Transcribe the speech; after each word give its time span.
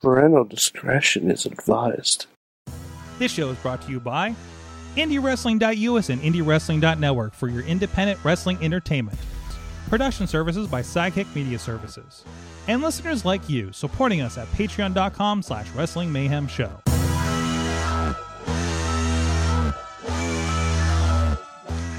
Parental 0.00 0.44
discretion 0.44 1.28
is 1.28 1.44
advised. 1.44 2.26
This 3.18 3.32
show 3.32 3.48
is 3.50 3.58
brought 3.58 3.82
to 3.82 3.90
you 3.90 3.98
by 3.98 4.36
IndieWrestling.us 4.94 6.08
and 6.08 6.22
IndieWrestling.network 6.22 7.34
for 7.34 7.48
your 7.48 7.62
independent 7.64 8.24
wrestling 8.24 8.58
entertainment. 8.62 9.18
Production 9.88 10.28
services 10.28 10.68
by 10.68 10.82
Sidekick 10.82 11.34
Media 11.34 11.58
Services. 11.58 12.24
And 12.68 12.80
listeners 12.80 13.24
like 13.24 13.48
you 13.48 13.72
supporting 13.72 14.20
us 14.20 14.38
at 14.38 14.46
patreon.com 14.52 15.42
slash 15.42 15.68
wrestling 15.70 16.12
mayhem 16.12 16.46
show. 16.46 16.70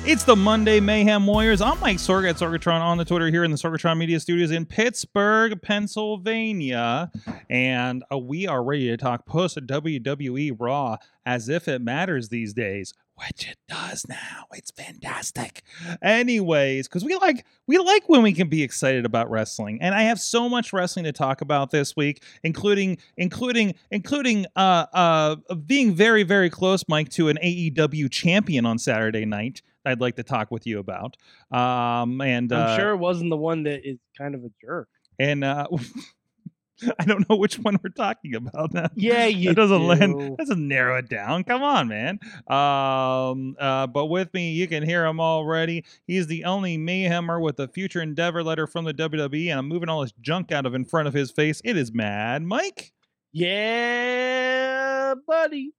It's 0.09 0.23
the 0.23 0.35
Monday 0.35 0.79
Mayhem 0.79 1.27
Warriors. 1.27 1.61
I'm 1.61 1.79
Mike 1.81 1.97
Sorg 1.97 2.27
at 2.27 2.37
Sorgatron 2.37 2.81
on 2.81 2.97
the 2.97 3.05
Twitter 3.05 3.27
here 3.27 3.43
in 3.43 3.51
the 3.51 3.57
Sorgatron 3.57 3.99
Media 3.99 4.19
Studios 4.19 4.49
in 4.49 4.65
Pittsburgh, 4.65 5.61
Pennsylvania. 5.61 7.11
And 7.47 8.03
uh, 8.11 8.17
we 8.17 8.47
are 8.47 8.63
ready 8.63 8.87
to 8.87 8.97
talk 8.97 9.27
post 9.27 9.57
WWE 9.57 10.55
Raw 10.59 10.97
as 11.27 11.47
if 11.47 11.67
it 11.67 11.83
matters 11.83 12.29
these 12.29 12.53
days, 12.53 12.91
which 13.17 13.47
it 13.51 13.57
does 13.67 14.07
now. 14.09 14.45
It's 14.51 14.71
fantastic. 14.71 15.61
Anyways, 16.01 16.87
because 16.87 17.05
we 17.05 17.15
like 17.17 17.45
we 17.67 17.77
like 17.77 18.09
when 18.09 18.23
we 18.23 18.33
can 18.33 18.49
be 18.49 18.63
excited 18.63 19.05
about 19.05 19.29
wrestling. 19.29 19.77
And 19.79 19.93
I 19.93 20.01
have 20.01 20.19
so 20.19 20.49
much 20.49 20.73
wrestling 20.73 21.05
to 21.05 21.11
talk 21.11 21.41
about 21.41 21.69
this 21.69 21.95
week, 21.95 22.23
including 22.41 22.97
including 23.15 23.75
including 23.91 24.47
uh 24.55 24.87
uh 24.91 25.35
being 25.67 25.93
very, 25.93 26.23
very 26.23 26.49
close, 26.49 26.83
Mike, 26.87 27.09
to 27.09 27.29
an 27.29 27.37
AEW 27.43 28.09
champion 28.09 28.65
on 28.65 28.79
Saturday 28.79 29.25
night. 29.25 29.61
I'd 29.89 30.01
like 30.01 30.15
to 30.17 30.23
talk 30.23 30.51
with 30.51 30.65
you 30.67 30.79
about. 30.79 31.17
Um, 31.51 32.21
and 32.21 32.51
I'm 32.53 32.69
uh, 32.69 32.75
sure 32.77 32.91
it 32.91 32.97
wasn't 32.97 33.29
the 33.29 33.37
one 33.37 33.63
that 33.63 33.87
is 33.87 33.97
kind 34.17 34.35
of 34.35 34.43
a 34.43 34.49
jerk. 34.61 34.87
and 35.19 35.43
uh, 35.43 35.67
I 36.97 37.03
don't 37.03 37.29
know 37.29 37.35
which 37.35 37.59
one 37.59 37.77
we're 37.83 37.89
talking 37.89 38.35
about 38.35 38.73
now. 38.73 38.87
Yeah, 38.95 39.25
you 39.25 39.49
That 39.49 39.55
doesn't 39.55 39.79
do. 39.81 39.85
land. 39.85 40.37
Doesn't 40.37 40.65
narrow 40.65 40.97
it 40.99 41.09
down. 41.09 41.43
Come 41.43 41.61
on, 41.61 41.89
man. 41.89 42.19
Um. 42.47 43.57
Uh. 43.59 43.85
But 43.87 44.05
with 44.05 44.33
me, 44.33 44.51
you 44.53 44.65
can 44.65 44.83
hear 44.83 45.05
him 45.05 45.19
already. 45.19 45.83
He's 46.07 46.27
the 46.27 46.45
only 46.45 46.77
mayhemmer 46.77 47.41
with 47.41 47.59
a 47.59 47.67
future 47.67 48.01
endeavor 48.01 48.43
letter 48.43 48.65
from 48.65 48.85
the 48.85 48.93
WWE, 48.93 49.49
and 49.49 49.59
I'm 49.59 49.67
moving 49.67 49.89
all 49.89 50.01
this 50.01 50.13
junk 50.21 50.53
out 50.53 50.65
of 50.65 50.73
in 50.73 50.85
front 50.85 51.09
of 51.09 51.13
his 51.13 51.31
face. 51.31 51.61
It 51.65 51.75
is 51.75 51.91
Mad 51.93 52.43
Mike. 52.43 52.93
Yeah, 53.33 55.13
buddy. 55.27 55.73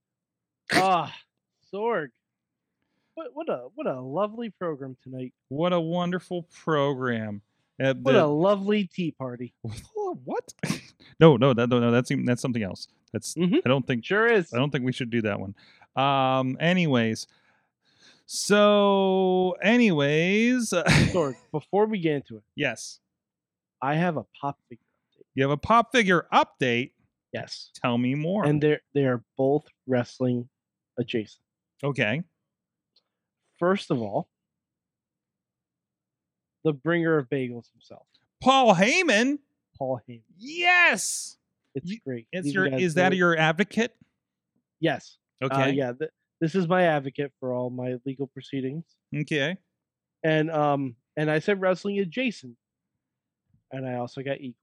Ah, 0.73 1.13
Sorg. 1.73 2.07
What 3.15 3.27
what 3.33 3.49
a 3.49 3.67
what 3.75 3.87
a 3.87 3.99
lovely 4.01 4.49
program 4.49 4.95
tonight. 5.03 5.33
What 5.49 5.73
a 5.73 5.79
wonderful 5.79 6.43
program. 6.63 7.41
Uh, 7.81 7.93
What 8.01 8.13
the- 8.13 8.23
a 8.23 8.27
lovely 8.27 8.85
tea 8.87 9.11
party. 9.11 9.53
what? 9.95 10.53
no, 11.19 11.35
no, 11.37 11.53
that, 11.53 11.69
no, 11.69 11.79
no. 11.79 11.91
That's 11.91 12.11
that's 12.25 12.41
something 12.41 12.63
else. 12.63 12.87
That's 13.11 13.33
Mhm. 13.35 13.59
I 13.65 13.69
don't 13.69 13.85
think 13.85 14.05
Sure 14.05 14.27
is. 14.27 14.53
I 14.53 14.57
don't 14.57 14.71
think 14.71 14.85
we 14.85 14.91
should 14.93 15.09
do 15.09 15.21
that 15.23 15.39
one. 15.39 15.55
Um. 15.95 16.57
Anyways. 16.59 17.27
So, 18.33 19.55
anyways, 19.61 20.69
Sorg, 21.11 21.35
before 21.51 21.85
we 21.85 21.99
get 21.99 22.13
into 22.15 22.37
it, 22.37 22.43
yes, 22.55 22.99
I 23.81 23.95
have 23.95 24.15
a 24.15 24.23
pop 24.39 24.57
figure 24.69 24.85
update. 24.85 25.25
you 25.35 25.43
have 25.43 25.51
a 25.51 25.57
pop 25.57 25.91
figure 25.91 26.27
update. 26.31 26.91
Yes. 27.33 27.71
Tell 27.75 27.97
me 27.97 28.15
more. 28.15 28.45
And 28.45 28.61
they're 28.63 28.79
they 28.93 29.03
are 29.03 29.21
both 29.37 29.65
wrestling 29.85 30.47
adjacent. 30.97 31.43
okay, 31.83 32.21
First 33.61 33.91
of 33.91 34.01
all, 34.01 34.27
the 36.65 36.73
bringer 36.73 37.17
of 37.17 37.29
bagels 37.29 37.71
himself, 37.71 38.05
Paul 38.41 38.75
Heyman. 38.75 39.37
Paul 39.77 40.01
Heyman. 40.09 40.23
Yes, 40.37 41.37
It's 41.75 41.95
great. 42.05 42.27
it's 42.31 42.45
These 42.45 42.53
your. 42.55 42.65
Is 42.67 42.95
that 42.95 43.15
your 43.15 43.37
advocate? 43.37 43.95
Yes. 44.79 45.17
Okay. 45.43 45.55
Uh, 45.55 45.67
yeah. 45.67 45.93
Th- 45.97 46.11
this 46.39 46.55
is 46.55 46.67
my 46.67 46.83
advocate 46.83 47.31
for 47.39 47.53
all 47.53 47.69
my 47.69 47.95
legal 48.05 48.27
proceedings. 48.27 48.83
Okay. 49.15 49.57
and 50.23 50.49
um 50.51 50.95
and 51.15 51.29
I 51.29 51.39
said 51.39 51.61
wrestling 51.61 51.99
adjacent, 51.99 52.55
and 53.71 53.87
I 53.87 53.95
also 53.95 54.21
got 54.23 54.37
Eagly 54.39 54.55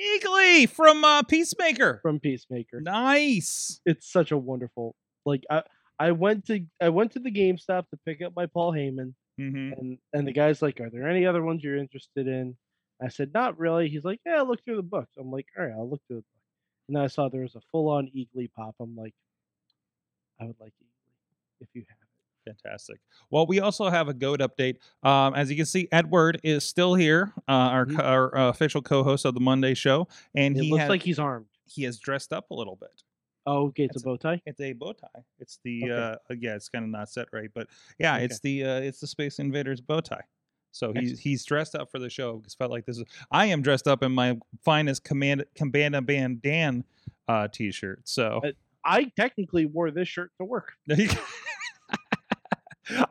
Eagly 0.00 0.68
from 0.68 1.04
uh, 1.04 1.22
Peacemaker. 1.22 2.00
from 2.02 2.18
Peacemaker. 2.18 2.80
Nice. 2.80 3.80
It's 3.86 4.10
such 4.10 4.32
a 4.32 4.38
wonderful 4.38 4.96
like 5.24 5.44
I 5.50 5.62
I 6.04 6.12
went 6.12 6.46
to 6.46 6.66
I 6.80 6.90
went 6.90 7.12
to 7.12 7.20
the 7.20 7.30
GameStop 7.32 7.88
to 7.90 7.96
pick 8.06 8.22
up 8.22 8.34
my 8.36 8.46
Paul 8.46 8.72
Heyman, 8.72 9.14
hmm 9.38 9.74
and 9.76 9.98
and 10.12 10.26
the 10.28 10.32
guy's 10.32 10.62
like, 10.62 10.80
"Are 10.80 10.90
there 10.90 11.08
any 11.08 11.26
other 11.26 11.42
ones 11.42 11.62
you're 11.64 11.76
interested 11.78 12.28
in?" 12.28 12.56
I 13.02 13.08
said, 13.08 13.32
"Not 13.34 13.58
really." 13.58 13.88
He's 13.88 14.04
like, 14.04 14.20
"Yeah, 14.26 14.42
look 14.42 14.64
through 14.64 14.76
the 14.76 14.82
books." 14.96 15.12
I'm 15.18 15.30
like, 15.32 15.48
"All 15.58 15.64
right, 15.66 15.74
I'll 15.74 15.90
look 15.90 16.02
through 16.08 16.18
the 16.18 16.22
book." 16.22 16.42
And 16.88 16.96
then 16.96 17.04
I 17.04 17.08
saw 17.08 17.28
there 17.28 17.42
was 17.42 17.56
a 17.56 17.62
full 17.72 17.88
on 17.90 18.08
Eagly 18.08 18.52
pop. 18.52 18.76
I'm 18.80 18.96
like, 18.96 19.14
I 20.40 20.44
would 20.46 20.58
like 20.60 20.72
Eagly 20.82 21.14
if 21.60 21.68
you 21.74 21.84
have 21.88 21.98
it. 22.02 22.08
Fantastic. 22.50 23.00
Well, 23.30 23.46
we 23.46 23.60
also 23.60 23.88
have 23.88 24.08
a 24.08 24.14
goat 24.14 24.40
update. 24.40 24.76
Um, 25.02 25.34
as 25.34 25.50
you 25.50 25.56
can 25.56 25.66
see, 25.66 25.88
Edward 25.92 26.40
is 26.44 26.64
still 26.64 26.94
here, 26.94 27.32
uh, 27.48 27.52
our, 27.52 27.86
Mhm. 27.86 27.98
our 27.98 28.36
uh, 28.38 28.48
official 28.50 28.82
co-host 28.82 29.24
of 29.24 29.34
the 29.34 29.40
Monday 29.40 29.74
show, 29.74 30.08
and 30.34 30.54
It 30.54 30.64
he 30.64 30.70
looks 30.70 30.80
has, 30.80 30.88
like 30.88 31.02
he's 31.02 31.18
armed. 31.18 31.48
he 31.66 31.84
has 31.84 31.98
dressed 31.98 32.32
up 32.32 32.50
a 32.50 32.54
little 32.54 32.76
bit. 32.76 33.02
Oh, 33.46 33.66
okay, 33.66 33.84
it's 33.84 33.94
That's 33.94 34.02
a 34.02 34.06
bow 34.06 34.16
tie. 34.16 34.40
It's 34.46 34.60
a 34.60 34.72
bow 34.72 34.92
tie. 34.92 35.22
It's 35.38 35.58
the 35.64 35.84
Okay. 35.84 36.16
uh, 36.30 36.34
yeah, 36.40 36.54
it's 36.54 36.68
kind 36.68 36.84
of 36.84 36.90
not 36.90 37.10
set 37.10 37.28
right, 37.32 37.50
but 37.54 37.68
yeah, 37.98 38.14
Okay. 38.16 38.24
it's 38.24 38.40
the 38.40 38.64
uh, 38.64 38.80
it's 38.80 39.00
the 39.00 39.06
Space 39.06 39.38
Invaders 39.38 39.80
bow 39.80 40.00
tie. 40.00 40.22
So 40.72 40.92
he's 40.92 41.20
he's 41.20 41.44
dressed 41.44 41.74
up 41.76 41.90
for 41.90 41.98
the 41.98 42.10
show 42.10 42.38
because 42.38 42.54
felt 42.54 42.70
like 42.70 42.84
this 42.86 42.98
is. 42.98 43.04
I 43.30 43.46
am 43.46 43.62
dressed 43.62 43.86
up 43.86 44.02
in 44.02 44.12
my 44.12 44.38
finest 44.64 45.04
command 45.04 45.44
Cabana 45.54 46.02
Band 46.02 46.42
Dan 46.42 46.84
uh, 47.28 47.46
t-shirt. 47.48 48.00
So 48.08 48.40
Uh, 48.44 48.50
I 48.84 49.04
technically 49.16 49.66
wore 49.66 49.90
this 49.92 50.08
shirt 50.08 50.32
to 50.38 50.44
work. 50.44 50.72
There 50.86 51.00
you 51.00 51.08
go. 51.08 51.20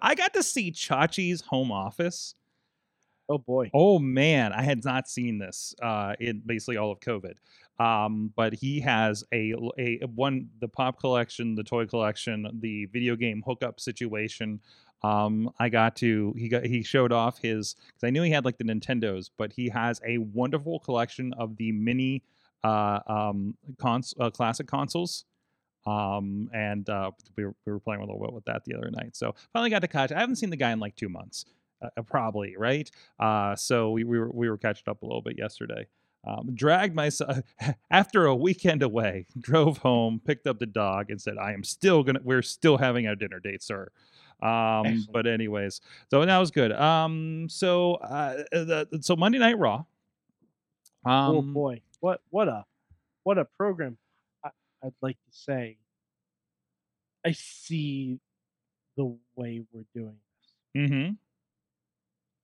I 0.02 0.14
got 0.14 0.34
to 0.36 0.44
see 0.44 0.72
Chachi's 0.72 1.42
home 1.42 1.72
office. 1.72 2.36
Oh 3.34 3.40
boy. 3.40 3.72
Oh 3.74 3.98
man, 3.98 4.54
I 4.54 4.62
had 4.62 4.86
not 4.86 5.10
seen 5.10 5.40
this 5.40 5.74
uh, 5.82 6.14
in 6.20 6.44
basically 6.46 6.78
all 6.78 6.92
of 6.92 7.00
COVID. 7.00 7.34
Um, 7.80 8.32
but 8.36 8.54
he 8.54 8.80
has 8.82 9.24
a 9.34 9.56
a 9.80 10.02
one 10.06 10.50
the 10.60 10.68
pop 10.68 11.00
collection, 11.00 11.56
the 11.56 11.64
toy 11.64 11.88
collection, 11.88 12.48
the 12.62 12.86
video 12.86 13.16
game 13.16 13.42
hookup 13.44 13.80
situation. 13.80 14.62
Um, 15.02 15.52
I 15.58 15.70
got 15.70 15.96
to 15.98 16.36
he 16.38 16.48
got 16.48 16.64
he 16.64 16.84
showed 16.84 17.12
off 17.12 17.40
his 17.40 17.74
because 17.88 18.04
I 18.08 18.12
knew 18.12 18.22
he 18.22 18.30
had 18.30 18.46
like 18.46 18.60
the 18.60 18.66
Nintendos, 18.66 19.32
but 19.36 19.52
he 19.52 19.70
has 19.70 20.00
a 20.06 20.20
wonderful 20.20 20.80
collection 20.80 21.34
of 21.34 21.58
the 21.58 21.72
mini 21.72 22.22
uh, 22.64 23.00
um, 23.08 23.58
cons- 23.80 24.14
uh, 24.20 24.30
classic 24.30 24.68
consoles 24.68 25.26
um 25.86 26.50
and 26.54 26.90
uh 26.90 27.12
we 27.36 27.44
were, 27.44 27.54
we 27.66 27.74
were 27.74 27.80
playing 27.82 28.02
a 28.02 28.06
little 28.06 28.22
bit 28.22 28.32
with 28.32 28.46
that 28.46 28.64
the 28.64 28.74
other 28.74 28.90
night 28.90 29.18
so 29.18 29.36
finally 29.52 29.70
got 29.70 29.80
to 29.80 29.88
catch 29.90 30.14
i 30.14 30.20
haven't 30.22 30.38
seen 30.38 30.50
the 30.50 30.56
guy 30.56 30.72
in 30.72 30.80
like 30.80 30.96
two 30.96 31.10
months 31.10 31.44
uh, 31.84 31.90
uh, 31.98 32.02
probably 32.04 32.56
right 32.58 32.90
uh 33.20 33.56
so 33.56 33.92
we, 33.92 34.04
we 34.04 34.20
were 34.20 34.32
we 34.32 34.50
were 34.50 34.58
catching 34.58 34.86
up 34.88 35.02
a 35.02 35.06
little 35.06 35.22
bit 35.22 35.38
yesterday 35.38 35.86
um 36.26 36.50
dragged 36.54 36.96
myself 36.96 37.40
after 37.92 38.26
a 38.26 38.36
weekend 38.36 38.82
away 38.82 39.26
drove 39.40 39.78
home 39.80 40.22
picked 40.26 40.48
up 40.48 40.60
the 40.60 40.66
dog 40.66 41.10
and 41.10 41.22
said 41.22 41.38
i 41.38 41.52
am 41.52 41.64
still 41.64 42.04
gonna 42.04 42.20
we're 42.24 42.42
still 42.42 42.78
having 42.78 43.08
our 43.08 43.16
dinner 43.16 43.40
date 43.40 43.62
sir 43.62 43.90
um 44.42 44.86
Excellent. 44.86 45.12
but 45.12 45.28
anyways 45.28 45.82
so 46.10 46.26
that 46.26 46.38
was 46.38 46.52
good 46.52 46.72
um 46.72 47.48
so 47.50 47.96
uh 47.96 48.44
the, 48.52 48.88
so 49.02 49.16
monday 49.16 49.38
night 49.38 49.58
raw 49.58 49.84
um 51.06 51.36
oh 51.36 51.42
boy. 51.42 51.82
What 52.00 52.22
what 52.30 52.48
a 52.48 52.66
what 53.24 53.38
a 53.38 53.46
program. 53.46 53.98
I, 54.44 54.50
I'd 54.84 54.94
like 55.02 55.16
to 55.16 55.38
say 55.38 55.78
I 57.26 57.32
see 57.32 58.20
the 58.98 59.16
way 59.36 59.64
we're 59.72 59.86
doing 59.94 60.18
this. 60.76 60.90
mm-hmm 60.90 61.12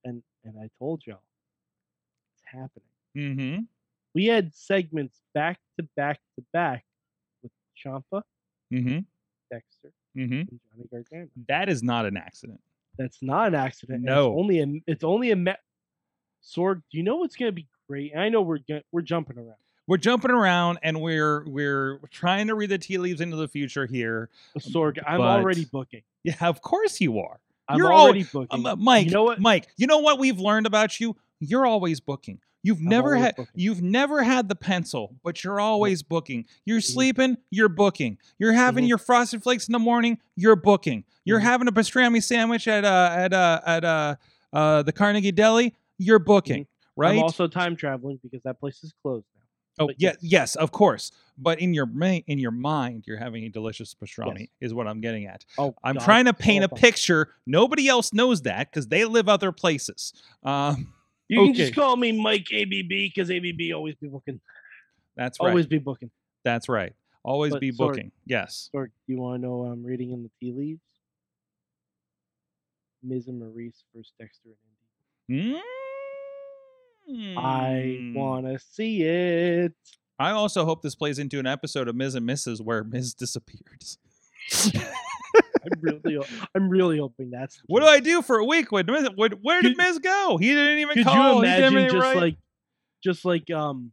And 0.04 0.22
and 0.44 0.54
I 0.62 0.68
told 0.78 1.02
y'all 1.06 1.22
it's 2.34 2.42
happening. 2.46 2.88
mm-hmm 3.16 3.62
We 4.14 4.26
had 4.26 4.54
segments 4.54 5.20
back 5.34 5.58
to 5.78 5.86
back 5.96 6.20
to 6.38 6.44
back 6.52 6.84
with 7.42 7.52
Ciampa, 7.84 8.22
mm-hmm 8.72 9.00
Dexter, 9.50 9.92
mm-hmm 10.16 10.32
and 10.32 10.60
Johnny 10.72 10.88
Gargano. 10.90 11.28
that 11.48 11.68
is 11.68 11.82
not 11.82 12.06
an 12.06 12.16
accident 12.16 12.60
That's 12.98 13.18
not 13.22 13.48
an 13.48 13.54
accident. 13.54 14.02
No. 14.02 14.28
It's 14.32 14.38
only 14.38 14.60
a 14.60 14.66
it's 14.86 15.04
only 15.04 15.30
a 15.32 15.36
me- 15.36 15.52
Sorg, 16.42 16.76
do 16.90 16.96
you 16.98 17.02
know 17.02 17.16
what's 17.16 17.36
gonna 17.36 17.52
be 17.52 17.66
great? 17.88 18.16
I 18.16 18.28
know 18.28 18.40
we're 18.42 18.60
we're 18.92 19.02
jumping 19.02 19.36
around. 19.38 19.56
we're 19.86 19.96
jumping 19.98 20.30
around 20.30 20.78
and 20.82 21.00
we're 21.00 21.44
we're 21.48 21.98
trying 22.10 22.46
to 22.46 22.54
read 22.54 22.70
the 22.70 22.78
tea 22.78 22.96
leaves 22.98 23.20
into 23.20 23.36
the 23.36 23.48
future 23.48 23.86
here. 23.86 24.30
Sorg, 24.58 24.98
I'm 25.06 25.20
already 25.20 25.64
booking. 25.66 26.02
Yeah, 26.24 26.34
of 26.42 26.60
course 26.62 27.00
you 27.00 27.18
are. 27.18 27.40
I'm 27.70 27.78
You're 27.78 27.92
al- 27.92 27.98
already 28.00 28.24
booking. 28.24 28.48
Um, 28.50 28.66
uh, 28.66 28.76
Mike, 28.76 29.06
you 29.06 29.10
know 29.12 29.24
what? 29.24 29.40
Mike, 29.40 29.68
you 29.76 29.86
know 29.86 29.98
what 29.98 30.18
we've 30.18 30.38
learned 30.38 30.66
about 30.66 30.98
you? 31.00 31.16
You're 31.38 31.66
always 31.66 32.00
booking. 32.00 32.40
You've 32.62 32.78
I'm 32.80 32.88
never 32.88 33.16
had 33.16 33.36
booking. 33.36 33.52
you've 33.54 33.80
never 33.82 34.22
had 34.22 34.48
the 34.48 34.54
pencil, 34.56 35.14
but 35.24 35.42
you're 35.44 35.60
always 35.60 36.02
booking. 36.02 36.44
You're 36.66 36.80
Mhm. 36.80 36.92
sleeping, 36.92 37.36
you're 37.50 37.68
booking. 37.70 38.18
You're 38.38 38.52
having 38.52 38.84
Mhm. 38.84 38.88
your 38.88 38.98
frosted 38.98 39.42
flakes 39.42 39.66
in 39.68 39.72
the 39.72 39.78
morning, 39.78 40.18
you're 40.36 40.56
booking. 40.56 41.04
You're 41.24 41.40
Mhm. 41.40 41.44
having 41.44 41.68
a 41.68 41.72
pastrami 41.72 42.22
sandwich 42.22 42.66
at 42.68 42.84
uh 42.84 43.14
at 43.16 43.32
uh 43.32 43.60
at 43.66 43.84
uh 43.84 44.16
uh 44.52 44.82
the 44.82 44.92
Carnegie 44.92 45.32
Deli, 45.32 45.74
you're 45.96 46.18
booking, 46.18 46.66
right? 46.96 47.16
I'm 47.16 47.22
also 47.22 47.46
time 47.48 47.76
traveling 47.76 48.18
because 48.22 48.42
that 48.42 48.58
place 48.60 48.82
is 48.84 48.92
closed 49.02 49.24
now. 49.34 49.39
Oh 49.78 49.86
But 49.86 49.96
yeah, 49.98 50.10
yes. 50.10 50.18
yes, 50.20 50.54
of 50.56 50.72
course. 50.72 51.12
But 51.38 51.60
in 51.60 51.72
your 51.72 51.86
ma- 51.86 52.20
in 52.26 52.38
your 52.38 52.50
mind, 52.50 53.04
you're 53.06 53.16
having 53.16 53.44
a 53.44 53.48
delicious 53.48 53.94
pastrami. 53.94 54.40
Yes. 54.40 54.48
Is 54.60 54.74
what 54.74 54.86
I'm 54.86 55.00
getting 55.00 55.26
at. 55.26 55.44
Oh, 55.56 55.74
I'm 55.82 55.94
God, 55.94 56.04
trying 56.04 56.24
to 56.26 56.34
paint 56.34 56.64
a 56.64 56.68
picture. 56.68 57.34
Nobody 57.46 57.88
else 57.88 58.12
knows 58.12 58.42
that 58.42 58.70
because 58.70 58.88
they 58.88 59.04
live 59.06 59.28
other 59.28 59.52
places. 59.52 60.12
Um, 60.42 60.92
You 61.28 61.44
can 61.44 61.54
just 61.54 61.74
call 61.74 61.96
me 61.96 62.12
Mike 62.20 62.48
ABB 62.52 62.88
because 62.88 63.30
ABB 63.30 63.72
always 63.74 63.94
be 63.94 64.08
booking. 64.08 64.40
that's 65.16 65.38
right. 65.40 65.48
Always 65.48 65.66
be 65.66 65.78
booking. 65.78 66.10
That's 66.44 66.68
right. 66.68 66.92
Always 67.22 67.52
But 67.52 67.60
be 67.60 67.70
Sorg- 67.70 67.76
booking. 67.78 68.12
Yes. 68.26 68.68
Or 68.72 68.86
do 68.88 68.92
you 69.06 69.18
want 69.18 69.40
to 69.40 69.46
know 69.46 69.56
what 69.58 69.66
I'm 69.72 69.84
reading 69.84 70.10
in 70.12 70.22
the 70.24 70.30
tea 70.40 70.52
leaves? 70.52 70.80
Miz 73.02 73.28
and 73.28 73.40
Maryse 73.40 73.82
versus 73.94 74.12
Dexter 74.18 74.50
and 75.28 75.38
Indi. 75.38 75.60
I 77.08 77.98
Mm. 78.00 78.14
want 78.14 78.46
to 78.46 78.58
see 78.58 79.02
it. 79.02 79.72
I 80.18 80.30
also 80.32 80.64
hope 80.64 80.82
this 80.82 80.94
plays 80.94 81.18
into 81.18 81.38
an 81.38 81.46
episode 81.46 81.88
of 81.88 81.96
Miz 81.96 82.14
and 82.14 82.28
Mrs. 82.28 82.60
where 82.60 82.84
Miz 82.84 83.14
disappears. 83.18 83.98
I'm 84.74 85.80
really, 85.82 86.18
I'm 86.54 86.68
really 86.68 86.98
hoping 86.98 87.30
that's. 87.30 87.60
what 87.66 87.80
do. 87.80 87.86
I 87.86 88.00
do 88.00 88.22
for 88.22 88.38
a 88.38 88.44
week? 88.44 88.72
When, 88.72 88.86
Miz- 88.86 89.10
when 89.14 89.32
where 89.42 89.60
did 89.62 89.76
Could- 89.76 89.84
Miz 89.86 89.98
go? 89.98 90.36
He 90.38 90.48
didn't 90.48 90.78
even 90.78 90.94
Could 90.96 91.04
call. 91.06 91.34
you 91.34 91.38
imagine 91.42 91.84
just 91.90 91.94
write. 91.96 92.16
like, 92.16 92.36
just 93.04 93.24
like 93.24 93.50
um, 93.50 93.92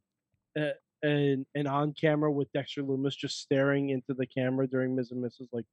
uh, 0.59 0.69
an 1.03 1.45
an 1.55 1.67
on 1.67 1.93
camera 1.93 2.31
with 2.31 2.51
Dexter 2.53 2.83
Lumis 2.83 3.15
just 3.17 3.39
staring 3.41 3.89
into 3.89 4.13
the 4.13 4.25
camera 4.25 4.67
during 4.67 4.95
Miz 4.95 5.11
and 5.11 5.23
Mrs. 5.23 5.47
Like 5.51 5.65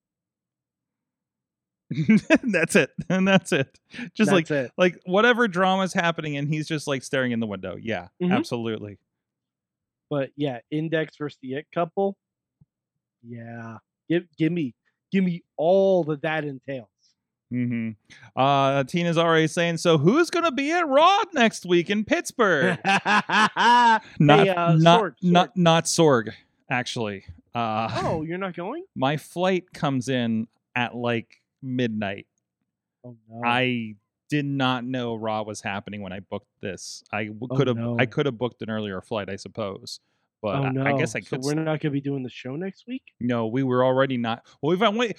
that's 2.45 2.77
it, 2.77 2.91
and 3.09 3.27
that's 3.29 3.53
it. 3.53 3.79
Just 4.15 4.31
like 4.33 4.47
that's 4.49 4.69
it. 4.69 4.73
like 4.77 4.99
whatever 5.07 5.49
drama's 5.49 5.93
happening, 5.93 6.37
and 6.37 6.49
he's 6.49 6.67
just 6.69 6.87
like 6.87 7.03
staring 7.03 7.33
in 7.33 7.41
the 7.41 7.47
window. 7.47 7.77
Yeah, 7.81 8.09
Mhm. 8.23 8.33
absolutely. 8.33 8.99
But 10.11 10.31
yeah, 10.37 10.59
Index 10.71 11.17
versus 11.17 11.39
the 11.43 11.55
It 11.55 11.67
couple. 11.75 12.17
Yeah, 13.27 13.79
give 14.09 14.25
give 14.37 14.53
me 14.53 14.75
give 15.11 15.25
me 15.25 15.43
all 15.57 16.05
that 16.05 16.23
that 16.23 16.45
entails. 16.45 16.89
Mm-hmm. 17.53 17.91
Uh, 18.35 18.83
Tina's 18.85 19.17
already 19.17 19.47
saying. 19.47 19.77
So 19.77 19.97
who's 19.99 20.29
gonna 20.31 20.51
be 20.53 20.73
at 20.73 20.87
Raw 20.89 21.19
next 21.35 21.65
week 21.67 21.89
in 21.91 22.05
Pittsburgh? 22.05 22.79
not 22.85 24.03
Hey, 24.19 24.49
uh, 24.51 24.75
not 24.77 25.03
Sorg, 25.03 25.15
not 25.23 25.57
not 25.57 25.85
Sorg. 25.85 26.33
Actually, 26.71 27.25
uh, 27.55 27.89
oh, 28.03 28.23
you're 28.23 28.39
not 28.39 28.55
going? 28.55 28.85
my 28.95 29.17
flight 29.17 29.73
comes 29.73 30.09
in 30.09 30.49
at 30.75 30.95
like 30.97 31.41
midnight. 31.65 32.27
Oh 33.05 33.17
no. 33.29 33.43
I 33.45 33.95
did 34.31 34.45
not 34.47 34.85
know 34.85 35.15
Raw 35.15 35.43
was 35.43 35.61
happening 35.61 36.01
when 36.03 36.13
I 36.13 36.21
booked 36.21 36.49
this. 36.61 37.03
I 37.13 37.31
Oh, 37.43 37.47
could 37.57 37.67
have 37.69 37.77
I 37.79 37.81
no. 37.81 38.07
could 38.07 38.27
have 38.27 38.39
booked 38.39 38.63
an 38.63 38.71
earlier 38.71 39.01
flight, 39.01 39.29
I 39.29 39.37
suppose. 39.37 40.01
But 40.43 40.57
oh 40.57 40.63
I- 40.65 40.71
no. 40.71 40.85
I, 40.85 40.97
guess 40.99 41.15
I 41.17 41.21
could. 41.21 41.39
s- 41.41 41.45
we're 41.45 41.55
not 41.55 41.81
gonna 41.81 41.93
be 41.93 42.01
doing 42.01 42.23
the 42.23 42.31
show 42.31 42.55
next 42.57 42.87
week. 42.87 43.03
No, 43.21 43.47
we 43.47 43.63
were 43.63 43.85
already 43.85 44.17
not. 44.17 44.45
Well, 44.63 44.73
if 44.81 44.95
wait, 44.95 45.17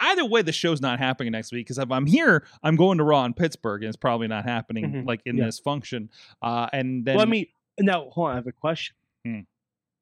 either 0.00 0.24
way, 0.24 0.42
the 0.42 0.52
show's 0.52 0.80
not 0.80 0.98
happening 0.98 1.32
next 1.32 1.52
week 1.52 1.66
because 1.66 1.78
if 1.78 1.90
I'm 1.90 2.06
here, 2.06 2.46
I'm 2.62 2.76
going 2.76 2.98
to 2.98 3.04
Raw 3.04 3.24
in 3.24 3.34
Pittsburgh, 3.34 3.82
and 3.82 3.88
it's 3.88 3.96
probably 3.96 4.28
not 4.28 4.44
happening 4.44 4.84
Mhm, 4.92 5.06
like 5.06 5.20
in 5.26 5.36
yeah. 5.36 5.44
this 5.46 5.58
function. 5.58 6.10
Uh, 6.42 6.68
and 6.72 7.04
then 7.04 7.16
well, 7.16 7.26
I 7.26 7.28
mean, 7.28 7.46
now 7.80 8.08
hold 8.10 8.28
on. 8.28 8.32
I 8.32 8.36
have 8.36 8.46
a 8.46 8.52
question. 8.52 8.96
Hmm. 9.24 9.40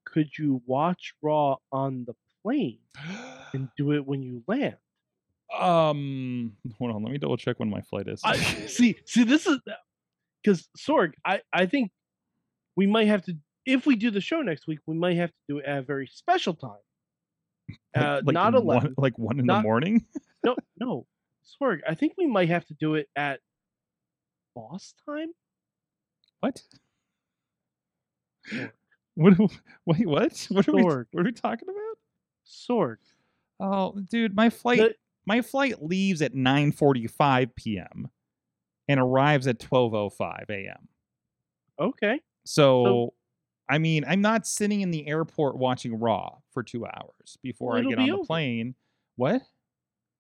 Could 0.05 0.37
you 0.39 0.63
watch 0.67 1.15
Raw 1.23 1.57
on 1.73 2.05
the 2.05 2.15
plane 2.43 2.79
and 3.53 3.69
do 3.77 3.93
it 3.93 4.05
when 4.07 4.23
you 4.23 4.43
land? 4.49 4.77
Um, 5.59 6.53
hold 6.79 6.95
on, 6.95 7.03
let 7.03 7.13
me 7.13 7.19
double 7.19 7.37
check 7.37 7.59
when 7.59 7.71
my 7.71 7.81
flight 7.83 8.09
is. 8.09 8.21
I, 8.25 8.37
see, 8.67 8.97
see, 9.07 9.25
this 9.25 9.47
is 9.47 9.59
because 10.43 10.69
Sorg. 10.79 11.13
I 11.25 11.41
I 11.53 11.67
think 11.67 11.91
we 12.77 12.87
might 12.87 13.09
have 13.09 13.23
to 13.25 13.37
if 13.67 13.87
we 13.87 13.97
do 13.97 14.11
the 14.11 14.21
show 14.21 14.41
next 14.43 14.67
week. 14.67 14.79
We 14.87 14.97
might 14.97 15.17
have 15.17 15.31
to 15.31 15.37
do 15.49 15.59
it 15.59 15.65
at 15.67 15.79
a 15.79 15.83
very 15.83 16.07
special 16.13 16.55
time. 16.55 16.71
Like- 17.95 18.05
Uh, 18.05 18.21
like 18.25 18.35
not 18.35 18.53
one- 18.55 18.63
eleven. 18.63 18.95
like 18.99 19.19
one 19.19 19.39
in 19.41 19.47
the 19.47 19.61
morning. 19.63 20.05
No, 20.45 20.57
no, 20.79 21.07
Sorg. 21.61 21.81
I 21.87 21.95
think 21.95 22.15
we 22.17 22.27
might 22.27 22.49
have 22.49 22.65
to 22.67 22.75
do 22.75 22.95
it 22.95 23.09
at 23.15 23.41
boss 24.57 24.95
time. 25.07 25.29
What? 26.41 26.63
Sorg. 28.51 28.71
What? 29.15 29.35
Wait, 29.87 30.07
what? 30.07 30.47
What 30.51 30.69
are 30.69 30.73
we? 30.73 30.83
What 30.83 31.07
are 31.15 31.23
we 31.25 31.33
talking 31.33 31.69
about? 31.69 31.99
Sorg. 32.47 32.97
Oh, 33.61 33.95
dude, 34.11 34.35
my 34.35 34.49
flight 34.51 34.79
The- 34.79 34.95
my 35.27 35.43
flight 35.43 35.83
leaves 35.83 36.23
at 36.23 36.35
9:45 36.35 37.55
p.m. 37.55 38.11
and 38.89 39.01
arrives 39.01 39.47
at 39.47 39.59
12:05 39.59 40.51
a.m. 40.51 40.89
Okay. 41.79 42.21
So, 42.45 43.15
I 43.69 43.79
mean, 43.79 44.05
I'm 44.07 44.21
not 44.21 44.47
sitting 44.47 44.81
in 44.81 44.91
the 44.91 45.07
airport 45.07 45.57
watching 45.57 45.99
Raw 45.99 46.39
for 46.53 46.63
2 46.63 46.87
hours 46.87 47.39
before 47.43 47.77
I 47.77 47.83
get 47.83 47.99
on 47.99 48.05
be 48.05 48.11
the 48.11 48.17
over. 48.17 48.27
plane. 48.27 48.75
What? 49.17 49.43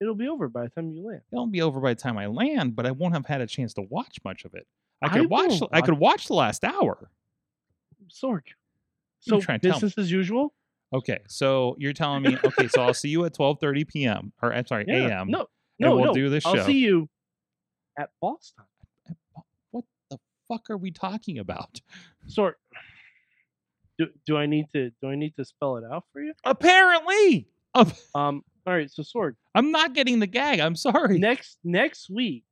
It'll 0.00 0.14
be 0.14 0.29
over 0.29 0.49
by 0.49 0.62
the 0.62 0.69
time 0.70 0.91
you 0.93 1.06
land. 1.06 1.23
It'll 1.32 1.47
be 1.47 1.61
over 1.61 1.81
by 1.81 1.94
the 1.94 2.00
time 2.00 2.17
I 2.17 2.26
land, 2.26 2.75
but 2.75 2.87
I 2.87 2.91
won't 2.91 3.14
have 3.14 3.26
had 3.26 3.41
a 3.43 3.47
chance 3.47 3.75
to 3.75 3.82
watch 3.82 4.19
much 4.25 4.44
of 4.44 4.55
it. 4.55 4.67
I 5.02 5.06
I 5.06 5.08
could 5.11 5.31
watch 5.31 5.61
I 5.73 5.81
could 5.81 5.99
watch 5.99 6.26
the 6.26 6.35
last 6.35 6.64
hour. 6.64 7.11
Sorg. 8.08 8.43
So 9.20 9.41
trying 9.41 9.61
to 9.61 9.69
tell 9.69 9.76
me? 9.76 9.81
business 9.82 9.99
as 9.99 10.11
usual. 10.11 10.55
Okay, 10.92 11.19
so 11.28 11.76
you're 11.78 11.92
telling 11.92 12.22
me 12.22 12.37
okay, 12.44 12.66
so 12.69 12.82
I'll 12.82 12.94
see 12.94 13.08
you 13.10 13.25
at 13.25 13.34
12:30 13.34 13.87
p.m. 13.88 14.32
or 14.42 14.52
I'm 14.52 14.66
sorry, 14.66 14.84
Yeah. 14.88 15.06
a.m. 15.08 15.28
No, 15.31 15.46
no, 15.78 15.94
we'll 15.96 16.06
no. 16.06 16.14
do 16.14 16.28
this 16.28 16.44
I'll 16.44 16.64
see 16.64 16.78
you 16.78 17.08
at 17.98 18.10
boss 18.20 18.52
time. 18.56 19.16
What 19.70 19.84
the 20.10 20.19
fuck 20.48 20.69
are 20.70 20.76
we 20.76 20.90
talking 20.90 21.38
about? 21.38 21.81
Sorg. 22.28 22.54
Do, 23.98 24.06
do 24.26 24.37
I 24.37 24.46
need 24.46 24.66
to 24.72 24.90
do 25.02 25.10
I 25.10 25.14
need 25.14 25.37
to 25.37 25.44
spell 25.44 25.76
it 25.76 25.84
out 25.84 26.04
for 26.12 26.22
you? 26.22 26.32
Apparently, 26.44 27.46
Ap- 27.76 27.92
Um. 28.14 28.42
All 28.66 28.75
right. 28.75 28.90
So 28.90 29.02
Sorg. 29.02 29.34
I'm 29.54 29.70
not 29.70 29.94
getting 29.94 30.19
the 30.20 30.26
gag. 30.26 30.58
I'm 30.60 30.76
sorry. 30.76 31.19
Next 31.19 31.58
next 31.64 32.10
week 32.10 32.44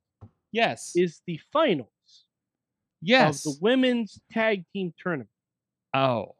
yes, 0.51 0.93
is 0.95 1.21
the 1.27 1.39
finals 1.51 1.89
yes. 3.01 3.45
of 3.45 3.53
the 3.53 3.59
women's 3.61 4.19
tag 4.31 4.63
team 4.73 4.93
tournament. 5.01 5.29
oh, 5.93 6.35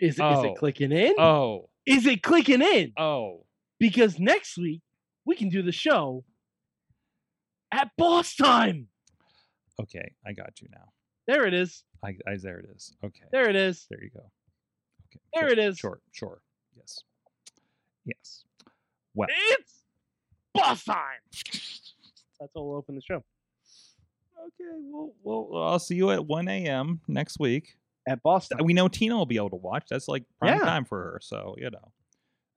Is 0.00 0.14
is 0.14 0.20
Oh. 0.20 0.44
it 0.44 0.56
clicking 0.56 0.92
in? 0.92 1.14
oh, 1.18 1.68
Is 1.86 2.06
it 2.06 2.22
clicking 2.22 2.62
in? 2.62 2.92
oh. 2.98 3.44
Because 3.78 4.18
next 4.18 4.56
week 4.56 4.80
we 5.26 5.36
can 5.36 5.48
do 5.50 5.62
the 5.62 5.72
show 5.72 6.24
at 7.72 7.90
boss 7.98 8.34
time. 8.34 8.88
Okay, 9.80 10.14
I 10.26 10.32
got 10.32 10.60
you 10.62 10.68
now. 10.72 10.92
There 11.26 11.46
it 11.46 11.52
is. 11.52 11.84
I, 12.02 12.16
I 12.26 12.36
there 12.40 12.58
it 12.58 12.66
is. 12.74 12.94
Okay, 13.04 13.24
There 13.32 13.48
it 13.50 13.56
is. 13.56 13.86
there 13.90 14.02
you 14.02 14.10
go. 14.10 14.20
Okay, 15.10 15.20
There 15.34 15.42
sure, 15.42 15.52
it 15.52 15.58
is. 15.58 15.78
Sure, 15.78 16.00
sure. 16.12 16.40
Yes, 16.76 17.00
yes. 18.04 18.44
Well, 19.14 19.28
It's 19.58 19.82
boss 20.54 20.84
time. 20.84 21.20
That's 22.40 22.52
how 22.54 22.62
we'll 22.62 22.76
open 22.76 22.94
the 22.94 23.02
show 23.02 23.22
okay. 24.46 24.70
Well, 24.90 25.12
well, 25.22 25.62
I'll 25.64 25.78
see 25.78 25.96
you 25.96 26.10
at 26.10 26.24
1 26.24 26.48
a.m. 26.48 27.00
next 27.08 27.38
week. 27.38 27.76
At 28.06 28.22
boss 28.22 28.48
time. 28.48 28.64
we 28.64 28.72
know 28.72 28.88
Tina 28.88 29.16
will 29.16 29.26
be 29.26 29.36
able 29.36 29.50
to 29.50 29.56
watch. 29.56 29.84
That's 29.90 30.08
like 30.08 30.24
prime 30.38 30.58
Yeah. 30.58 30.64
time 30.64 30.84
for 30.84 30.98
her. 31.02 31.18
So 31.22 31.54
you 31.58 31.70
know, 31.70 31.92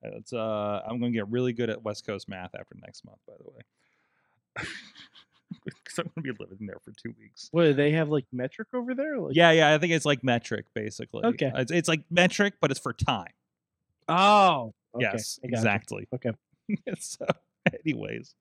it's 0.02 0.32
uh, 0.32 0.82
I'm 0.86 0.98
going 1.00 1.12
to 1.12 1.18
get 1.18 1.28
really 1.28 1.52
good 1.52 1.70
at 1.70 1.82
West 1.82 2.06
Coast 2.06 2.28
math 2.28 2.54
after 2.54 2.74
next 2.80 3.04
month. 3.04 3.18
By 3.26 3.34
the 3.38 3.50
way, 3.50 3.60
because 5.64 5.98
I'm 5.98 6.10
going 6.14 6.24
to 6.26 6.32
be 6.34 6.44
living 6.50 6.66
there 6.66 6.78
for 6.84 6.92
two 6.92 7.14
weeks. 7.18 7.48
What 7.52 7.64
do 7.64 7.72
they 7.74 7.92
have 7.92 8.08
like 8.08 8.24
metric 8.32 8.68
over 8.72 8.94
there? 8.94 9.18
Like, 9.18 9.34
Yeah, 9.34 9.50
yeah. 9.50 9.74
I 9.74 9.78
think 9.78 9.92
it's 9.92 10.04
like 10.06 10.22
metric, 10.24 10.66
basically. 10.74 11.24
Okay. 11.24 11.50
It's, 11.54 11.70
it's 11.70 11.88
like 11.88 12.02
metric, 12.10 12.54
but 12.60 12.70
it's 12.70 12.80
for 12.80 12.92
time. 12.92 13.32
Oh. 14.08 14.72
okay, 14.94 15.04
yes, 15.12 15.38
exactly. 15.42 16.08
Okay. 16.14 16.32
so, 16.98 17.26
anyways. 17.84 18.34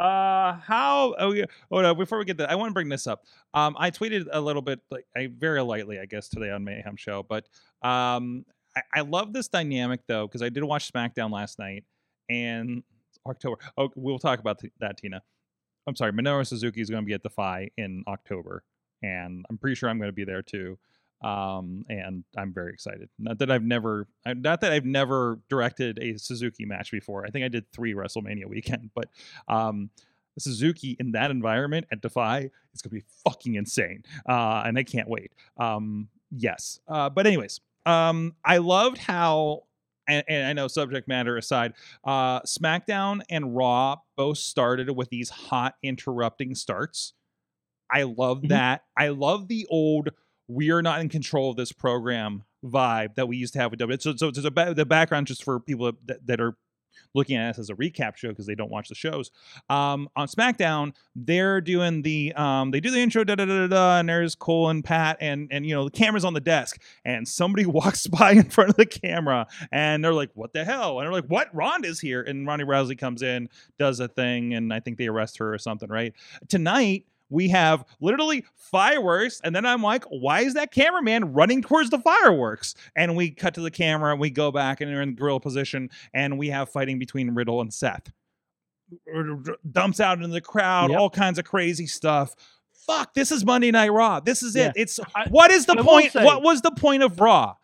Uh, 0.00 0.54
how? 0.66 1.14
Oh 1.18 1.32
yeah. 1.32 1.44
Oh 1.70 1.82
no. 1.82 1.94
Before 1.94 2.18
we 2.18 2.24
get 2.24 2.38
that, 2.38 2.50
I 2.50 2.54
want 2.54 2.70
to 2.70 2.74
bring 2.74 2.88
this 2.88 3.06
up. 3.06 3.24
Um, 3.52 3.76
I 3.78 3.90
tweeted 3.90 4.28
a 4.32 4.40
little 4.40 4.62
bit, 4.62 4.80
like 4.90 5.04
I 5.14 5.28
very 5.36 5.60
lightly, 5.62 5.98
I 6.00 6.06
guess, 6.06 6.28
today 6.28 6.50
on 6.50 6.64
Mayhem 6.64 6.96
Show, 6.96 7.22
but 7.22 7.46
um, 7.82 8.46
I, 8.74 8.82
I 8.94 9.00
love 9.02 9.34
this 9.34 9.48
dynamic 9.48 10.00
though 10.08 10.26
because 10.26 10.40
I 10.42 10.48
did 10.48 10.64
watch 10.64 10.90
SmackDown 10.90 11.30
last 11.30 11.58
night 11.58 11.84
and 12.30 12.82
October. 13.28 13.58
Oh, 13.76 13.90
we'll 13.94 14.18
talk 14.18 14.38
about 14.40 14.60
th- 14.60 14.72
that, 14.80 14.96
Tina. 14.96 15.20
I'm 15.86 15.96
sorry, 15.96 16.12
Minoru 16.12 16.46
Suzuki 16.46 16.80
is 16.80 16.88
going 16.88 17.02
to 17.02 17.06
be 17.06 17.14
at 17.14 17.22
Defy 17.22 17.70
in 17.76 18.02
October, 18.08 18.64
and 19.02 19.44
I'm 19.50 19.58
pretty 19.58 19.74
sure 19.74 19.90
I'm 19.90 19.98
going 19.98 20.08
to 20.08 20.14
be 20.14 20.24
there 20.24 20.42
too. 20.42 20.78
Um, 21.22 21.84
and 21.88 22.24
I'm 22.36 22.52
very 22.52 22.72
excited. 22.72 23.08
Not 23.18 23.38
that 23.38 23.50
I've 23.50 23.62
never, 23.62 24.06
not 24.26 24.60
that 24.62 24.72
I've 24.72 24.86
never 24.86 25.38
directed 25.48 25.98
a 26.00 26.16
Suzuki 26.16 26.64
match 26.64 26.90
before. 26.90 27.26
I 27.26 27.30
think 27.30 27.44
I 27.44 27.48
did 27.48 27.70
three 27.72 27.92
WrestleMania 27.94 28.46
weekend, 28.46 28.90
but 28.94 29.08
um, 29.48 29.90
Suzuki 30.38 30.96
in 30.98 31.12
that 31.12 31.30
environment 31.30 31.86
at 31.92 32.00
Defy 32.00 32.50
is 32.72 32.80
going 32.82 32.90
to 32.90 33.04
be 33.04 33.04
fucking 33.24 33.54
insane, 33.56 34.02
uh, 34.28 34.62
and 34.64 34.78
I 34.78 34.82
can't 34.82 35.08
wait. 35.08 35.32
Um, 35.58 36.08
yes, 36.30 36.80
uh, 36.88 37.10
but 37.10 37.26
anyways, 37.26 37.60
um, 37.86 38.34
I 38.44 38.58
loved 38.58 38.98
how. 38.98 39.64
And, 40.08 40.24
and 40.26 40.46
I 40.46 40.54
know 40.54 40.66
subject 40.66 41.06
matter 41.06 41.36
aside, 41.36 41.74
uh, 42.02 42.40
SmackDown 42.40 43.20
and 43.30 43.54
Raw 43.54 43.96
both 44.16 44.38
started 44.38 44.90
with 44.90 45.08
these 45.10 45.28
hot 45.30 45.76
interrupting 45.84 46.56
starts. 46.56 47.12
I 47.88 48.04
love 48.04 48.40
Mhm. 48.40 48.48
that. 48.48 48.82
I 48.96 49.08
love 49.08 49.46
the 49.46 49.66
old 49.70 50.08
we 50.50 50.70
are 50.70 50.82
not 50.82 51.00
in 51.00 51.08
control 51.08 51.50
of 51.50 51.56
this 51.56 51.72
program 51.72 52.44
vibe 52.64 53.14
that 53.14 53.28
we 53.28 53.36
used 53.36 53.52
to 53.54 53.60
have 53.60 53.70
with 53.70 53.78
W. 53.78 53.98
So, 54.00 54.14
so 54.16 54.30
there's 54.30 54.44
a 54.44 54.74
the 54.74 54.84
background 54.84 55.28
just 55.28 55.44
for 55.44 55.60
people 55.60 55.92
that, 56.06 56.26
that 56.26 56.40
are 56.40 56.56
looking 57.14 57.36
at 57.36 57.50
us 57.50 57.58
as 57.58 57.70
a 57.70 57.74
recap 57.74 58.16
show 58.16 58.28
because 58.28 58.46
they 58.46 58.54
don't 58.54 58.70
watch 58.70 58.88
the 58.88 58.94
shows. 58.94 59.30
Um, 59.68 60.08
on 60.16 60.28
SmackDown, 60.28 60.92
they're 61.16 61.60
doing 61.60 62.02
the 62.02 62.32
um, 62.34 62.70
they 62.70 62.80
do 62.80 62.90
the 62.90 62.98
intro, 62.98 63.24
da 63.24 63.34
da 63.34 63.44
da, 63.44 63.66
da 63.66 63.98
and 63.98 64.08
there's 64.08 64.34
Cole 64.34 64.68
and 64.70 64.84
Pat, 64.84 65.18
and 65.20 65.48
and 65.50 65.64
you 65.66 65.74
know 65.74 65.84
the 65.84 65.90
camera's 65.90 66.24
on 66.24 66.34
the 66.34 66.40
desk, 66.40 66.80
and 67.04 67.26
somebody 67.26 67.66
walks 67.66 68.06
by 68.06 68.32
in 68.32 68.44
front 68.44 68.70
of 68.70 68.76
the 68.76 68.86
camera, 68.86 69.46
and 69.72 70.04
they're 70.04 70.14
like, 70.14 70.30
"What 70.34 70.52
the 70.52 70.64
hell?" 70.64 70.98
And 70.98 71.06
they're 71.06 71.12
like, 71.12 71.26
"What? 71.26 71.54
Ronda's 71.54 72.00
here!" 72.00 72.22
And 72.22 72.46
Ronda 72.46 72.64
Rousey 72.64 72.98
comes 72.98 73.22
in, 73.22 73.48
does 73.78 74.00
a 74.00 74.08
thing, 74.08 74.54
and 74.54 74.72
I 74.72 74.80
think 74.80 74.98
they 74.98 75.06
arrest 75.06 75.38
her 75.38 75.52
or 75.52 75.58
something, 75.58 75.88
right? 75.88 76.12
Tonight 76.48 77.06
we 77.30 77.48
have 77.48 77.84
literally 78.00 78.44
fireworks 78.56 79.40
and 79.44 79.54
then 79.54 79.64
i'm 79.64 79.82
like 79.82 80.04
why 80.04 80.40
is 80.40 80.54
that 80.54 80.70
cameraman 80.72 81.32
running 81.32 81.62
towards 81.62 81.88
the 81.90 81.98
fireworks 81.98 82.74
and 82.96 83.16
we 83.16 83.30
cut 83.30 83.54
to 83.54 83.60
the 83.60 83.70
camera 83.70 84.10
and 84.12 84.20
we 84.20 84.28
go 84.30 84.50
back 84.50 84.80
and 84.80 84.90
they're 84.90 85.00
in 85.02 85.14
grill 85.14 85.40
position 85.40 85.88
and 86.12 86.36
we 86.38 86.48
have 86.48 86.68
fighting 86.68 86.98
between 86.98 87.30
riddle 87.30 87.60
and 87.60 87.72
seth 87.72 88.10
dumps 89.70 90.00
out 90.00 90.18
into 90.18 90.28
the 90.28 90.40
crowd 90.40 90.90
Yep. 90.90 90.98
all 91.00 91.10
kinds 91.10 91.38
of 91.38 91.44
crazy 91.44 91.86
stuff 91.86 92.34
fuck 92.72 93.14
this 93.14 93.30
is 93.30 93.44
monday 93.44 93.70
night 93.70 93.92
raw 93.92 94.20
this 94.20 94.42
is 94.42 94.56
Yeah. 94.56 94.66
it 94.68 94.72
it's 94.76 95.00
what 95.28 95.50
is 95.50 95.66
the 95.66 95.78
I 95.78 95.82
point 95.82 96.12
say- 96.12 96.24
what 96.24 96.42
was 96.42 96.62
the 96.62 96.72
point 96.72 97.02
of 97.02 97.20
raw 97.20 97.54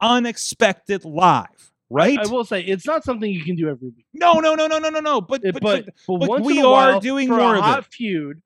unexpected 0.00 1.04
live 1.04 1.72
right 1.90 2.18
I 2.18 2.26
will 2.30 2.44
say 2.44 2.60
it's 2.62 2.86
not 2.86 3.04
something 3.04 3.30
you 3.30 3.44
can 3.44 3.56
do 3.56 3.68
every 3.68 3.88
week. 3.88 4.06
no 4.14 4.34
no 4.40 4.54
no 4.54 4.66
no 4.66 4.78
no 4.78 4.88
no 4.88 5.00
no 5.00 5.20
but 5.20 5.44
It- 5.44 5.52
but, 5.54 5.62
but, 5.62 5.84
but, 6.06 6.28
but 6.28 6.40
we 6.42 6.60
are 6.60 6.64
while, 6.92 7.00
doing 7.00 7.28
more 7.28 7.54
a 7.54 7.58
of 7.58 7.64
hot 7.64 7.78
it. 7.80 7.84
feud. 7.86 8.42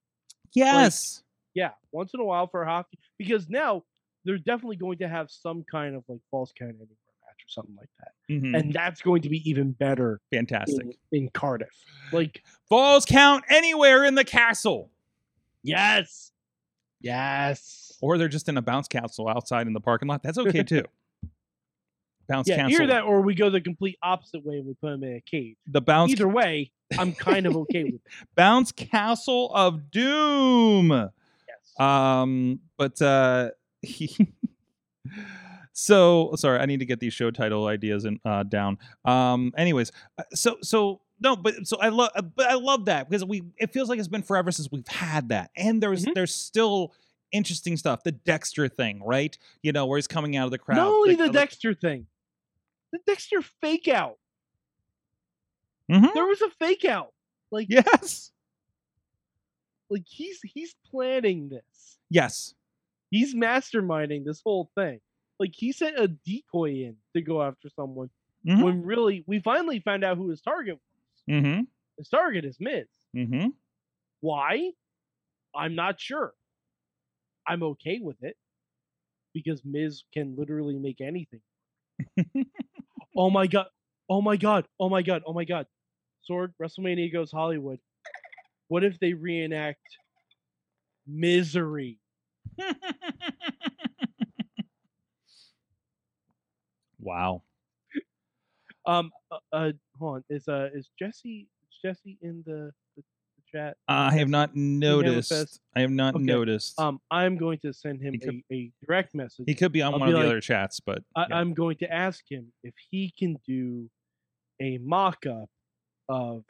Yes 0.54 1.22
Yeah, 1.54 1.70
once 1.92 2.12
in 2.14 2.20
a 2.20 2.24
while 2.24 2.46
for 2.46 2.62
a 2.62 2.66
hot 2.66 2.86
because 3.18 3.48
now 3.48 3.84
they're 4.24 4.38
definitely 4.38 4.76
going 4.76 4.98
to 4.98 5.08
have 5.08 5.30
some 5.30 5.64
kind 5.70 5.94
of 5.94 6.04
like 6.08 6.20
falls 6.30 6.52
count 6.58 6.70
anywhere 6.72 6.86
match 6.88 7.44
or 7.44 7.48
something 7.48 7.76
like 7.76 7.88
that, 8.00 8.12
Mhm. 8.34 8.58
and 8.58 8.72
that's 8.72 9.00
going 9.02 9.22
to 9.22 9.28
be 9.28 9.48
even 9.48 9.72
better 9.72 10.20
fantastic 10.32 10.84
in, 11.12 11.18
in 11.24 11.28
Cardiff. 11.30 11.84
Like 12.12 12.42
Falls 12.68 13.04
count 13.06 13.44
anywhere 13.48 14.04
in 14.04 14.14
the 14.14 14.24
castle. 14.24 14.90
yes, 15.62 16.32
yes. 17.00 17.96
Or 18.00 18.18
they're 18.18 18.28
just 18.28 18.48
in 18.48 18.56
a 18.56 18.62
bounce 18.62 18.88
castle 18.88 19.28
outside 19.28 19.66
in 19.66 19.72
the 19.72 19.80
parking 19.80 20.08
lot. 20.08 20.22
That's 20.22 20.38
okay 20.38 20.62
too. 20.64 20.84
Bounce 22.28 22.48
Yeah, 22.48 22.56
castle. 22.56 22.72
either 22.74 22.86
that 22.88 23.04
or 23.04 23.20
we 23.22 23.34
go 23.34 23.50
the 23.50 23.60
complete 23.60 23.98
opposite 24.02 24.44
way 24.44 24.56
and 24.58 24.66
we 24.66 24.74
put 24.74 24.90
them 24.90 25.02
in 25.04 25.16
a 25.16 25.20
cage. 25.20 25.56
the 25.66 25.80
bounce 25.80 26.12
Either 26.12 26.28
way, 26.28 26.70
I'm 26.98 27.12
kind 27.12 27.46
of 27.46 27.56
okay 27.56 27.84
with 27.84 27.94
it. 27.94 28.02
bounce 28.36 28.70
castle 28.72 29.50
of 29.54 29.90
doom. 29.90 30.90
Yes. 30.90 31.80
Um, 31.80 32.60
but 32.76 33.00
uh 33.02 33.50
he 33.82 34.28
so 35.72 36.32
sorry, 36.36 36.58
I 36.60 36.66
need 36.66 36.80
to 36.80 36.86
get 36.86 37.00
these 37.00 37.14
show 37.14 37.30
title 37.30 37.66
ideas 37.66 38.04
in 38.04 38.18
uh 38.24 38.42
down. 38.42 38.78
Um 39.04 39.52
anyways, 39.56 39.92
uh, 40.18 40.24
so 40.34 40.56
so 40.62 41.00
no, 41.20 41.36
but 41.36 41.66
so 41.66 41.78
I 41.80 41.88
love 41.88 42.10
but 42.36 42.46
I 42.46 42.54
love 42.54 42.86
that 42.86 43.08
because 43.08 43.24
we 43.24 43.42
it 43.58 43.72
feels 43.72 43.88
like 43.88 43.98
it's 43.98 44.08
been 44.08 44.22
forever 44.22 44.50
since 44.50 44.68
we've 44.70 44.86
had 44.88 45.30
that. 45.30 45.50
And 45.56 45.82
there's 45.82 46.04
Mhm. 46.04 46.14
there's 46.14 46.34
still 46.34 46.92
interesting 47.32 47.76
stuff. 47.76 48.02
The 48.04 48.12
Dexter 48.12 48.68
thing, 48.68 49.02
right? 49.04 49.36
You 49.62 49.72
know, 49.72 49.86
where 49.86 49.98
he's 49.98 50.06
coming 50.06 50.36
out 50.36 50.46
of 50.46 50.50
the 50.50 50.58
crowd. 50.58 50.76
Not 50.76 50.86
only 50.88 51.14
the 51.14 51.24
like- 51.24 51.32
Dexter 51.32 51.74
thing, 51.74 52.06
the 52.92 52.98
Dexter 53.06 53.42
fake 53.42 53.88
out. 53.88 54.18
Mhm. 55.90 56.12
There 56.14 56.26
was 56.26 56.42
a 56.42 56.50
fake 56.50 56.84
out. 56.84 57.12
Like, 57.50 57.68
Yes. 57.70 58.32
like 59.90 60.04
he's 60.06 60.40
he's 60.42 60.74
planning 60.90 61.48
this. 61.48 61.98
Yes. 62.10 62.54
He's 63.10 63.34
masterminding 63.34 64.24
this 64.24 64.42
whole 64.42 64.70
thing. 64.74 65.00
Like 65.38 65.54
he 65.54 65.72
sent 65.72 65.98
a 65.98 66.08
decoy 66.08 66.82
in 66.84 66.96
to 67.14 67.22
go 67.22 67.42
after 67.42 67.70
someone 67.70 68.10
Mhm. 68.46 68.62
when 68.62 68.82
really 68.82 69.24
we 69.26 69.40
finally 69.40 69.80
found 69.80 70.04
out 70.04 70.18
who 70.18 70.28
his 70.28 70.42
target 70.42 70.74
was. 70.74 71.22
Mm-hmm. 71.36 71.62
His 71.96 72.08
target 72.08 72.44
is 72.44 72.58
Miz. 72.60 72.86
Mm-hmm. 73.16 73.48
Why? 74.20 74.72
I'm 75.54 75.74
not 75.74 75.98
sure. 76.00 76.34
I'm 77.46 77.62
okay 77.62 77.98
with 77.98 78.22
it 78.22 78.36
because 79.32 79.64
Miz 79.64 80.04
can 80.12 80.36
literally 80.36 80.78
make 80.78 81.00
anything. 81.00 81.40
oh 83.16 83.30
my 83.30 83.46
god! 83.46 83.66
Oh 84.08 84.20
my 84.20 84.36
god! 84.36 84.66
Oh 84.78 84.88
my 84.88 85.02
god! 85.02 85.22
Oh 85.26 85.32
my 85.32 85.44
god! 85.44 85.66
Sorg 86.28 86.52
WrestleMania 86.60 87.12
goes 87.12 87.30
Hollywood. 87.32 87.78
What 88.68 88.84
if 88.84 88.98
they 89.00 89.14
reenact 89.14 89.80
Misery? 91.06 91.98
wow. 97.00 97.42
Um, 98.86 99.10
uh, 99.30 99.38
uh 99.52 99.72
hold 99.98 100.16
on. 100.16 100.24
Is 100.30 100.48
uh 100.48 100.68
is 100.74 100.90
Jesse 100.98 101.48
is 101.62 101.78
Jesse 101.82 102.18
in 102.22 102.42
the, 102.46 102.72
the, 102.96 103.02
chat? 103.52 103.76
I 103.88 104.12
have 104.16 104.28
not 104.28 104.54
noticed. 104.56 105.60
I 105.74 105.80
have 105.80 105.90
not 105.90 106.14
Okay. 106.16 106.24
noticed. 106.24 106.78
Um, 106.78 107.00
I'm 107.10 107.36
going 107.36 107.58
to 107.60 107.72
send 107.72 108.00
him 108.00 108.14
He 108.14 108.18
could- 108.20 108.42
a, 108.50 108.54
a 108.54 108.72
direct 108.86 109.14
message. 109.14 109.44
he 109.46 109.54
could 109.54 109.72
be 109.72 109.82
on 109.82 109.94
I'll 109.94 110.00
one 110.00 110.08
be 110.08 110.12
of 110.12 110.18
the 110.18 110.24
like, 110.24 110.32
other 110.32 110.40
chats, 110.40 110.80
but 110.80 111.02
I, 111.16 111.26
yeah. 111.28 111.36
I'm 111.36 111.54
going 111.54 111.76
to 111.78 111.92
ask 111.92 112.22
him 112.30 112.52
if 112.62 112.74
he 112.90 113.12
can 113.16 113.36
do 113.46 113.88
a 114.60 114.78
mock-up 114.78 115.48
of 116.08 116.44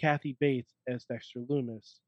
Kathy 0.00 0.36
Bates 0.38 0.72
as 0.86 1.04
Dexter 1.04 1.40
Lumis 1.40 2.00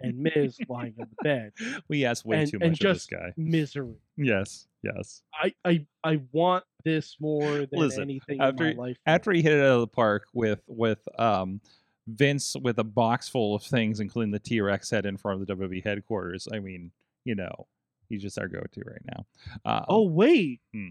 and 0.00 0.16
Miz 0.18 0.56
lying 0.68 0.94
on 1.00 1.06
the 1.10 1.24
bed. 1.24 1.52
we 1.88 2.04
asked 2.04 2.24
way 2.24 2.40
and- 2.42 2.50
too 2.50 2.58
and 2.60 2.70
much 2.72 2.80
of 2.80 2.94
this 2.94 3.06
just- 3.06 3.10
guy. 3.10 3.32
Misery. 3.36 3.96
Yes. 4.16 4.66
Yes. 4.82 5.22
I 5.34 5.52
I, 5.64 5.86
I 6.04 6.20
want 6.32 6.64
this 6.84 7.16
more 7.20 7.42
than 7.66 7.68
Listen, 7.72 8.02
anything 8.04 8.40
after- 8.40 8.68
in 8.68 8.76
my 8.76 8.82
life. 8.84 8.98
After 9.06 9.32
he 9.32 9.42
hit 9.42 9.52
it 9.52 9.60
out 9.60 9.74
of 9.74 9.80
the 9.80 9.86
park 9.88 10.26
with 10.32 10.60
with 10.68 11.00
um 11.18 11.60
Vince 12.08 12.56
with 12.60 12.78
a 12.78 12.84
box 12.84 13.28
full 13.28 13.54
of 13.54 13.62
things, 13.62 14.00
including 14.00 14.30
the 14.32 14.38
T 14.38 14.60
Rex 14.60 14.90
head 14.90 15.06
in 15.06 15.16
front 15.16 15.40
of 15.40 15.46
the 15.46 15.54
WWE 15.54 15.84
headquarters. 15.84 16.48
I 16.52 16.58
mean, 16.58 16.90
you 17.24 17.34
know, 17.34 17.66
he's 18.08 18.22
just 18.22 18.38
our 18.38 18.48
go-to 18.48 18.82
right 18.86 19.02
now. 19.04 19.26
Uh, 19.64 19.84
oh 19.88 20.02
wait. 20.08 20.60
Hmm. 20.72 20.88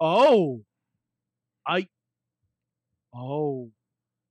Oh. 0.00 0.64
I. 1.66 1.86
Oh. 3.14 3.64
Hmm. 3.64 3.70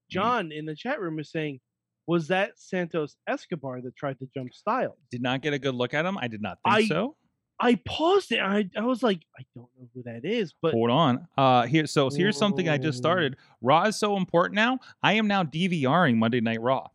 John 0.10 0.52
in 0.52 0.66
the 0.66 0.76
chat 0.76 1.00
room 1.02 1.20
is 1.20 1.30
saying, 1.32 1.60
was 2.06 2.28
that 2.30 2.52
Santos 2.58 3.18
Escobar 3.28 3.82
that 3.82 3.96
tried 3.96 4.18
to 4.20 4.30
jump 4.34 4.54
Styles? 4.54 4.98
did 5.12 5.22
not 5.22 5.42
get 5.42 5.54
a 5.54 5.60
good 5.60 5.76
look 5.76 5.94
at 5.94 6.06
him. 6.06 6.18
I 6.18 6.28
did 6.28 6.42
not 6.42 6.58
think 6.66 6.76
I- 6.76 6.86
so. 6.86 7.16
I 7.60 7.76
paused 7.86 8.32
it. 8.32 8.40
I 8.40 8.70
I 8.78 8.82
was 8.86 9.02
like, 9.02 9.22
I 9.40 9.44
don't 9.56 9.68
know 9.80 9.88
who 9.94 10.04
that 10.04 10.24
is, 10.26 10.54
but 10.62 10.74
Hold 10.74 10.90
on. 10.92 11.28
Uh 11.38 11.64
here 11.66 11.88
so 11.88 12.10
here's 12.10 12.38
something 12.38 12.70
I 12.70 12.78
just 12.78 12.98
started. 12.98 13.36
Raw 13.62 13.84
is 13.86 13.96
so 13.96 14.16
important 14.18 14.56
now. 14.56 14.80
I 15.02 15.14
am 15.14 15.28
now 15.28 15.44
DVRing 15.44 16.18
Monday 16.18 16.40
Night 16.42 16.62
Raw. 16.62 16.88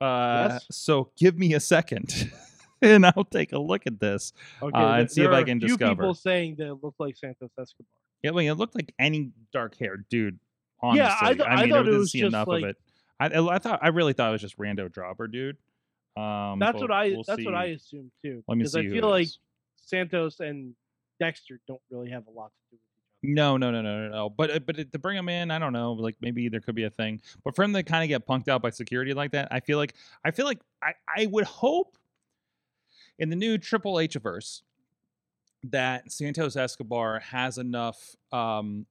Uh 0.00 0.48
Yes. 0.52 0.66
so 0.72 1.10
give 1.18 1.38
me 1.38 1.54
a 1.54 1.60
second 1.60 2.30
and 2.82 3.06
I'll 3.06 3.24
take 3.24 3.52
a 3.52 3.58
look 3.58 3.86
at 3.86 4.00
this. 4.00 4.32
okay, 4.62 4.76
uh, 4.76 4.94
and 4.94 5.10
see 5.10 5.22
if 5.22 5.30
I 5.30 5.42
can 5.44 5.58
discover. 5.58 5.94
people 5.94 6.14
saying 6.14 6.56
that 6.58 6.68
it 6.68 6.78
looked 6.82 6.98
like 6.98 7.16
Santos 7.16 7.50
Escobar. 7.60 7.86
Yeah, 8.22 8.30
I 8.30 8.34
mean, 8.34 8.50
it 8.50 8.54
looked 8.54 8.74
like 8.74 8.92
any 8.98 9.30
dark 9.52 9.76
haired 9.78 10.06
dude. 10.10 10.38
Honestly. 10.82 11.00
Yeah, 11.04 11.16
I 11.20 11.34
th- 11.34 11.46
I 11.46 11.56
mean, 11.62 11.70
thought 11.70 11.78
I 11.80 11.82
didn't 11.84 11.98
was 11.98 12.10
see 12.12 12.20
just 12.20 12.28
enough 12.28 12.48
like- 12.48 12.62
of 12.64 12.70
it. 12.70 12.76
I, 13.20 13.26
I 13.26 13.58
thought 13.58 13.80
I 13.82 13.88
really 13.88 14.14
thought 14.14 14.30
it 14.30 14.32
was 14.32 14.40
just 14.40 14.56
rando 14.58 14.90
dropper 14.90 15.26
dude. 15.28 15.56
Um, 16.16 16.58
That's 16.58 16.80
what 16.80 16.90
I 16.90 17.10
we'll 17.10 17.22
that's 17.22 17.44
what 17.44 17.54
I 17.54 17.68
see. 17.68 17.72
assumed 17.74 18.10
too. 18.24 18.42
Let 18.48 18.56
me 18.56 18.62
Because 18.62 18.72
see 18.72 18.80
I 18.80 18.88
feel 18.88 19.08
like 19.08 19.24
is. 19.26 19.38
Santos 19.90 20.40
and 20.40 20.74
Dexter 21.18 21.60
don't 21.66 21.80
really 21.90 22.10
have 22.10 22.26
a 22.26 22.30
lot 22.30 22.46
to 22.48 22.76
do 22.76 22.78
with 22.80 23.28
each 23.28 23.34
No, 23.34 23.56
no, 23.56 23.70
no, 23.70 23.82
no, 23.82 24.02
no, 24.02 24.08
no. 24.08 24.30
But 24.30 24.50
uh, 24.50 24.58
but 24.60 24.92
to 24.92 24.98
bring 24.98 25.16
him 25.16 25.28
in, 25.28 25.50
I 25.50 25.58
don't 25.58 25.72
know. 25.72 25.92
Like 25.92 26.16
maybe 26.20 26.48
there 26.48 26.60
could 26.60 26.74
be 26.74 26.84
a 26.84 26.90
thing. 26.90 27.20
But 27.44 27.54
for 27.54 27.64
him 27.64 27.72
to 27.74 27.82
kind 27.82 28.02
of 28.02 28.08
get 28.08 28.26
punked 28.26 28.48
out 28.48 28.62
by 28.62 28.70
security 28.70 29.12
like 29.12 29.32
that, 29.32 29.48
I 29.50 29.60
feel 29.60 29.78
like 29.78 29.94
I 30.24 30.30
feel 30.30 30.46
like 30.46 30.60
I 30.82 30.92
I 31.14 31.26
would 31.26 31.44
hope 31.44 31.98
in 33.18 33.28
the 33.28 33.36
new 33.36 33.58
Triple 33.58 34.00
H 34.00 34.14
verse 34.14 34.62
that 35.64 36.10
Santos 36.10 36.56
Escobar 36.56 37.20
has 37.20 37.58
enough 37.58 38.16
um 38.32 38.86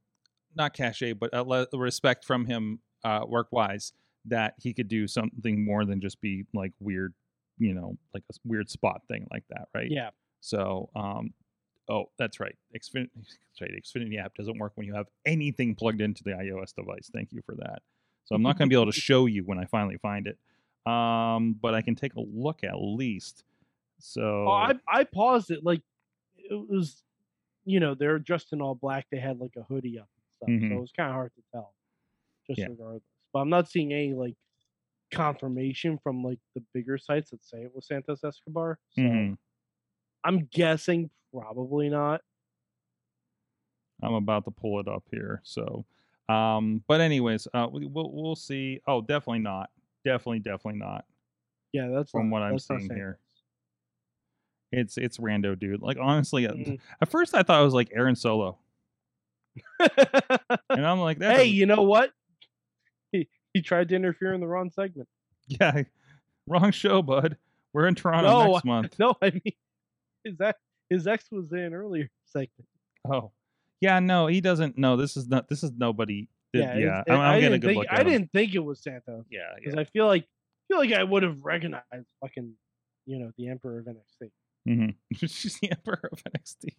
not 0.55 0.73
cachet 0.73 1.13
but 1.13 1.33
uh, 1.33 1.65
respect 1.73 2.25
from 2.25 2.45
him 2.45 2.79
uh 3.03 3.21
work 3.27 3.47
wise 3.51 3.93
that 4.25 4.53
he 4.59 4.73
could 4.73 4.87
do 4.87 5.07
something 5.07 5.63
more 5.63 5.85
than 5.85 6.01
just 6.01 6.19
be 6.21 6.45
like 6.53 6.73
weird 6.79 7.13
you 7.57 7.73
know 7.73 7.97
like 8.13 8.23
a 8.31 8.35
weird 8.45 8.69
spot 8.69 9.01
thing 9.07 9.27
like 9.31 9.43
that 9.49 9.67
right. 9.73 9.89
Yeah. 9.89 10.09
So, 10.41 10.89
um, 10.95 11.33
oh, 11.89 12.05
that's 12.17 12.39
right. 12.39 12.57
Xfin- 12.75 13.09
that's 13.15 13.61
right. 13.61 13.71
Xfinity 13.71 14.23
app 14.23 14.35
doesn't 14.35 14.57
work 14.59 14.73
when 14.75 14.87
you 14.87 14.93
have 14.93 15.07
anything 15.25 15.75
plugged 15.75 16.01
into 16.01 16.23
the 16.23 16.31
iOS 16.31 16.73
device. 16.75 17.09
Thank 17.13 17.31
you 17.33 17.41
for 17.45 17.55
that. 17.55 17.81
So 18.25 18.35
I'm 18.35 18.43
not 18.43 18.57
going 18.57 18.69
to 18.69 18.73
be 18.75 18.79
able 18.79 18.91
to 18.91 18.99
show 18.99 19.25
you 19.25 19.43
when 19.43 19.59
I 19.59 19.65
finally 19.65 19.97
find 19.97 20.27
it, 20.27 20.37
um, 20.91 21.53
but 21.53 21.73
I 21.75 21.81
can 21.81 21.95
take 21.95 22.15
a 22.15 22.21
look 22.21 22.63
at 22.63 22.75
least. 22.75 23.43
So 23.99 24.47
Oh, 24.47 24.51
I 24.51 24.73
I 24.87 25.03
paused 25.03 25.51
it 25.51 25.63
like 25.63 25.81
it 26.37 26.69
was, 26.69 27.03
you 27.65 27.79
know, 27.79 27.95
they're 27.95 28.19
dressed 28.19 28.53
in 28.53 28.61
all 28.61 28.75
black. 28.75 29.07
They 29.11 29.19
had 29.19 29.39
like 29.39 29.55
a 29.57 29.63
hoodie 29.63 29.99
up 29.99 30.09
and 30.17 30.25
stuff, 30.35 30.49
Mhm. 30.49 30.69
so 30.69 30.77
it 30.77 30.81
was 30.81 30.91
kind 30.93 31.09
of 31.09 31.15
hard 31.15 31.33
to 31.35 31.43
tell. 31.53 31.75
Just 32.47 32.61
Yeah. 32.61 32.67
regardless, 32.67 33.03
but 33.33 33.39
I'm 33.41 33.49
not 33.49 33.69
seeing 33.69 33.93
any 33.93 34.13
like 34.13 34.35
confirmation 35.11 35.99
from 35.99 36.23
like 36.23 36.39
the 36.55 36.63
bigger 36.73 36.97
sites 36.97 37.31
that 37.31 37.45
say 37.45 37.63
it 37.63 37.75
was 37.75 37.87
Santos 37.87 38.23
Escobar. 38.23 38.79
So 38.89 39.01
Mhm. 39.01 39.37
I'm 40.23 40.47
guessing 40.51 41.09
Probably 41.33 41.89
not. 41.89 42.21
I'm 44.01 44.13
about 44.15 44.45
to 44.45 44.51
pull 44.51 44.79
it 44.79 44.87
up 44.87 45.03
here. 45.11 45.41
So, 45.43 45.85
um, 46.27 46.83
but 46.87 47.01
anyways, 47.01 47.47
uh, 47.53 47.67
we, 47.71 47.85
we'll 47.85 48.11
we'll 48.11 48.35
see. 48.35 48.81
Oh, 48.87 49.01
definitely 49.01 49.39
not. 49.39 49.69
Definitely, 50.05 50.39
definitely 50.39 50.79
not. 50.79 51.05
Yeah, 51.71 51.89
that's 51.89 52.09
From 52.11 52.29
not- 52.29 52.33
what 52.33 52.41
I'm 52.41 52.57
seeing 52.57 52.89
here. 52.93 53.19
It's 54.71 54.97
it's 54.97 55.17
rando, 55.17 55.57
dude. 55.59 55.81
Like 55.81 55.97
honestly, 56.01 56.47
uh, 56.47 56.53
Mm. 56.53 56.79
at 57.01 57.09
first 57.09 57.35
I 57.35 57.43
thought 57.43 57.61
it 57.61 57.65
was 57.65 57.73
like 57.75 57.91
Aaron 57.93 58.15
Solo, 58.15 58.57
and 59.79 60.85
I'm 60.85 60.99
like, 60.99 61.21
hey, 61.21 61.45
you 61.45 61.65
know 61.65 61.81
what? 61.83 62.11
He 63.11 63.27
he 63.53 63.61
tried 63.61 63.89
to 63.89 63.95
interfere 63.95 64.33
in 64.33 64.41
the 64.41 64.47
wrong 64.47 64.71
segment. 64.71 65.09
yeah, 65.47 65.83
wrong 66.47 66.71
show, 66.71 67.01
bud. 67.01 67.37
We're 67.73 67.87
in 67.87 67.95
Toronto 67.95 68.27
No, 68.45 68.51
next 68.53 68.65
month. 68.65 68.95
No, 68.99 69.15
I 69.21 69.31
mean 69.31 69.53
his 70.23 70.39
ex 70.41 70.59
his 70.89 71.07
ex 71.07 71.25
was 71.31 71.51
in 71.51 71.73
earlier 71.73 72.09
segment. 72.25 72.67
Oh, 73.09 73.31
yeah, 73.81 73.99
no, 73.99 74.27
he 74.27 74.41
doesn't. 74.41 74.77
No, 74.77 74.97
this 74.97 75.15
is 75.17 75.27
not. 75.27 75.47
This 75.49 75.63
is 75.63 75.71
nobody. 75.77 76.27
did- 76.53 76.61
Yeah, 76.61 76.77
Yeah, 76.77 77.01
it's- 77.01 77.05
I'm, 77.09 77.19
I'm 77.19 77.39
getting 77.39 77.55
a 77.55 77.59
good 77.59 77.67
think 77.67 77.77
look 77.79 77.87
at 77.91 77.93
I 77.97 78.01
him. 78.01 78.07
didn't 78.07 78.31
think 78.31 78.55
it 78.55 78.59
was 78.59 78.81
Santos 78.81 79.25
Yeah, 79.29 79.41
because 79.57 79.75
yeah. 79.75 79.81
I 79.81 79.83
feel 79.85 80.07
like 80.07 80.25
feel 80.67 80.77
like 80.79 80.91
I 80.93 81.03
would 81.03 81.23
have 81.23 81.43
recognized 81.43 81.85
fucking 82.21 82.53
you 83.05 83.19
know 83.19 83.31
the 83.37 83.47
Emperor 83.49 83.79
of 83.79 83.85
NXT. 83.85 84.31
Mm-hmm. 84.67 85.15
She's 85.27 85.57
the 85.59 85.71
Emperor 85.71 86.09
of 86.11 86.21
NXT. 86.23 86.75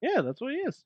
Yeah, 0.00 0.22
that's 0.22 0.40
what 0.40 0.52
he 0.52 0.58
is. 0.60 0.84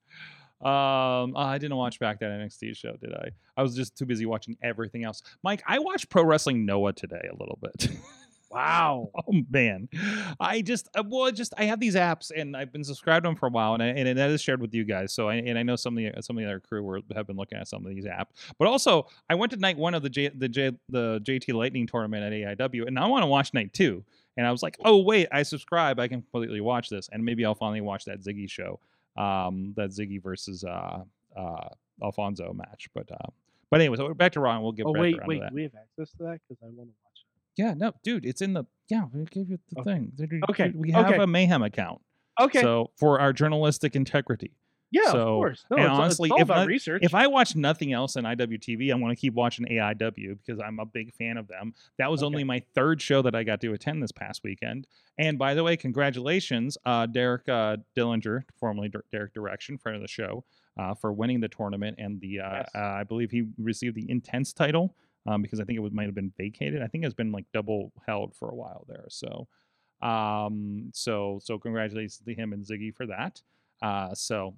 Um, 0.61 1.37
I 1.37 1.59
didn't 1.61 1.77
watch 1.77 1.99
back 2.01 2.21
that 2.21 2.31
NXT 2.31 2.77
show, 2.77 2.97
did 2.97 3.13
I? 3.15 3.29
I 3.57 3.63
was 3.63 3.77
just 3.77 3.97
too 3.97 4.07
busy 4.07 4.25
watching 4.27 4.57
everything 4.63 5.05
else. 5.05 5.23
Mike, 5.43 5.63
I 5.67 5.79
watched 5.79 6.09
Pro 6.09 6.25
Wrestling 6.25 6.65
Noah 6.65 6.93
today 6.95 7.29
a 7.31 7.37
little 7.37 7.59
bit. 7.61 7.89
Wow. 8.55 9.11
oh 9.29 9.33
man, 9.51 9.89
I 10.39 10.63
just 10.63 10.89
uh, 10.95 11.03
well, 11.07 11.31
just 11.33 11.53
I 11.59 11.65
have 11.65 11.81
these 11.81 11.95
apps 11.95 12.31
and 12.35 12.57
I've 12.57 12.73
been 12.73 12.85
subscribed 12.85 13.25
to 13.25 13.29
them 13.29 13.37
for 13.37 13.47
a 13.47 13.51
while, 13.51 13.75
and 13.75 13.83
I, 13.83 13.87
and 13.87 14.19
that 14.19 14.31
is 14.31 14.41
shared 14.41 14.61
with 14.61 14.73
you 14.75 14.85
guys. 14.85 15.13
So 15.13 15.29
I, 15.29 15.35
and 15.37 15.59
I 15.59 15.63
know 15.63 15.77
some 15.77 15.99
of 15.99 16.05
the 16.05 16.23
some 16.23 16.37
of 16.39 16.43
the 16.43 16.49
other 16.49 16.61
crew 16.61 16.83
were, 16.83 17.01
have 17.15 17.27
been 17.27 17.37
looking 17.37 17.59
at 17.59 17.69
some 17.69 17.85
of 17.85 17.91
these 17.91 18.05
apps. 18.05 18.29
But 18.59 18.69
also, 18.69 19.07
I 19.29 19.35
went 19.35 19.53
to 19.53 19.59
night 19.59 19.77
one 19.77 19.95
of 19.95 20.03
the 20.03 20.11
J, 20.11 20.29
the 20.29 20.49
J, 20.49 20.73
the 20.89 21.21
JT 21.25 21.53
Lightning 21.55 21.87
tournament 21.87 22.23
at 22.49 22.59
AIW, 22.59 22.87
and 22.87 22.99
I 22.99 23.07
want 23.07 23.23
to 23.23 23.27
watch 23.27 23.53
night 23.55 23.73
two. 23.73 24.05
And 24.37 24.47
I 24.47 24.51
was 24.51 24.63
like, 24.63 24.77
oh 24.85 24.99
wait, 24.99 25.29
I 25.33 25.43
subscribe, 25.43 26.01
I 26.01 26.09
can 26.09 26.21
completely 26.23 26.61
watch 26.61 26.89
this, 26.89 27.09
and 27.13 27.25
maybe 27.25 27.45
I'll 27.45 27.55
finally 27.55 27.81
watch 27.81 28.05
that 28.07 28.21
Ziggy 28.23 28.51
show, 28.51 28.81
um, 29.17 29.75
that 29.77 29.91
Ziggy 29.91 30.23
versus 30.23 30.65
uh 30.65 31.03
uh 31.37 31.69
Alfonso 32.03 32.53
match. 32.53 32.89
But 32.95 33.11
uh, 33.13 33.31
but 33.71 33.81
anyway, 33.81 33.97
so 33.97 34.13
back 34.15 34.33
to 34.33 34.41
Ron. 34.41 34.63
we'll 34.63 34.73
get 34.73 34.87
Oh 34.87 34.93
back 34.93 35.03
wait, 35.03 35.27
wait, 35.27 35.35
to 35.37 35.41
that. 35.43 35.51
do 35.51 35.55
we 35.57 35.63
have 35.63 35.73
access 35.75 36.11
to 36.17 36.25
that? 36.25 36.41
Because 36.49 36.63
I 36.63 36.67
want 36.67 36.89
to 36.91 36.95
Yeah, 37.57 37.75
no, 37.75 37.93
dude, 38.03 38.25
it's 38.25 38.43
in 38.43 38.53
the 38.55 38.65
yeah. 38.89 39.05
We 39.13 39.25
gave 39.25 39.49
you 39.51 39.59
the 39.71 39.81
Okay. 39.81 39.91
thing. 40.17 40.41
Okay, 40.51 40.73
we 40.75 40.91
have 40.93 41.07
okay. 41.07 41.23
a 41.23 41.27
mayhem 41.27 41.63
account. 41.63 42.01
Okay. 42.41 42.61
So 42.61 42.91
for 42.97 43.21
our 43.21 43.33
journalistic 43.33 43.95
integrity, 43.95 44.51
yeah, 44.91 45.13
so- 45.13 45.19
of 45.21 45.27
course. 45.39 45.65
No, 45.71 45.77
and 45.77 45.85
it's, 45.87 45.91
all- 45.91 46.01
honestly, 46.03 46.29
it's 46.31 46.41
if 46.41 46.47
about 46.49 46.57
not- 46.59 46.67
research. 46.67 47.03
if 47.05 47.15
I 47.15 47.27
watch 47.29 47.55
nothing 47.57 47.93
else 47.93 48.17
in 48.17 48.25
IWTV, 48.25 48.91
I'm 48.93 49.01
going 49.01 49.15
to 49.15 49.21
keep 49.21 49.35
watching 49.35 49.67
AIW 49.67 50.39
because 50.45 50.61
I'm 50.61 50.79
a 50.81 50.85
big 50.87 51.13
fan 51.15 51.37
of 51.37 51.47
them. 51.49 51.75
That 51.99 52.11
was 52.11 52.23
Okay. 52.23 52.27
only 52.27 52.45
my 52.45 52.61
third 52.75 53.01
show 53.01 53.23
that 53.23 53.35
I 53.37 53.45
got 53.45 53.61
to 53.63 53.73
attend 53.73 54.03
this 54.03 54.13
past 54.13 54.43
weekend. 54.43 54.87
And 55.17 55.39
by 55.39 55.55
the 55.55 55.63
way, 55.63 55.77
congratulations, 55.77 56.77
uh, 56.85 57.07
Derek 57.07 57.49
uh, 57.49 57.77
Dillinger, 57.97 58.45
formerly 58.59 58.89
Dir- 58.89 59.05
Derek 59.13 59.33
Direction, 59.33 59.79
friend 59.79 59.95
of 59.97 60.03
the 60.03 60.09
show, 60.09 60.45
uh, 60.77 60.95
for 60.95 61.13
winning 61.13 61.41
the 61.41 61.49
tournament. 61.49 61.97
And 61.99 62.21
the 62.21 62.41
uh, 62.41 62.51
Yes. 62.53 62.71
uh, 62.75 62.79
I 62.79 63.05
believe 63.05 63.31
he 63.31 63.45
received 63.59 63.95
the 63.97 64.11
Intense 64.11 64.53
title 64.53 64.95
um, 65.27 65.43
because 65.43 65.61
I 65.61 65.65
think 65.65 65.77
it 65.77 65.81
was, 65.81 65.93
might 65.93 66.07
have 66.07 66.15
been 66.15 66.33
vacated. 66.37 66.83
I 66.83 66.87
think 66.87 67.05
it's 67.05 67.15
been 67.15 67.33
like 67.33 67.47
double 67.53 67.93
held 68.07 68.35
for 68.35 68.49
a 68.49 68.55
while 68.55 68.85
there. 68.89 69.07
So, 69.09 69.47
um, 70.03 70.91
so 70.93 71.39
so 71.43 71.59
congratulations 71.59 72.21
to 72.25 72.35
him 72.35 72.53
and 72.53 72.65
Ziggy 72.65 72.95
for 72.95 73.07
that. 73.07 73.41
Uh, 73.83 74.15
so, 74.15 74.55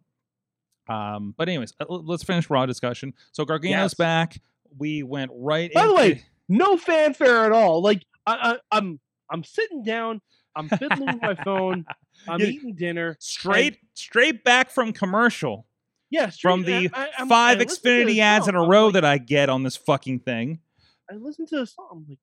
um, 0.89 1.35
but 1.37 1.49
anyways, 1.49 1.73
uh, 1.81 1.85
let's 1.89 2.23
finish 2.25 2.49
raw 2.51 2.67
discussion. 2.67 3.15
So 3.33 3.45
Gargano's 3.45 3.71
Yes. 3.93 3.95
back. 3.95 4.41
We 4.79 5.03
went 5.03 5.31
right. 5.35 5.73
By 5.73 5.87
the 5.87 5.95
way, 5.95 6.25
no 6.49 6.77
fanfare 6.77 7.45
at 7.45 7.53
all. 7.53 7.83
Like 7.83 8.05
I, 8.27 8.53
I, 8.73 8.77
I'm 8.77 9.01
I'm 9.31 9.43
sitting 9.45 9.83
down. 9.83 10.21
I'm 10.55 10.69
fiddling 10.69 11.07
with 11.07 11.23
my 11.23 11.35
phone. 11.45 11.85
I'm 12.29 12.41
You- 12.41 12.47
eating 12.47 12.75
dinner. 12.75 13.17
straight 13.21 13.79
straight 13.95 14.43
back 14.45 14.71
from 14.71 14.93
commercial 14.93 15.66
Yeah, 16.11 16.31
from 16.31 16.63
the 16.63 16.89
I- 16.93 17.11
I- 17.19 17.27
five 17.27 17.59
I 17.61 17.65
Xfinity 17.65 18.19
ads 18.19 18.47
in 18.49 18.55
a 18.55 18.61
row 18.67 18.87
like- 18.87 18.95
that 18.95 19.05
I 19.05 19.19
get 19.19 19.49
on 19.49 19.63
this 19.65 19.77
fucking 19.77 20.21
thing. 20.21 20.61
I 21.11 21.15
listened 21.15 21.49
to 21.49 21.59
the 21.59 21.67
song. 21.67 21.89
I'm 21.93 22.07
like, 22.09 22.19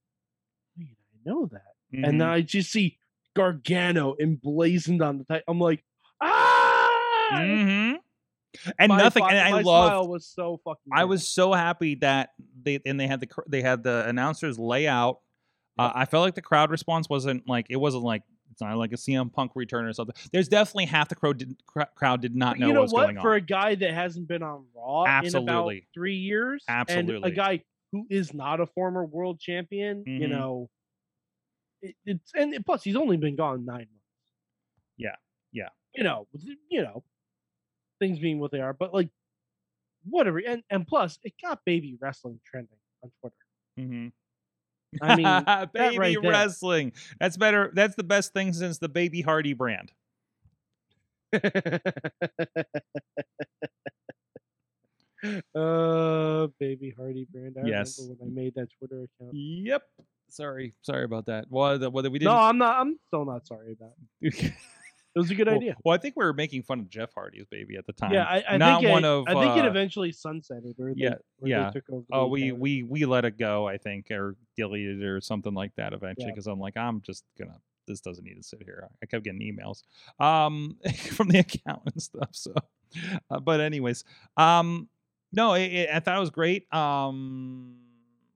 wait, 0.78 0.88
I 1.14 1.30
know 1.30 1.46
that. 1.48 1.76
Mhm. 1.94 2.08
And 2.08 2.22
then 2.22 2.28
I 2.30 2.42
just 2.42 2.72
see 2.72 2.98
Gargano 3.36 4.16
emblazoned 4.20 5.02
on 5.02 5.18
the 5.18 5.24
title. 5.26 5.44
I'm 5.48 5.60
like, 5.60 5.84
ah! 6.22 7.30
Mhm. 7.34 7.98
and 8.78 8.90
My 8.90 8.98
nothing. 8.98 9.24
fu- 9.24 9.30
And 9.30 9.40
I 9.56 9.62
love. 9.62 10.08
was 10.08 10.26
so 10.28 10.58
fucking. 10.64 10.92
I 10.94 11.06
was 11.06 11.28
so 11.28 11.54
happy 11.54 11.96
that 11.96 12.30
they 12.62 12.80
and 12.86 13.00
they 13.00 13.08
had 13.08 13.20
the 13.20 13.28
they 13.48 13.62
had 13.62 13.84
the 13.84 14.08
announcers 14.08 14.60
lay 14.60 14.88
out. 14.88 15.20
Uh, 15.78 15.92
I 15.96 16.06
felt 16.06 16.22
like 16.22 16.36
the 16.36 16.42
crowd 16.44 16.70
response 16.70 17.10
wasn't 17.10 17.48
like 17.50 17.66
it 17.70 17.78
wasn't 17.78 18.04
like 18.04 18.22
it's 18.54 18.62
not 18.62 18.78
like 18.78 18.94
a 18.94 18.98
CM 18.98 19.32
Punk 19.32 19.52
return 19.56 19.86
or 19.86 19.94
something. 19.94 20.16
There's 20.32 20.48
definitely 20.48 20.86
half 20.86 21.10
the 21.10 21.16
crowd 21.16 21.40
did, 21.40 21.56
cr- 21.66 21.82
crowd 21.96 22.22
did 22.22 22.36
not 22.36 22.60
know 22.60 22.68
you 22.68 22.74
know 22.74 22.80
what 22.82 22.84
was 22.84 22.94
what? 22.94 23.04
going 23.06 23.18
on. 23.18 23.22
For 23.24 23.34
a 23.34 23.42
guy 23.42 23.76
that 23.76 23.94
hasn't 23.94 24.28
been 24.28 24.44
on 24.44 24.66
Raw 24.76 25.04
in 25.22 25.36
about 25.36 25.74
three 25.94 26.16
years, 26.16 26.64
and 26.68 26.80
Absolutely. 26.80 27.32
a 27.32 27.34
guy 27.36 27.64
who 27.92 28.06
is 28.10 28.34
not 28.34 28.60
a 28.62 28.66
former 28.68 29.04
world 29.06 29.40
champion, 29.40 30.04
you 30.06 30.28
Mhm. 30.28 30.30
know, 30.30 30.70
it, 31.82 31.96
it's 32.06 32.32
and 32.36 32.56
plus 32.66 32.84
he's 32.84 32.96
only 32.96 33.18
been 33.18 33.36
gone 33.36 33.66
nine 33.66 33.80
months. 33.80 33.90
Yeah, 34.98 35.16
yeah. 35.52 35.70
You 35.96 36.04
know, 36.04 36.28
you 36.70 36.82
know, 36.84 37.04
things 38.00 38.20
being 38.20 38.40
what 38.40 38.52
they 38.52 38.60
are, 38.62 38.74
but 38.74 38.94
like 38.94 39.10
whatever, 40.04 40.40
and 40.40 40.64
and 40.70 40.88
plus 40.88 41.20
it 41.24 41.34
got 41.42 41.64
baby 41.66 41.98
wrestling 42.00 42.40
trending 42.46 42.78
on 43.04 43.12
Twitter. 43.20 43.36
hmm 43.78 44.08
I 45.02 45.16
mean, 45.16 45.70
baby 45.74 45.98
right 45.98 46.18
there. 46.22 46.32
wrestling. 46.32 46.94
That's 47.20 47.38
better. 47.38 47.72
That's 47.74 47.96
the 47.96 48.04
best 48.04 48.34
thing 48.34 48.54
since 48.54 48.78
the 48.78 48.90
Baby 48.90 49.22
Hardy 49.22 49.54
brand. 49.54 49.92
uh, 55.56 56.48
baby 56.60 56.94
Hardy 56.96 57.28
brand. 57.32 57.56
I 57.64 57.68
Yes. 57.68 57.98
remember 58.00 58.24
when 58.24 58.32
I 58.32 58.34
made 58.44 58.56
that 58.56 58.70
Twitter 58.78 59.04
account. 59.04 59.34
Yep. 59.34 59.84
Sorry, 60.30 60.74
sorry 60.82 61.04
about 61.04 61.28
that. 61.28 61.46
Well, 61.50 61.78
the, 61.78 61.90
whether 61.90 62.10
we 62.10 62.18
No, 62.20 62.32
didn't. 62.32 62.42
I'm 62.44 62.58
not. 62.58 62.80
I'm 62.80 62.98
still 63.08 63.26
not 63.26 63.46
sorry 63.46 63.74
about 63.74 63.94
it. 65.16 65.20
It 65.20 65.20
was 65.20 65.32
a 65.32 65.36
good 65.36 65.48
well, 65.48 65.56
idea. 65.58 65.76
well, 65.84 65.94
I 65.94 65.98
think 66.00 66.16
we 66.18 66.26
were 66.26 66.34
making 66.34 66.64
fun 66.64 66.80
of 66.80 66.90
Jeff 66.90 67.14
Hardy's 67.14 67.46
baby 67.46 67.76
at 67.78 67.86
the 67.86 67.94
time. 67.94 68.14
Yeah, 68.14 68.24
I, 68.24 68.44
I 68.50 68.58
not 68.58 68.82
think 68.82 68.92
one 68.92 69.06
it, 69.06 69.08
of. 69.08 69.26
I 69.28 69.34
think 69.34 69.58
it 69.58 69.66
uh, 69.66 69.70
eventually 69.70 70.12
sunsetted, 70.12 70.80
or 70.80 70.94
they, 70.94 71.02
yeah, 71.02 71.16
or 71.40 71.48
yeah. 71.48 71.72
Oh, 72.12 72.28
we 72.28 72.50
account. 72.50 72.60
we 72.60 72.84
we 72.84 73.06
let 73.06 73.26
it 73.26 73.38
go, 73.38 73.68
I 73.68 73.78
think, 73.78 74.10
or 74.12 74.36
deleted 74.58 75.02
it 75.02 75.06
or 75.06 75.22
something 75.22 75.54
like 75.54 75.76
that 75.76 75.94
eventually. 75.94 76.28
Yeah. 76.28 76.32
Because 76.32 76.48
I'm 76.48 76.60
like, 76.60 76.78
I'm 76.78 77.02
just 77.02 77.24
gonna. 77.38 77.60
This 77.86 78.00
doesn't 78.00 78.24
need 78.24 78.36
to 78.36 78.44
sit 78.44 78.64
here. 78.64 78.88
I 79.04 79.06
kept 79.06 79.26
getting 79.26 79.42
emails 79.42 79.84
um 80.24 80.78
from 81.12 81.28
the 81.28 81.40
account 81.48 81.82
and 81.86 82.02
stuff. 82.02 82.30
So, 82.32 82.54
uh, 83.30 83.40
but 83.40 83.60
anyways, 83.60 84.06
um, 84.38 84.88
no, 85.32 85.54
it, 85.54 85.64
it- 85.66 85.90
I 85.94 86.00
thought 86.00 86.18
it 86.18 86.22
was 86.22 86.30
great. 86.32 86.74
Um, 86.74 87.76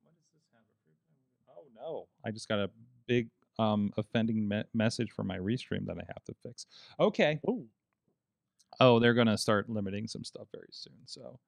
what 0.03 0.13
does 0.15 0.27
this 0.33 0.43
have? 0.53 1.57
Oh 1.57 1.65
no, 1.75 2.07
I 2.25 2.31
just 2.31 2.47
got 2.47 2.59
a 2.59 2.69
big 3.07 3.29
um 3.59 3.91
offending 3.97 4.47
me- 4.47 4.63
message 4.73 5.11
for 5.11 5.23
my 5.23 5.37
restream 5.37 5.85
that 5.87 5.97
I 5.97 6.03
have 6.07 6.23
to 6.25 6.35
fix. 6.43 6.65
Okay. 6.99 7.39
Oh, 7.47 7.65
Oh, 8.79 8.99
they're 8.99 9.13
gonna 9.15 9.37
start 9.37 9.69
limiting 9.69 10.07
some 10.07 10.23
stuff 10.23 10.47
very 10.53 10.67
soon. 10.71 10.93
So, 11.05 11.39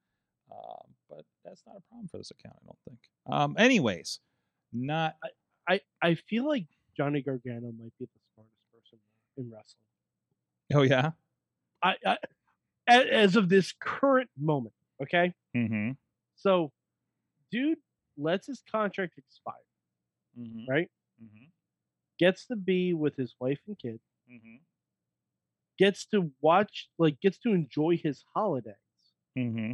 um, 0.50 0.94
but 1.08 1.24
that's 1.44 1.62
not 1.66 1.76
a 1.76 1.80
problem 1.88 2.08
for 2.08 2.18
this 2.18 2.30
account, 2.32 2.56
I 2.60 2.64
don't 2.66 2.78
think. 2.88 2.98
Um, 3.26 3.54
anyways, 3.58 4.18
not 4.72 5.16
I 5.68 5.80
I 6.02 6.14
feel 6.16 6.46
like 6.48 6.66
Johnny 6.96 7.20
Gargano 7.22 7.70
might 7.72 7.92
be 7.98 8.06
the 8.06 8.20
smartest 8.34 8.56
person 8.72 8.98
in 9.36 9.50
wrestling. 9.50 9.84
oh 10.74 10.82
yeah. 10.82 11.10
I, 11.82 11.94
I 12.04 12.16
as 12.88 13.36
of 13.36 13.48
this 13.48 13.72
current 13.78 14.28
moment. 14.36 14.74
Okay, 15.00 15.32
Mm-hmm. 15.56 15.92
so 16.36 16.72
dude 17.52 17.78
lets 18.18 18.46
his 18.48 18.62
contract 18.70 19.16
expire. 19.18 19.54
Mm-hmm. 20.38 20.68
Right, 20.70 20.90
Mm-hmm. 21.22 21.44
Gets 22.20 22.46
to 22.46 22.54
be 22.54 22.92
with 22.92 23.16
his 23.16 23.34
wife 23.40 23.58
and 23.66 23.78
kid. 23.78 23.98
Mm-hmm. 24.30 24.56
Gets 25.78 26.06
to 26.08 26.30
watch, 26.40 26.88
like, 26.98 27.20
gets 27.20 27.38
to 27.38 27.52
enjoy 27.52 27.96
his 28.00 28.22
holidays. 28.34 28.74
Mm-hmm. 29.38 29.72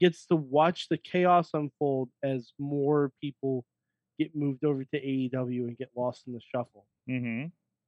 gets 0.00 0.26
to 0.26 0.34
watch 0.36 0.88
the 0.88 0.96
chaos 0.98 1.50
unfold 1.54 2.08
as 2.24 2.52
more 2.58 3.12
people 3.20 3.64
get 4.18 4.34
moved 4.34 4.64
over 4.64 4.84
to 4.84 5.00
AEW 5.00 5.68
and 5.68 5.78
get 5.78 5.90
lost 5.96 6.24
in 6.26 6.32
the 6.32 6.40
shuffle. 6.40 6.86
Mm-hmm. 7.08 7.46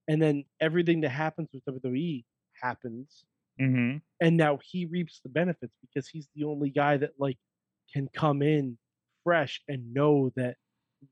And 0.09 0.23
then 0.23 0.45
everything 0.61 1.01
that 1.03 1.11
happens 1.11 1.49
with 1.53 1.65
WWE 1.65 2.25
happens. 2.61 3.25
Mm-hmm. 3.61 3.99
And 4.21 4.37
now 4.37 4.59
he 4.63 4.87
reaps 4.87 5.21
the 5.23 5.29
benefits 5.29 5.75
because 5.81 6.09
he's 6.09 6.29
the 6.35 6.45
only 6.45 6.71
guy 6.71 6.97
that 6.99 7.13
like 7.19 7.39
can 7.93 8.09
come 8.15 8.43
in 8.43 8.79
fresh 9.25 9.61
and 9.69 9.93
know 9.93 10.31
that 10.37 10.57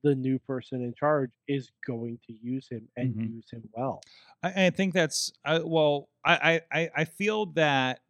the 0.03 0.15
new 0.15 0.39
person 0.39 0.83
in 0.83 0.95
charge 0.95 1.31
is 1.49 1.71
going 1.87 2.19
to 2.27 2.33
use 2.43 2.69
him 2.69 2.89
and 2.97 3.15
Mhm. 3.15 3.35
use 3.37 3.51
him 3.51 3.69
well. 3.73 4.03
I, 4.43 4.67
I 4.67 4.71
think 4.71 4.95
that's 4.95 5.33
uh, 5.45 5.61
well. 5.65 6.09
I, 6.25 6.61
I 6.73 6.91
I- 6.97 7.05
feel 7.05 7.47
that 7.53 8.01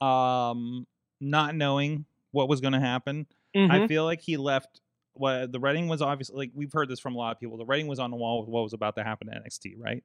um 0.00 0.86
not 1.20 1.54
knowing 1.54 2.04
what 2.30 2.48
was 2.48 2.60
going 2.60 2.72
to 2.74 2.80
happen, 2.80 3.26
Mm-hmm. 3.56 3.72
I 3.72 3.86
feel 3.88 4.04
like 4.04 4.20
he 4.20 4.36
left. 4.36 4.80
What 5.14 5.50
the 5.50 5.58
writing 5.58 5.88
was 5.88 6.00
obviously 6.02 6.36
like 6.36 6.50
we've 6.54 6.72
heard 6.72 6.88
this 6.88 7.00
from 7.00 7.14
a 7.14 7.18
lot 7.18 7.32
of 7.34 7.40
people. 7.40 7.56
The 7.56 7.64
writing 7.64 7.86
was 7.88 7.98
on 7.98 8.10
the 8.10 8.16
wall 8.16 8.40
with 8.40 8.48
what 8.48 8.62
was 8.62 8.72
about 8.74 8.94
to 8.96 9.02
happen 9.02 9.26
to 9.28 9.32
NXT, 9.34 9.74
right? 9.78 10.04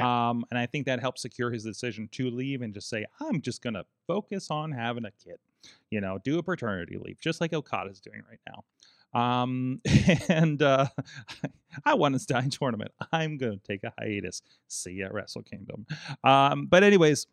Um, 0.00 0.44
and 0.50 0.58
I 0.58 0.66
think 0.66 0.86
that 0.86 0.98
helped 0.98 1.18
secure 1.18 1.50
his 1.50 1.62
decision 1.62 2.08
to 2.12 2.30
leave 2.30 2.62
and 2.62 2.72
just 2.72 2.88
say, 2.88 3.04
I'm 3.20 3.40
just 3.42 3.62
gonna 3.62 3.84
focus 4.06 4.50
on 4.50 4.72
having 4.72 5.04
a 5.04 5.10
kid. 5.24 5.36
You 5.90 6.00
know, 6.00 6.18
do 6.24 6.38
a 6.38 6.42
paternity 6.42 6.96
leave, 6.98 7.20
just 7.20 7.40
like 7.40 7.52
Okada's 7.52 8.00
doing 8.00 8.22
right 8.28 8.40
now. 8.48 8.64
Um, 9.12 9.80
and 10.28 10.60
uh, 10.62 10.86
I 11.84 11.94
won 11.94 12.12
this 12.12 12.26
dying 12.26 12.50
tournament. 12.50 12.92
I'm 13.12 13.38
gonna 13.38 13.56
take 13.56 13.84
a 13.84 13.92
hiatus. 13.98 14.42
See 14.68 14.92
you 14.92 15.04
at 15.04 15.12
Wrestle 15.12 15.42
Kingdom. 15.42 15.86
Um, 16.24 16.66
but 16.66 16.82
anyways, 16.82 17.26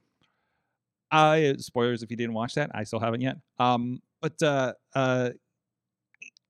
I 1.11 1.55
spoilers 1.59 2.03
if 2.03 2.11
you 2.11 2.17
didn't 2.17 2.33
watch 2.33 2.55
that. 2.55 2.71
I 2.73 2.83
still 2.83 2.99
haven't 2.99 3.21
yet. 3.21 3.37
Um, 3.59 4.01
but 4.21 4.41
uh, 4.41 4.73
uh, 4.95 5.31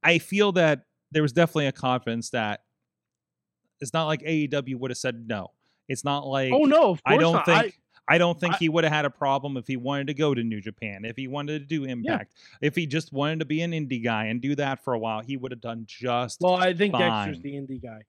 I 0.04 0.20
feel 0.20 0.52
that 0.54 0.84
there 1.12 1.22
was 1.22 1.34
definitely 1.34 1.68
a 1.68 1.72
confidence 1.72 2.30
that 2.32 2.62
it's 3.80 3.94
not 3.94 4.06
like 4.06 4.22
AEW 4.22 4.76
would 4.76 4.92
have 4.92 4.98
said 4.98 5.28
no. 5.28 5.52
It's 5.88 6.04
not 6.04 6.26
like 6.28 6.52
oh 6.54 6.64
no, 6.64 6.92
of 6.92 7.04
course 7.04 7.16
I 7.16 7.18
don't 7.18 7.34
not. 7.34 7.46
think 7.46 7.58
I, 7.58 7.72
don't 8.18 8.40
think 8.40 8.54
I- 8.54 8.58
he 8.58 8.70
would 8.70 8.86
have 8.86 8.94
had 8.94 9.06
a 9.06 9.10
problem 9.10 9.58
if 9.58 9.68
he 9.68 9.76
wanted 9.76 10.08
to 10.08 10.14
go 10.14 10.34
to 10.34 10.44
New 10.44 10.62
Japan, 10.62 11.04
if 11.04 11.18
he 11.18 11.28
wanted 11.28 11.60
to 11.60 11.66
do 11.66 11.84
Impact, 11.84 12.34
if 12.62 12.76
he 12.76 12.86
just 12.88 13.12
wanted 13.12 13.40
to 13.40 13.46
be 13.46 13.62
an 13.62 13.72
indie 13.72 14.02
guy 14.04 14.26
and 14.26 14.40
do 14.42 14.56
that 14.56 14.82
for 14.84 14.94
a 14.94 15.00
while, 15.00 15.22
he 15.22 15.36
would 15.36 15.52
have 15.52 15.60
done 15.62 15.84
just. 15.88 16.40
well, 16.42 16.56
I 16.56 16.74
think 16.74 16.94
Dexter's 16.96 17.42
the 17.42 17.52
indie 17.54 17.82
guy. 17.84 18.04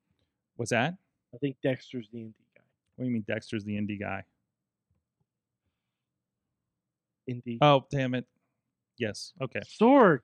What's 0.56 0.70
that? 0.70 0.94
I 1.34 1.38
think 1.38 1.56
Dexter's 1.62 2.08
the 2.12 2.18
indie 2.18 2.34
guy. 2.54 2.62
What 2.96 3.04
do 3.04 3.08
you 3.08 3.12
mean 3.14 3.24
Dexter's 3.26 3.64
the 3.64 3.74
indie 3.76 3.98
guy? 3.98 4.24
Indie. 7.28 7.58
Oh, 7.60 7.84
damn 7.90 8.14
it. 8.14 8.26
Yes. 8.98 9.32
Okay. 9.40 9.60
Sorg. 9.60 10.20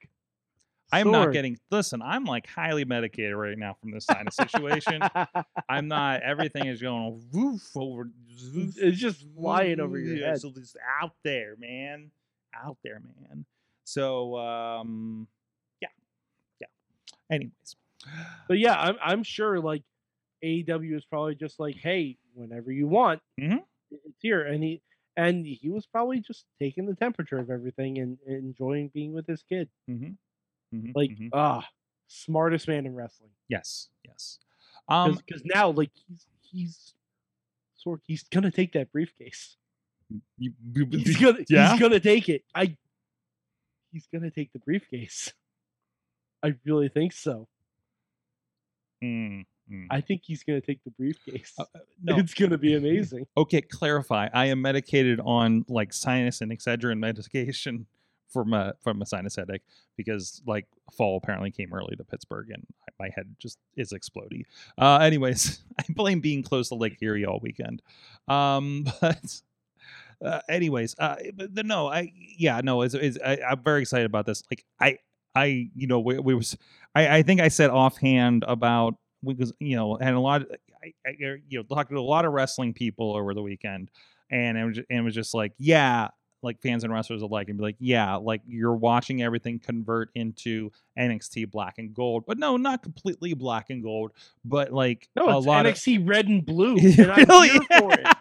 I'm 0.92 1.10
not 1.10 1.32
getting. 1.32 1.58
Listen, 1.70 2.02
I'm 2.02 2.24
like 2.24 2.46
highly 2.46 2.84
medicated 2.84 3.34
right 3.34 3.58
now 3.58 3.74
from 3.80 3.90
this 3.90 4.06
sinus 4.06 4.36
situation. 4.36 5.02
I'm 5.68 5.88
not. 5.88 6.22
Everything 6.22 6.66
is 6.66 6.80
going 6.80 7.22
woof 7.32 7.70
over. 7.76 8.10
Woof, 8.54 8.74
it's 8.78 8.98
just 8.98 9.24
flying 9.36 9.80
over 9.80 9.98
your 9.98 10.24
head. 10.26 10.40
So 10.40 10.50
just 10.52 10.76
out 11.00 11.12
there, 11.24 11.56
man. 11.58 12.10
Out 12.54 12.78
there, 12.84 13.00
man. 13.00 13.44
So 13.84 14.36
um, 14.38 15.26
yeah, 15.80 15.88
yeah. 16.60 16.66
Anyways, 17.30 17.76
But 18.48 18.58
yeah, 18.58 18.74
I'm 18.78 18.96
I'm 19.02 19.22
sure 19.24 19.58
like 19.60 19.82
AEW 20.44 20.94
is 20.96 21.04
probably 21.04 21.34
just 21.34 21.58
like, 21.58 21.76
hey, 21.76 22.18
whenever 22.34 22.70
you 22.70 22.86
want, 22.86 23.20
Mhm. 23.40 23.62
it's 23.90 24.20
here. 24.20 24.42
And 24.42 24.62
he 24.62 24.80
and 25.16 25.46
he 25.46 25.70
was 25.70 25.86
probably 25.86 26.20
just 26.20 26.44
taking 26.60 26.86
the 26.86 26.94
temperature 26.94 27.38
of 27.38 27.50
everything 27.50 27.98
and, 27.98 28.18
and 28.26 28.36
enjoying 28.44 28.88
being 28.88 29.12
with 29.12 29.26
his 29.26 29.42
kid. 29.48 29.68
mhm, 29.90 30.16
mhm, 30.74 30.92
Like, 30.94 31.10
mhm. 31.10 31.30
ah, 31.32 31.66
smartest 32.08 32.68
man 32.68 32.86
in 32.86 32.94
wrestling. 32.94 33.30
yes, 33.48 33.88
yes. 34.04 34.38
Um, 34.88 35.14
Because 35.26 35.42
now, 35.44 35.70
like 35.70 35.90
he's 36.08 36.26
he's 36.42 36.94
sort 37.76 38.00
he's 38.06 38.22
gonna 38.24 38.50
take 38.50 38.72
that 38.72 38.90
briefcase. 38.92 39.56
you- 40.38 40.52
He's 40.90 41.16
gonna 41.16 41.38
yeah? 41.48 41.70
he's 41.72 41.80
gonna 41.80 42.00
take 42.00 42.28
it. 42.28 42.44
I 42.54 42.76
he's 43.92 44.06
gonna 44.12 44.30
take 44.30 44.52
the 44.52 44.58
briefcase. 44.58 45.32
I 46.42 46.54
really 46.64 46.88
think 46.88 47.12
so. 47.12 47.48
Mm, 49.02 49.44
mm. 49.70 49.86
I 49.90 50.00
think 50.00 50.22
he's 50.24 50.42
gonna 50.44 50.60
take 50.60 50.82
the 50.84 50.90
briefcase. 50.90 51.52
Uh, 51.58 51.64
uh, 51.74 51.78
no, 52.02 52.18
It's 52.18 52.34
gonna 52.34 52.58
be 52.58 52.74
amazing. 52.82 53.26
okay. 53.36 53.60
Clarify. 53.62 54.28
I 54.32 54.46
am 54.46 54.60
medicated 54.62 55.20
on 55.24 55.64
like 55.68 55.92
sinus 55.92 56.40
and 56.42 56.52
Excedrin 56.52 56.98
medication 56.98 57.86
from 58.34 58.52
a 58.52 58.74
from 58.82 59.00
a 59.00 59.06
sinus 59.06 59.36
headache 59.36 59.62
because 59.96 60.42
like 60.46 60.66
fall 60.92 61.16
apparently 61.16 61.50
came 61.50 61.72
early 61.72 61.94
to 61.96 62.04
Pittsburgh 62.04 62.50
and 62.50 62.66
my 62.98 63.08
head 63.14 63.34
just 63.38 63.58
is 63.76 63.92
exploding. 63.92 64.44
Uh, 64.76 64.98
anyways, 64.98 65.60
I 65.78 65.84
blame 65.88 66.20
being 66.20 66.42
close 66.42 66.68
to 66.68 66.74
Lake 66.74 66.98
Erie 67.00 67.24
all 67.24 67.38
weekend. 67.40 67.80
Um, 68.28 68.86
but 69.00 69.40
uh, 70.22 70.40
anyways, 70.48 70.96
uh, 70.98 71.16
but 71.34 71.54
the, 71.54 71.62
no, 71.62 71.86
I 71.86 72.12
yeah, 72.36 72.60
no, 72.62 72.82
it's, 72.82 72.94
it's 72.94 73.18
I, 73.24 73.38
I'm 73.48 73.62
very 73.62 73.82
excited 73.82 74.06
about 74.06 74.26
this. 74.26 74.42
Like 74.50 74.64
I 74.80 74.98
I 75.34 75.70
you 75.74 75.86
know 75.86 76.00
we, 76.00 76.18
we 76.18 76.34
was 76.34 76.58
I 76.94 77.18
I 77.18 77.22
think 77.22 77.40
I 77.40 77.48
said 77.48 77.70
offhand 77.70 78.44
about 78.46 78.96
because 79.24 79.52
you 79.60 79.76
know 79.76 79.96
and 79.96 80.14
a 80.14 80.20
lot 80.20 80.42
of, 80.42 80.48
I, 80.82 80.92
I 81.06 81.10
you 81.18 81.40
know 81.52 81.62
talked 81.62 81.90
to 81.90 81.96
a 81.96 82.00
lot 82.00 82.24
of 82.24 82.32
wrestling 82.32 82.74
people 82.74 83.16
over 83.16 83.32
the 83.32 83.42
weekend 83.42 83.90
and 84.30 84.58
it 84.58 84.64
was 84.64 84.78
and 84.78 84.98
it 84.98 85.02
was 85.02 85.14
just 85.14 85.34
like 85.34 85.52
yeah 85.58 86.08
like 86.44 86.60
fans 86.60 86.84
and 86.84 86.92
wrestlers 86.92 87.22
alike 87.22 87.48
and 87.48 87.58
be 87.58 87.64
like 87.64 87.76
yeah 87.80 88.16
like 88.16 88.42
you're 88.46 88.74
watching 88.74 89.22
everything 89.22 89.58
convert 89.58 90.10
into 90.14 90.70
NXT 90.98 91.50
black 91.50 91.78
and 91.78 91.92
gold 91.94 92.24
but 92.26 92.38
no 92.38 92.56
not 92.56 92.82
completely 92.82 93.34
black 93.34 93.70
and 93.70 93.82
gold 93.82 94.12
but 94.44 94.72
like 94.72 95.08
No, 95.16 95.26
a 95.26 95.38
it's 95.38 95.46
lot 95.46 95.66
NXT 95.66 96.08
red 96.08 96.28
and 96.28 96.44
blue, 96.44 96.76
of 96.76 96.84
and 96.98 97.10
I'm 97.12 97.24
Really? 97.24 97.48
here 97.48 97.60
for 97.78 97.92
it. 97.94 98.06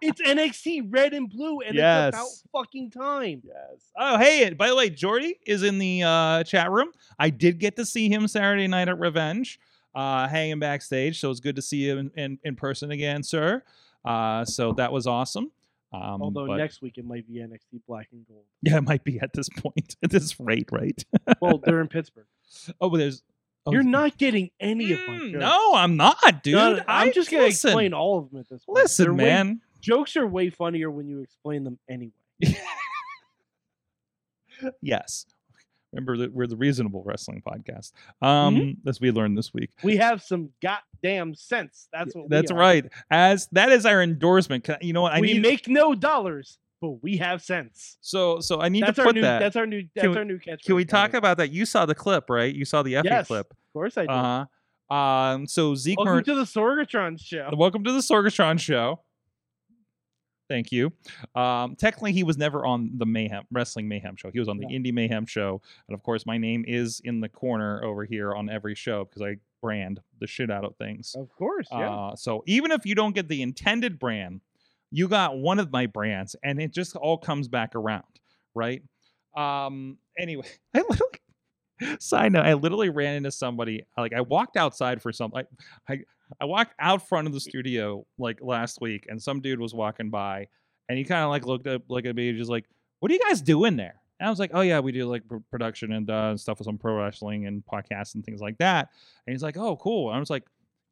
It's 0.00 0.20
NXT 0.20 0.86
red 0.92 1.12
and 1.12 1.28
blue, 1.30 1.60
and 1.60 1.76
it's 1.76 2.16
about 2.16 2.26
fucking 2.52 2.90
time. 2.90 3.42
Yes. 3.44 3.84
Oh, 3.96 4.18
hey, 4.18 4.50
by 4.52 4.68
the 4.68 4.74
way, 4.74 4.90
Jordy 4.90 5.38
is 5.46 5.62
in 5.62 5.78
the 5.78 6.02
uh, 6.02 6.42
chat 6.44 6.72
room. 6.72 6.88
I 7.20 7.30
did 7.30 7.60
get 7.60 7.76
to 7.76 7.84
see 7.86 8.08
him 8.08 8.26
Saturday 8.26 8.66
night 8.66 8.88
at 8.88 8.98
Revenge, 8.98 9.60
uh, 9.94 10.26
hanging 10.26 10.58
backstage. 10.58 11.20
So 11.20 11.30
it's 11.30 11.38
good 11.38 11.54
to 11.54 11.62
see 11.62 11.76
you 11.78 11.98
in, 11.98 12.10
in, 12.16 12.38
in 12.42 12.56
person 12.56 12.90
again, 12.90 13.22
sir. 13.22 13.62
Uh, 14.04 14.44
so 14.44 14.72
that 14.72 14.90
was 14.92 15.06
awesome. 15.06 15.52
Um, 15.92 16.22
Although 16.22 16.46
but- 16.46 16.56
next 16.56 16.80
week 16.82 16.96
it 16.98 17.04
might 17.04 17.26
be 17.28 17.34
NXT 17.40 17.82
black 17.86 18.08
and 18.12 18.26
gold. 18.26 18.44
yeah, 18.62 18.78
it 18.78 18.84
might 18.84 19.04
be 19.04 19.20
at 19.20 19.32
this 19.34 19.48
point, 19.50 19.96
at 20.02 20.10
this 20.10 20.38
rate, 20.40 20.68
right? 20.72 21.04
Well, 21.40 21.58
they're 21.64 21.80
in 21.80 21.88
Pittsburgh. 21.96 22.26
oh, 22.80 22.88
but 22.90 22.98
there's. 22.98 23.22
Oh, 23.64 23.72
You're 23.72 23.84
not 23.84 24.18
getting 24.18 24.50
any 24.58 24.92
of 24.92 24.98
my 25.06 25.14
Mm, 25.18 25.32
jokes. 25.32 25.40
no, 25.40 25.72
I'm 25.74 25.96
not, 25.96 26.42
dude. 26.42 26.54
No, 26.54 26.76
I'm 26.88 27.08
I- 27.08 27.12
just 27.12 27.30
gonna 27.30 27.44
listen, 27.44 27.68
explain 27.68 27.94
all 27.94 28.18
of 28.18 28.30
them 28.30 28.40
at 28.40 28.48
this 28.48 28.64
point. 28.64 28.76
Listen, 28.78 29.04
They're 29.04 29.12
way- 29.14 29.24
man. 29.24 29.60
jokes 29.80 30.16
are 30.16 30.26
way 30.26 30.50
funnier 30.50 30.90
when 30.90 31.06
you 31.06 31.20
explain 31.20 31.62
them 31.62 31.78
anyway. 31.88 32.12
yes. 34.80 35.26
Remember 35.92 36.16
that 36.18 36.32
we're 36.32 36.46
the 36.46 36.56
reasonable 36.56 37.02
wrestling 37.04 37.42
podcast. 37.46 37.92
Um, 38.22 38.56
Mm-hmm. 38.56 38.88
as 38.88 39.00
we 39.00 39.10
learned 39.10 39.36
this 39.36 39.52
week. 39.52 39.70
We 39.82 39.96
have 39.98 40.22
some 40.22 40.50
goddamn 40.62 41.34
sense. 41.34 41.88
That's 41.92 42.14
what. 42.14 42.28
That's 42.30 42.50
right. 42.52 42.86
As 43.10 43.46
that 43.52 43.70
is 43.70 43.84
our 43.86 44.02
endorsement. 44.02 44.64
Can- 44.64 44.78
You 44.80 44.92
know 44.94 45.02
what? 45.02 45.12
I 45.12 45.20
we 45.20 45.34
need 45.34 45.42
make 45.42 45.68
no 45.68 45.94
dollars, 45.94 46.58
but 46.80 47.02
we 47.02 47.18
have 47.18 47.42
sense. 47.42 47.98
so 48.00 48.40
so 48.40 48.60
I 48.60 48.68
need 48.70 48.84
That's 48.84 48.96
to 48.96 49.02
our 49.02 49.06
put 49.08 49.16
new. 49.16 49.20
that. 49.22 49.38
That's 49.40 49.56
our 49.56 49.66
new. 49.66 49.84
That's 49.94 50.08
we- 50.08 50.16
our 50.16 50.24
new 50.24 50.38
catchphrase. 50.38 50.64
Can 50.64 50.74
we 50.76 50.84
talk 50.84 51.12
about 51.14 51.36
that? 51.36 51.50
You 51.50 51.66
saw 51.66 51.84
the 51.86 51.94
clip, 51.94 52.30
right? 52.30 52.54
You 52.54 52.64
saw 52.64 52.82
the 52.82 52.94
Effy 52.94 53.04
Yes, 53.04 53.26
clip. 53.26 53.50
Of 53.50 53.56
course 53.74 53.98
I 53.98 54.06
do. 54.06 54.12
Uh 54.12 54.46
huh. 54.90 54.94
Um. 54.94 55.46
So 55.46 55.74
Zeke, 55.74 55.98
Welcome 55.98 56.14
Mer- 56.16 56.22
to 56.22 56.34
the 56.34 56.42
Sorgatron 56.44 57.18
show. 57.22 57.50
welcome 57.56 57.84
to 57.84 57.92
the 57.92 58.00
Sorgatron 58.00 58.58
show. 58.58 59.00
Thank 60.52 60.70
you. 60.70 60.92
Um, 61.34 61.76
technically, 61.76 62.12
he 62.12 62.24
was 62.24 62.36
never 62.36 62.66
on 62.66 62.90
the 62.98 63.06
Mayhem 63.06 63.44
Wrestling 63.50 63.88
Mayhem 63.88 64.16
show. 64.16 64.30
He 64.30 64.38
was 64.38 64.48
on 64.48 64.58
the 64.58 64.66
No. 64.66 64.74
Indie 64.74 64.92
Mayhem 64.92 65.24
show, 65.24 65.62
and 65.88 65.94
of 65.94 66.02
course, 66.02 66.26
my 66.26 66.36
name 66.36 66.62
is 66.68 67.00
in 67.04 67.22
the 67.22 67.28
corner 67.30 67.82
over 67.82 68.04
here 68.04 68.34
on 68.34 68.50
every 68.50 68.74
show 68.74 69.06
because 69.06 69.22
I 69.22 69.36
brand 69.62 70.02
the 70.20 70.26
shit 70.26 70.50
out 70.50 70.66
of 70.66 70.76
things. 70.76 71.14
Of 71.18 71.34
course, 71.34 71.68
yeah. 71.72 71.90
Uh, 71.90 72.16
so 72.16 72.42
even 72.46 72.70
if 72.70 72.84
you 72.84 72.94
don't 72.94 73.14
get 73.14 73.28
the 73.28 73.40
intended 73.40 73.98
brand, 73.98 74.42
you 74.90 75.08
got 75.08 75.38
one 75.38 75.58
of 75.58 75.72
my 75.72 75.86
brands, 75.86 76.36
and 76.44 76.60
it 76.60 76.70
just 76.70 76.96
all 76.96 77.16
comes 77.16 77.48
back 77.48 77.74
around, 77.74 78.04
right? 78.54 78.82
Um. 79.34 79.96
Anyway, 80.18 80.44
I 80.74 80.82
literally. 80.86 81.96
Side 81.98 82.32
note: 82.32 82.44
I 82.44 82.52
literally 82.52 82.90
ran 82.90 83.14
into 83.14 83.30
somebody. 83.30 83.86
Like 83.96 84.12
I 84.12 84.20
walked 84.20 84.58
outside 84.58 85.00
for 85.00 85.12
some. 85.12 85.32
I, 85.34 85.44
I 85.88 86.00
I 86.40 86.44
walked 86.44 86.74
out 86.78 87.08
front 87.08 87.26
of 87.26 87.32
the 87.32 87.40
studio 87.40 88.06
like 88.18 88.38
last 88.42 88.80
week, 88.80 89.06
and 89.08 89.20
some 89.22 89.40
dude 89.40 89.60
was 89.60 89.74
walking 89.74 90.10
by, 90.10 90.48
and 90.88 90.98
he 90.98 91.04
kind 91.04 91.22
of 91.22 91.30
like 91.30 91.46
looked 91.46 91.66
up, 91.66 91.82
look 91.88 92.04
at 92.06 92.14
me, 92.14 92.32
just 92.32 92.50
like, 92.50 92.66
"What 93.00 93.10
are 93.10 93.14
you 93.14 93.20
guys 93.20 93.40
doing 93.40 93.76
there?" 93.76 93.94
And 94.20 94.26
I 94.26 94.30
was 94.30 94.38
like, 94.38 94.50
"Oh 94.54 94.60
yeah, 94.60 94.80
we 94.80 94.92
do 94.92 95.06
like 95.06 95.26
pr- 95.26 95.36
production 95.50 95.92
and 95.92 96.10
uh, 96.10 96.36
stuff 96.36 96.58
with 96.58 96.66
some 96.66 96.78
pro 96.78 96.96
wrestling 96.96 97.46
and 97.46 97.62
podcasts 97.64 98.14
and 98.14 98.24
things 98.24 98.40
like 98.40 98.58
that." 98.58 98.88
And 99.26 99.34
he's 99.34 99.42
like, 99.42 99.56
"Oh, 99.56 99.76
cool." 99.76 100.08
And 100.08 100.16
I 100.16 100.20
was 100.20 100.30
like, 100.30 100.44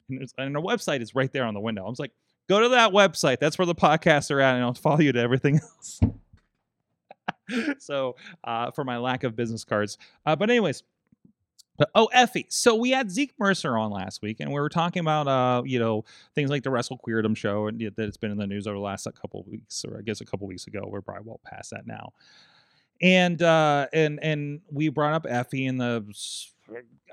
and, 0.09 0.29
and 0.37 0.57
our 0.57 0.63
website 0.63 1.01
is 1.01 1.15
right 1.15 1.31
there 1.31 1.45
on 1.45 1.53
the 1.53 1.59
window. 1.59 1.85
I 1.85 1.89
was 1.89 1.99
like, 1.99 2.11
"Go 2.49 2.59
to 2.61 2.69
that 2.69 2.91
website. 2.91 3.39
That's 3.39 3.57
where 3.57 3.65
the 3.65 3.75
podcasts 3.75 4.31
are 4.31 4.41
at, 4.41 4.55
and 4.55 4.63
I'll 4.63 4.73
follow 4.73 4.99
you 4.99 5.11
to 5.13 5.19
everything 5.19 5.59
else." 5.77 6.01
so, 7.79 8.15
uh, 8.43 8.71
for 8.71 8.83
my 8.83 8.97
lack 8.97 9.23
of 9.23 9.35
business 9.35 9.63
cards, 9.63 9.97
uh, 10.25 10.35
but 10.35 10.49
anyways. 10.49 10.83
Oh, 11.95 12.09
Effy. 12.15 12.45
So 12.49 12.75
we 12.75 12.91
had 12.91 13.11
Zeke 13.11 13.33
Mercer 13.39 13.77
on 13.77 13.91
last 13.91 14.21
week, 14.21 14.39
and 14.39 14.49
we 14.49 14.59
were 14.59 14.69
talking 14.69 14.99
about, 14.99 15.27
uh, 15.27 15.63
you 15.65 15.79
know, 15.79 16.05
things 16.35 16.49
like 16.49 16.63
the 16.63 16.71
Wrestle 16.71 16.99
Queerdom 16.99 17.35
show, 17.35 17.67
and 17.67 17.79
that 17.79 17.99
it's 17.99 18.17
been 18.17 18.31
in 18.31 18.37
the 18.37 18.47
news 18.47 18.67
over 18.67 18.75
the 18.75 18.83
last 18.83 19.07
couple 19.21 19.43
weeks, 19.47 19.83
or 19.85 19.97
I 19.97 20.01
guess 20.01 20.21
a 20.21 20.25
couple 20.25 20.47
weeks 20.47 20.67
ago. 20.67 20.83
We're 20.87 21.01
probably 21.01 21.23
well 21.25 21.39
past 21.45 21.71
that 21.71 21.87
now. 21.87 22.13
And 23.01 23.41
uh, 23.41 23.87
and 23.93 24.19
and 24.23 24.61
we 24.71 24.89
brought 24.89 25.13
up 25.13 25.25
Effie 25.27 25.65
and 25.65 25.79
the 25.79 26.05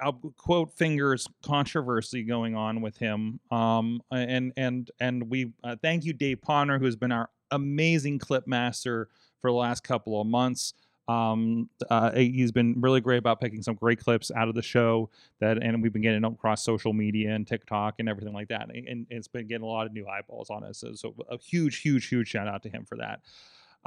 I'll 0.03 0.13
quote 0.37 0.73
fingers 0.77 1.27
controversy 1.43 2.23
going 2.23 2.55
on 2.55 2.81
with 2.81 2.99
him. 2.99 3.41
Um, 3.51 4.03
and 4.11 4.53
and 4.57 4.91
and 5.01 5.31
we 5.31 5.53
uh, 5.65 5.77
thank 5.83 6.05
you, 6.05 6.13
Dave 6.13 6.43
Ponder, 6.43 6.79
who's 6.79 6.97
been 6.97 7.13
our 7.13 7.31
amazing 7.51 8.19
clip 8.19 8.47
master 8.47 9.09
for 9.41 9.51
the 9.51 9.57
last 9.57 9.83
couple 9.83 10.21
of 10.21 10.27
months. 10.27 10.75
Um, 11.09 11.71
uh, 11.89 12.13
he's 12.13 12.53
been 12.53 12.81
really 12.81 13.01
great 13.01 13.17
about 13.17 13.41
picking 13.41 13.63
some 13.63 13.75
great 13.75 13.99
clips 13.99 14.31
out 14.31 14.49
of 14.49 14.55
the 14.55 14.63
show 14.63 15.09
that, 15.41 15.63
and 15.63 15.83
we've 15.83 15.93
been 15.93 16.03
getting 16.03 16.21
them 16.21 16.35
across 16.35 16.63
social 16.63 16.93
media 16.93 17.35
and 17.35 17.47
TikTok 17.47 17.95
and 17.99 18.09
everything 18.09 18.35
like 18.35 18.49
that. 18.49 18.69
And, 18.69 18.87
and 18.87 19.07
it's 19.09 19.27
been 19.27 19.49
getting 19.49 19.65
a 19.65 19.67
lot 19.67 19.87
of 19.87 19.95
new 19.95 20.07
eyeballs 20.07 20.51
on 20.51 20.65
us. 20.65 20.79
So, 20.79 20.93
so 20.93 21.15
a 21.31 21.39
huge, 21.39 21.81
huge, 21.81 22.07
huge 22.09 22.29
shout 22.29 22.47
out 22.47 22.63
to 22.65 22.69
him 22.69 22.85
for 22.85 22.99
that. 22.99 23.21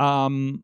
Um, 0.04 0.64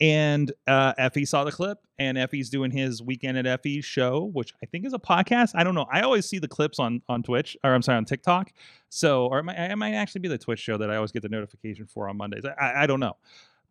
and 0.00 0.52
uh, 0.66 0.92
Effy 0.94 1.26
saw 1.26 1.44
the 1.44 1.52
clip, 1.52 1.78
and 1.98 2.18
Effy's 2.18 2.50
doing 2.50 2.70
his 2.70 3.02
weekend 3.02 3.38
at 3.38 3.46
Effy's 3.46 3.84
show, 3.84 4.30
which 4.34 4.52
I 4.62 4.66
think 4.66 4.84
is 4.84 4.92
a 4.92 4.98
podcast. 4.98 5.52
I 5.54 5.64
don't 5.64 5.74
know. 5.74 5.86
I 5.90 6.02
always 6.02 6.26
see 6.26 6.38
the 6.38 6.48
clips 6.48 6.78
on 6.78 7.00
on 7.08 7.22
Twitch, 7.22 7.56
or 7.64 7.74
I'm 7.74 7.80
sorry, 7.80 7.96
on 7.96 8.04
TikTok. 8.04 8.52
So, 8.90 9.26
or 9.26 9.38
it 9.38 9.44
might, 9.44 9.56
it 9.56 9.76
might 9.76 9.94
actually 9.94 10.20
be 10.20 10.28
the 10.28 10.38
Twitch 10.38 10.60
show 10.60 10.76
that 10.76 10.90
I 10.90 10.96
always 10.96 11.12
get 11.12 11.22
the 11.22 11.30
notification 11.30 11.86
for 11.86 12.10
on 12.10 12.18
Mondays. 12.18 12.44
I, 12.44 12.82
I 12.82 12.86
don't 12.86 13.00
know. 13.00 13.16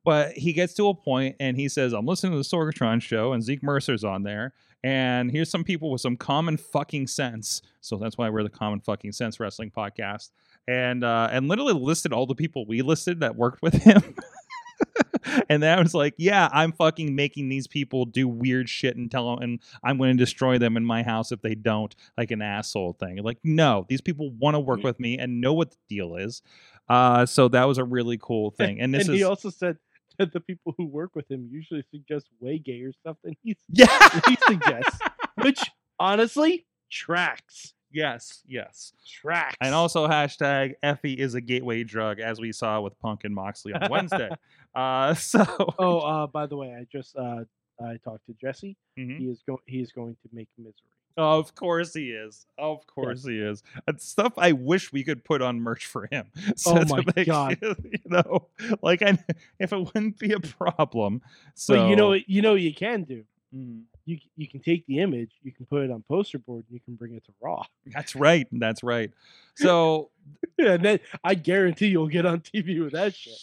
But 0.06 0.34
he 0.34 0.54
gets 0.54 0.76
to 0.76 0.88
a 0.88 0.94
point 0.94 1.36
and 1.40 1.58
he 1.58 1.68
says, 1.68 1.92
I'm 1.92 2.06
listening 2.06 2.34
to 2.34 2.38
the 2.38 2.44
Sorgatron 2.44 3.02
show 3.02 3.34
and 3.34 3.44
Zeke 3.44 3.64
Mercer's 3.64 4.04
on 4.04 4.24
there. 4.24 4.54
And 4.84 5.32
here's 5.32 5.50
some 5.50 5.64
people 5.64 5.92
with 5.92 6.02
some 6.02 6.16
common 6.16 6.58
fucking 6.58 7.08
sense. 7.08 7.64
So 7.82 7.98
that's 7.98 8.18
why 8.18 8.30
we're 8.30 8.44
the 8.44 8.50
Common 8.50 8.82
Fucking 8.82 9.14
Sense 9.14 9.40
Wrestling 9.40 9.72
Podcast. 9.76 10.30
And 10.68 11.04
uh, 11.04 11.30
and 11.32 11.48
literally 11.48 11.74
listed 11.74 12.14
all 12.14 12.28
the 12.28 12.36
people 12.36 12.66
we 12.68 12.84
listed 12.84 13.22
that 13.22 13.36
worked 13.36 13.64
with 13.64 13.74
him. 13.74 14.16
and 15.50 15.66
I 15.66 15.80
was 15.80 15.94
like, 15.94 16.14
yeah, 16.18 16.50
I'm 16.52 16.72
fucking 16.72 17.16
making 17.16 17.50
these 17.50 17.68
people 17.68 18.06
do 18.06 18.28
weird 18.28 18.70
shit 18.70 18.96
and 18.96 19.10
tell 19.10 19.36
them, 19.36 19.44
and 19.44 19.60
I'm 19.84 19.98
going 19.98 20.16
to 20.16 20.24
destroy 20.24 20.58
them 20.58 20.78
in 20.78 20.86
my 20.86 21.04
house 21.04 21.32
if 21.32 21.42
they 21.42 21.56
don't, 21.56 21.96
like 22.18 22.32
an 22.32 22.42
asshole 22.42 22.94
thing. 22.94 23.18
Like, 23.18 23.40
no, 23.44 23.86
these 23.90 24.02
people 24.02 24.32
want 24.32 24.56
to 24.56 24.60
work 24.60 24.84
with 24.84 25.00
me 25.00 25.18
and 25.18 25.42
know 25.42 25.54
what 25.54 25.72
the 25.72 25.78
deal 25.90 26.16
is. 26.16 26.42
Uh, 26.88 27.26
so 27.26 27.48
that 27.48 27.66
was 27.68 27.78
a 27.78 27.84
really 27.84 28.20
cool 28.22 28.52
thing. 28.52 28.80
And 28.80 28.94
this 28.94 29.08
and 29.08 29.16
is 29.16 29.20
he 29.20 29.24
also 29.24 29.50
said 29.50 29.78
that 30.20 30.34
the 30.34 30.40
people 30.40 30.74
who 30.78 30.86
work 30.86 31.16
with 31.16 31.30
him 31.30 31.48
usually 31.52 31.84
suggest 31.92 32.28
way 32.40 32.58
gayer 32.58 32.92
stuff 32.94 33.18
than 33.24 33.36
he's 33.44 33.56
yeah, 33.70 33.88
he 34.28 34.38
suggests, 34.48 35.00
which 35.42 35.60
honestly 36.00 36.66
tracks. 36.92 37.74
yes, 37.92 38.42
yes. 38.48 38.94
Tracks. 39.08 39.56
And 39.62 39.74
also 39.74 40.08
hashtag 40.08 40.74
Effy 40.84 41.16
is 41.18 41.34
a 41.36 41.42
gateway 41.42 41.84
drug, 41.84 42.20
as 42.20 42.40
we 42.40 42.52
saw 42.52 42.82
with 42.82 42.98
Punk 43.00 43.22
and 43.24 43.34
Moxley 43.34 43.74
on 43.74 43.90
Wednesday. 43.90 44.30
uh, 44.76 45.14
so 45.14 45.46
Oh, 45.80 46.00
uh, 46.00 46.28
by 46.28 46.46
the 46.46 46.58
way, 46.58 46.74
I 46.74 46.86
just 46.92 47.16
uh, 47.16 47.44
I 47.82 47.98
talked 48.04 48.26
to 48.28 48.34
Jesse. 48.42 48.76
Mhm. 48.98 49.18
He 49.20 49.26
is 49.30 49.42
going. 49.46 49.60
He 49.66 49.80
is 49.82 49.92
going 49.92 50.16
to 50.24 50.30
make 50.34 50.48
misery. 50.58 50.74
Of 51.18 51.56
course 51.56 51.94
he 51.94 52.12
is. 52.12 52.46
Of 52.58 52.86
course 52.88 53.26
he 53.26 53.40
is. 53.40 53.64
It's 53.88 54.06
stuff 54.08 54.34
I 54.38 54.52
wish 54.52 54.92
we 54.92 55.04
could 55.04 55.24
put 55.24 55.42
on 55.42 55.62
merch 55.62 55.86
for 55.86 56.08
him. 56.12 56.26
Oh 56.68 56.84
my 56.86 57.04
make- 57.16 57.28
God. 57.28 57.58
You 57.62 58.00
know, 58.06 58.48
like 58.82 59.02
I, 59.02 59.18
if 59.60 59.72
it 59.72 59.78
wouldn't 59.78 60.20
be 60.20 60.34
a 60.34 60.40
problem. 60.40 61.22
So 61.54 61.76
but 61.76 61.90
you 61.90 61.96
know, 61.96 62.14
you 62.14 62.42
know, 62.42 62.52
what 62.54 62.62
you 62.62 62.74
can 62.74 63.04
do. 63.04 63.24
Mhm. 63.56 63.84
You 64.06 64.20
you 64.36 64.48
can 64.48 64.60
take 64.60 64.86
the 64.86 65.00
image, 65.00 65.32
you 65.42 65.52
can 65.52 65.66
put 65.66 65.84
it 65.84 65.90
on 65.92 66.04
poster 66.08 66.38
board, 66.38 66.66
and 66.70 66.74
you 66.76 66.80
can 66.84 66.96
bring 66.96 67.16
it 67.16 67.26
to 67.26 67.32
Raw. 67.42 67.64
that's 67.88 68.16
right. 68.16 68.48
That's 68.52 68.84
right. 68.84 69.12
So 69.56 70.10
and 70.60 70.84
then 70.84 71.00
I 71.24 71.36
guarantee 71.36 71.88
you'll 71.88 72.08
get 72.08 72.26
on 72.26 72.42
TV 72.42 72.84
with 72.84 72.94
that 72.94 73.16
shit. 73.16 73.34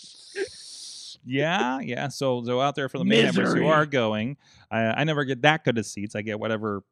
yeah, 1.24 1.80
yeah. 1.80 2.08
So 2.08 2.44
so 2.44 2.60
out 2.60 2.74
there 2.74 2.88
for 2.88 2.98
the 2.98 3.04
main 3.04 3.24
members 3.24 3.54
who 3.54 3.66
are 3.66 3.86
going, 3.86 4.36
I, 4.70 4.80
I 5.00 5.04
never 5.04 5.24
get 5.24 5.42
that 5.42 5.64
good 5.64 5.78
of 5.78 5.86
seats. 5.86 6.14
I 6.14 6.22
get 6.22 6.38
whatever 6.38 6.82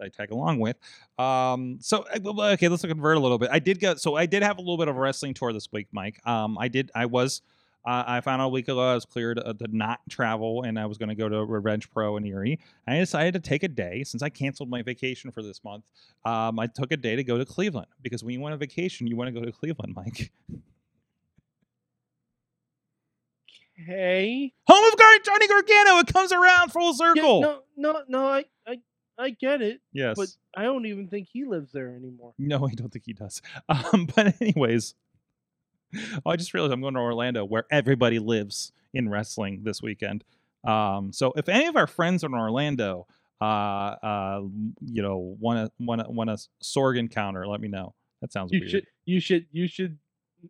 I 0.00 0.08
tag 0.08 0.30
along 0.30 0.58
with. 0.60 0.76
Um, 1.18 1.78
so 1.80 2.04
uh, 2.14 2.52
okay, 2.52 2.68
let's 2.68 2.82
convert 2.82 3.16
a 3.16 3.20
little 3.20 3.38
bit. 3.38 3.50
I 3.52 3.58
did 3.58 3.80
go. 3.80 3.94
so 3.96 4.16
I 4.16 4.26
did 4.26 4.42
have 4.42 4.58
a 4.58 4.60
little 4.60 4.78
bit 4.78 4.88
of 4.88 4.96
a 4.96 5.00
wrestling 5.00 5.34
tour 5.34 5.52
this 5.52 5.70
week, 5.72 5.88
Mike. 5.92 6.20
Um, 6.26 6.56
I 6.58 6.68
did. 6.68 6.90
I 6.94 7.06
was. 7.06 7.42
Uh, 7.82 8.04
I 8.06 8.20
found 8.20 8.42
out 8.42 8.46
a 8.46 8.48
week 8.50 8.68
ago 8.68 8.78
I 8.78 8.94
was 8.94 9.06
cleared 9.06 9.38
uh, 9.38 9.54
to 9.54 9.66
not 9.74 10.00
travel, 10.10 10.64
and 10.64 10.78
I 10.78 10.84
was 10.84 10.98
going 10.98 11.08
to 11.08 11.14
go 11.14 11.30
to 11.30 11.46
Revenge 11.46 11.90
Pro 11.90 12.18
in 12.18 12.26
Erie. 12.26 12.60
I 12.86 12.98
decided 12.98 13.32
to 13.32 13.40
take 13.40 13.62
a 13.62 13.68
day 13.68 14.04
since 14.04 14.22
I 14.22 14.28
canceled 14.28 14.68
my 14.68 14.82
vacation 14.82 15.30
for 15.30 15.42
this 15.42 15.64
month. 15.64 15.84
Um, 16.26 16.58
I 16.58 16.66
took 16.66 16.92
a 16.92 16.96
day 16.98 17.16
to 17.16 17.24
go 17.24 17.38
to 17.38 17.46
Cleveland 17.46 17.86
because 18.02 18.22
when 18.22 18.34
you 18.34 18.40
want 18.40 18.52
a 18.52 18.58
vacation, 18.58 19.06
you 19.06 19.16
want 19.16 19.34
to 19.34 19.40
go 19.40 19.46
to 19.46 19.50
Cleveland, 19.50 19.94
Mike. 19.96 20.30
Hey, 23.74 24.52
Home 24.66 24.92
of 24.92 24.98
Gar- 24.98 25.18
Johnny 25.24 25.48
Gargano. 25.48 25.98
It 26.00 26.06
comes 26.12 26.32
around 26.32 26.70
full 26.70 26.88
Yeah, 26.92 27.14
circle. 27.14 27.40
no, 27.40 27.60
no, 27.76 28.02
no. 28.08 28.28
I, 28.28 28.44
I, 28.66 28.76
I 29.20 29.30
get 29.30 29.60
it, 29.60 29.80
yes. 29.92 30.16
but 30.16 30.28
I 30.56 30.62
don't 30.64 30.86
even 30.86 31.08
think 31.08 31.28
he 31.30 31.44
lives 31.44 31.72
there 31.72 31.94
anymore. 31.94 32.32
No, 32.38 32.66
I 32.70 32.72
don't 32.72 32.90
think 32.90 33.04
he 33.04 33.12
does. 33.12 33.42
Um, 33.68 34.06
but 34.14 34.40
anyways, 34.40 34.94
oh, 35.94 35.98
I 36.30 36.36
just 36.36 36.54
realized 36.54 36.72
I'm 36.72 36.80
going 36.80 36.94
to 36.94 37.00
Orlando, 37.00 37.44
where 37.44 37.66
everybody 37.70 38.18
lives 38.18 38.72
in 38.94 39.08
wrestling 39.08 39.60
this 39.62 39.82
weekend. 39.82 40.24
Um, 40.64 41.12
so 41.12 41.32
if 41.36 41.48
any 41.48 41.66
of 41.66 41.76
our 41.76 41.86
friends 41.86 42.24
in 42.24 42.34
Orlando, 42.34 43.06
uh, 43.40 43.44
uh, 43.44 44.42
you 44.80 45.02
know, 45.02 45.36
want 45.38 45.66
to 45.66 45.84
want 45.84 46.04
to 46.04 46.10
want 46.10 46.30
a 46.30 46.38
Sorg 46.62 46.98
encounter, 46.98 47.46
let 47.46 47.60
me 47.60 47.68
know. 47.68 47.94
That 48.20 48.32
sounds 48.32 48.52
You 48.52 48.60
weird. 48.60 48.70
should, 48.70 48.86
you 49.04 49.20
should, 49.20 49.46
you 49.52 49.66
should 49.66 49.98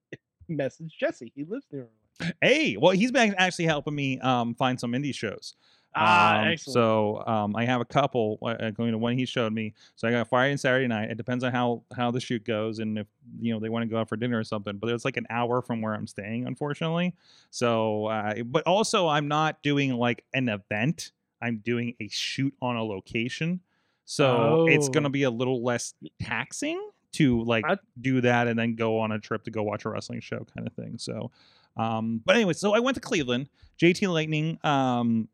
message 0.49 0.97
Jesse. 0.99 1.33
He 1.35 1.45
lives 1.45 1.67
near. 1.73 1.83
Orlando. 1.83 2.35
Hey, 2.43 2.77
well, 2.77 2.93
he's 2.93 3.13
been 3.13 3.35
actually 3.39 3.67
helping 3.67 3.95
me 3.95 4.19
um, 4.21 4.55
find 4.55 4.79
some 4.79 4.93
indie 4.93 5.15
shows. 5.15 5.55
Ah, 5.95 6.41
Um, 6.43 6.49
excellent. 6.49 6.75
So 6.75 7.27
um, 7.27 7.57
I 7.57 7.65
have 7.65 7.81
a 7.81 7.85
couple 7.85 8.39
uh, 8.43 8.47
uh, 8.47 8.71
going 8.71 8.93
to 8.93 8.99
one 8.99 9.19
he 9.19 9.27
showed 9.27 9.53
me. 9.53 9.75
So 9.97 10.07
I 10.07 10.13
got 10.13 10.29
Friday 10.29 10.53
and 10.53 10.61
Saturday 10.61 10.87
night. 10.87 11.11
It 11.11 11.17
depends 11.17 11.43
on 11.43 11.51
how 11.53 11.83
how 11.97 12.11
the 12.13 12.21
shoot 12.21 12.45
goes 12.45 12.79
and 12.79 12.99
if 12.99 13.07
you 13.41 13.53
know 13.53 13.59
they 13.59 13.69
want 13.69 13.83
to 13.83 13.89
go 13.89 13.99
out 13.99 14.09
for 14.09 14.17
dinner 14.17 14.39
or 14.39 14.45
something. 14.45 14.77
But 14.79 14.91
it's 14.91 15.05
like 15.05 15.17
an 15.17 15.27
hour 15.31 15.63
from 15.63 15.83
where 15.83 15.95
I'm 15.95 16.07
staying, 16.07 16.47
unfortunately. 16.47 17.15
So, 17.51 18.07
uh, 18.07 18.43
but 18.45 18.65
also 18.67 19.09
I'm 19.09 19.27
not 19.29 19.63
doing 19.63 19.93
like 19.95 20.25
an 20.33 20.49
event. 20.49 21.13
I'm 21.43 21.59
doing 21.59 21.95
a 22.01 22.09
shoot 22.09 22.55
on 22.63 22.77
a 22.77 22.85
location. 22.85 23.61
So 24.05 24.67
it's 24.69 24.89
Oh. 24.89 24.91
gonna 24.93 25.11
be 25.11 25.25
a 25.25 25.31
little 25.31 25.63
less 25.63 25.95
taxing 26.21 26.81
to 27.13 27.43
like 27.43 27.65
I- 27.67 27.79
do 28.01 28.21
that 28.21 28.47
and 28.47 28.57
then 28.59 28.77
go 28.77 28.99
on 29.01 29.11
a 29.13 29.19
trip 29.19 29.43
to 29.45 29.51
go 29.51 29.63
watch 29.65 29.85
a 29.85 29.89
wrestling 29.89 30.21
show 30.21 30.47
kind 30.55 30.67
of 30.67 30.73
thing. 30.75 30.99
So, 30.99 31.31
um, 31.77 32.21
but 32.25 32.37
anyway, 32.37 32.53
so 32.53 32.75
I 32.75 32.79
went 32.79 32.95
to 32.97 33.01
Cleveland. 33.01 33.49
JT 33.81 34.07
Lightning 34.13 34.59
um, 34.65 35.29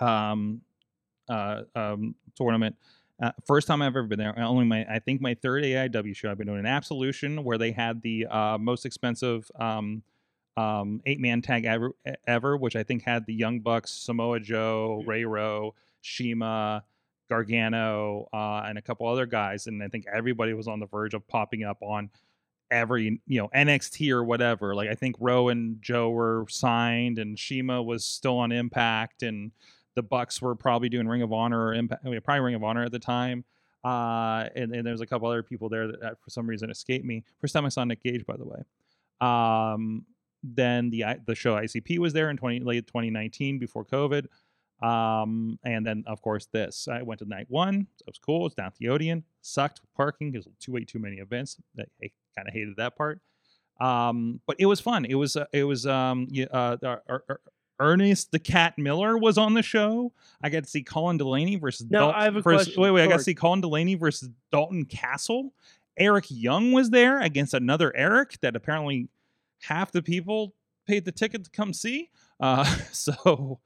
um, 0.00 0.60
uh, 1.28 1.62
um, 1.74 2.14
tournament. 2.36 2.76
Uh, 3.20 3.32
first 3.46 3.66
time 3.66 3.82
I've 3.82 3.88
ever 3.96 4.04
been 4.04 4.18
there. 4.18 4.38
Only 4.38 4.64
my, 4.64 4.86
I 4.88 5.00
think 5.00 5.20
my 5.20 5.34
third 5.34 5.64
AIW 5.64 6.14
show. 6.14 6.30
I've 6.30 6.38
been 6.38 6.46
doing 6.46 6.60
an 6.60 6.66
Absolution 6.66 7.42
where 7.42 7.58
they 7.58 7.72
had 7.72 8.00
the 8.02 8.26
uh, 8.26 8.58
most 8.58 8.86
expensive 8.86 9.50
um, 9.58 10.02
um, 10.56 11.00
eight 11.04 11.20
man 11.20 11.42
tag 11.42 11.64
ever, 11.64 11.92
ever, 12.26 12.56
which 12.56 12.76
I 12.76 12.82
think 12.82 13.02
had 13.02 13.26
the 13.26 13.34
Young 13.34 13.60
Bucks, 13.60 13.90
Samoa 13.90 14.40
Joe, 14.40 15.02
Ray 15.06 15.24
Rowe, 15.24 15.74
Shima, 16.00 16.84
Gargano, 17.28 18.28
uh, 18.32 18.62
and 18.66 18.78
a 18.78 18.82
couple 18.82 19.06
other 19.08 19.26
guys. 19.26 19.66
And 19.66 19.82
I 19.82 19.88
think 19.88 20.04
everybody 20.12 20.54
was 20.54 20.68
on 20.68 20.78
the 20.80 20.86
verge 20.86 21.14
of 21.14 21.26
popping 21.26 21.64
up 21.64 21.78
on 21.82 22.10
every 22.70 23.20
you 23.26 23.40
know 23.40 23.48
NXT 23.54 24.10
or 24.10 24.24
whatever. 24.24 24.74
Like 24.74 24.88
I 24.88 24.94
think 24.94 25.16
Rowe 25.18 25.48
and 25.48 25.80
Joe 25.82 26.10
were 26.10 26.46
signed, 26.48 27.18
and 27.18 27.38
Shima 27.38 27.82
was 27.82 28.04
still 28.04 28.38
on 28.38 28.52
Impact, 28.52 29.22
and 29.22 29.52
the 29.94 30.02
Bucks 30.02 30.40
were 30.40 30.54
probably 30.54 30.88
doing 30.88 31.08
Ring 31.08 31.22
of 31.22 31.32
Honor 31.32 31.66
or 31.66 31.74
Impact, 31.74 32.02
I 32.04 32.08
mean, 32.08 32.20
probably 32.20 32.40
Ring 32.40 32.54
of 32.54 32.64
Honor 32.64 32.84
at 32.84 32.92
the 32.92 32.98
time. 32.98 33.44
Uh, 33.84 34.48
and, 34.56 34.74
and 34.74 34.86
there's 34.86 35.00
a 35.00 35.06
couple 35.06 35.28
other 35.28 35.42
people 35.42 35.68
there 35.68 35.86
that, 35.86 36.00
that 36.00 36.22
for 36.22 36.30
some 36.30 36.46
reason 36.46 36.70
escaped 36.70 37.04
me. 37.04 37.24
First 37.40 37.54
time 37.54 37.64
I 37.64 37.68
saw 37.68 37.84
Nick 37.84 38.02
Gage, 38.02 38.26
by 38.26 38.36
the 38.36 38.44
way. 38.44 38.62
Um, 39.20 40.04
then 40.42 40.90
the 40.90 41.04
the 41.26 41.34
show 41.34 41.56
ICP 41.56 41.98
was 41.98 42.12
there 42.12 42.30
in 42.30 42.36
20 42.36 42.60
late 42.60 42.86
2019 42.86 43.58
before 43.58 43.84
COVID. 43.84 44.26
Um, 44.80 45.58
and 45.64 45.84
then 45.84 46.04
of 46.06 46.22
course 46.22 46.46
this. 46.46 46.86
I 46.86 47.02
went 47.02 47.18
to 47.20 47.24
night 47.24 47.46
one. 47.48 47.88
So 47.96 48.04
it 48.06 48.10
was 48.10 48.18
cool. 48.18 48.46
It's 48.46 48.54
down 48.54 48.66
at 48.66 48.76
the 48.76 48.88
Odeon. 48.88 49.24
Sucked 49.40 49.80
parking 49.96 50.30
because 50.30 50.46
two 50.60 50.72
way 50.72 50.84
too 50.84 50.98
many 50.98 51.16
events. 51.16 51.56
I, 51.78 51.82
I 52.02 52.10
kind 52.36 52.46
of 52.46 52.54
hated 52.54 52.76
that 52.76 52.96
part. 52.96 53.20
Um, 53.80 54.40
but 54.46 54.56
it 54.58 54.66
was 54.66 54.80
fun. 54.80 55.04
It 55.04 55.14
was 55.14 55.36
uh, 55.36 55.46
it 55.52 55.64
was 55.64 55.86
um 55.86 56.28
uh, 56.52 56.76
uh, 56.82 56.96
uh, 57.08 57.34
Ernest 57.80 58.32
the 58.32 58.38
Cat 58.38 58.76
Miller 58.78 59.16
was 59.16 59.38
on 59.38 59.54
the 59.54 59.62
show. 59.62 60.12
I 60.42 60.48
got 60.50 60.64
to 60.64 60.70
see 60.70 60.82
Colin 60.82 61.16
Delaney 61.16 61.56
versus 61.56 61.86
Now, 61.90 62.10
Dal- 62.10 62.20
I 62.20 62.24
have 62.24 62.36
a 62.36 62.42
versus- 62.42 62.66
question. 62.66 62.82
Wait, 62.82 62.90
wait, 62.90 63.04
I 63.04 63.06
got 63.08 63.18
to 63.18 63.22
see 63.22 63.34
Colin 63.34 63.60
Delaney 63.60 63.94
versus 63.94 64.30
Dalton 64.50 64.84
Castle. 64.84 65.52
Eric 65.96 66.26
Young 66.28 66.72
was 66.72 66.90
there 66.90 67.20
against 67.20 67.54
another 67.54 67.94
Eric 67.96 68.38
that 68.40 68.54
apparently 68.54 69.08
half 69.62 69.90
the 69.90 70.02
people 70.02 70.54
paid 70.86 71.04
the 71.04 71.12
ticket 71.12 71.44
to 71.44 71.50
come 71.50 71.72
see. 71.72 72.10
Uh, 72.40 72.64
so, 72.92 73.58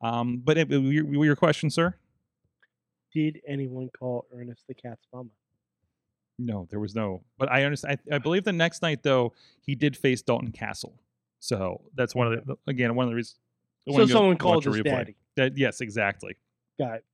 um, 0.00 0.38
but 0.44 0.56
it, 0.56 0.70
your, 0.70 1.24
your 1.24 1.36
question, 1.36 1.68
sir? 1.70 1.94
Did 3.12 3.40
anyone 3.46 3.90
call 3.98 4.26
Ernest 4.32 4.64
the 4.68 4.74
Cat's 4.74 5.06
mama? 5.12 5.30
No, 6.38 6.66
there 6.70 6.80
was 6.80 6.94
no. 6.94 7.22
But 7.38 7.50
I 7.50 7.64
understand. 7.64 7.98
I, 8.10 8.16
I 8.16 8.18
believe 8.18 8.44
the 8.44 8.52
next 8.52 8.82
night 8.82 9.02
though 9.02 9.32
he 9.60 9.74
did 9.74 9.96
face 9.96 10.22
Dalton 10.22 10.52
Castle. 10.52 10.94
So 11.38 11.82
that's 11.94 12.14
one 12.14 12.32
of 12.32 12.46
the 12.46 12.56
again 12.66 12.94
one 12.94 13.04
of 13.04 13.10
the 13.10 13.16
reasons. 13.16 13.38
So 13.88 14.06
someone 14.06 14.36
called 14.36 14.66
a 14.66 14.70
his 14.70 14.80
replay. 14.80 14.84
daddy. 14.84 15.16
That, 15.36 15.56
yes, 15.56 15.80
exactly. 15.80 16.36
Got 16.78 16.96
it. 16.96 17.04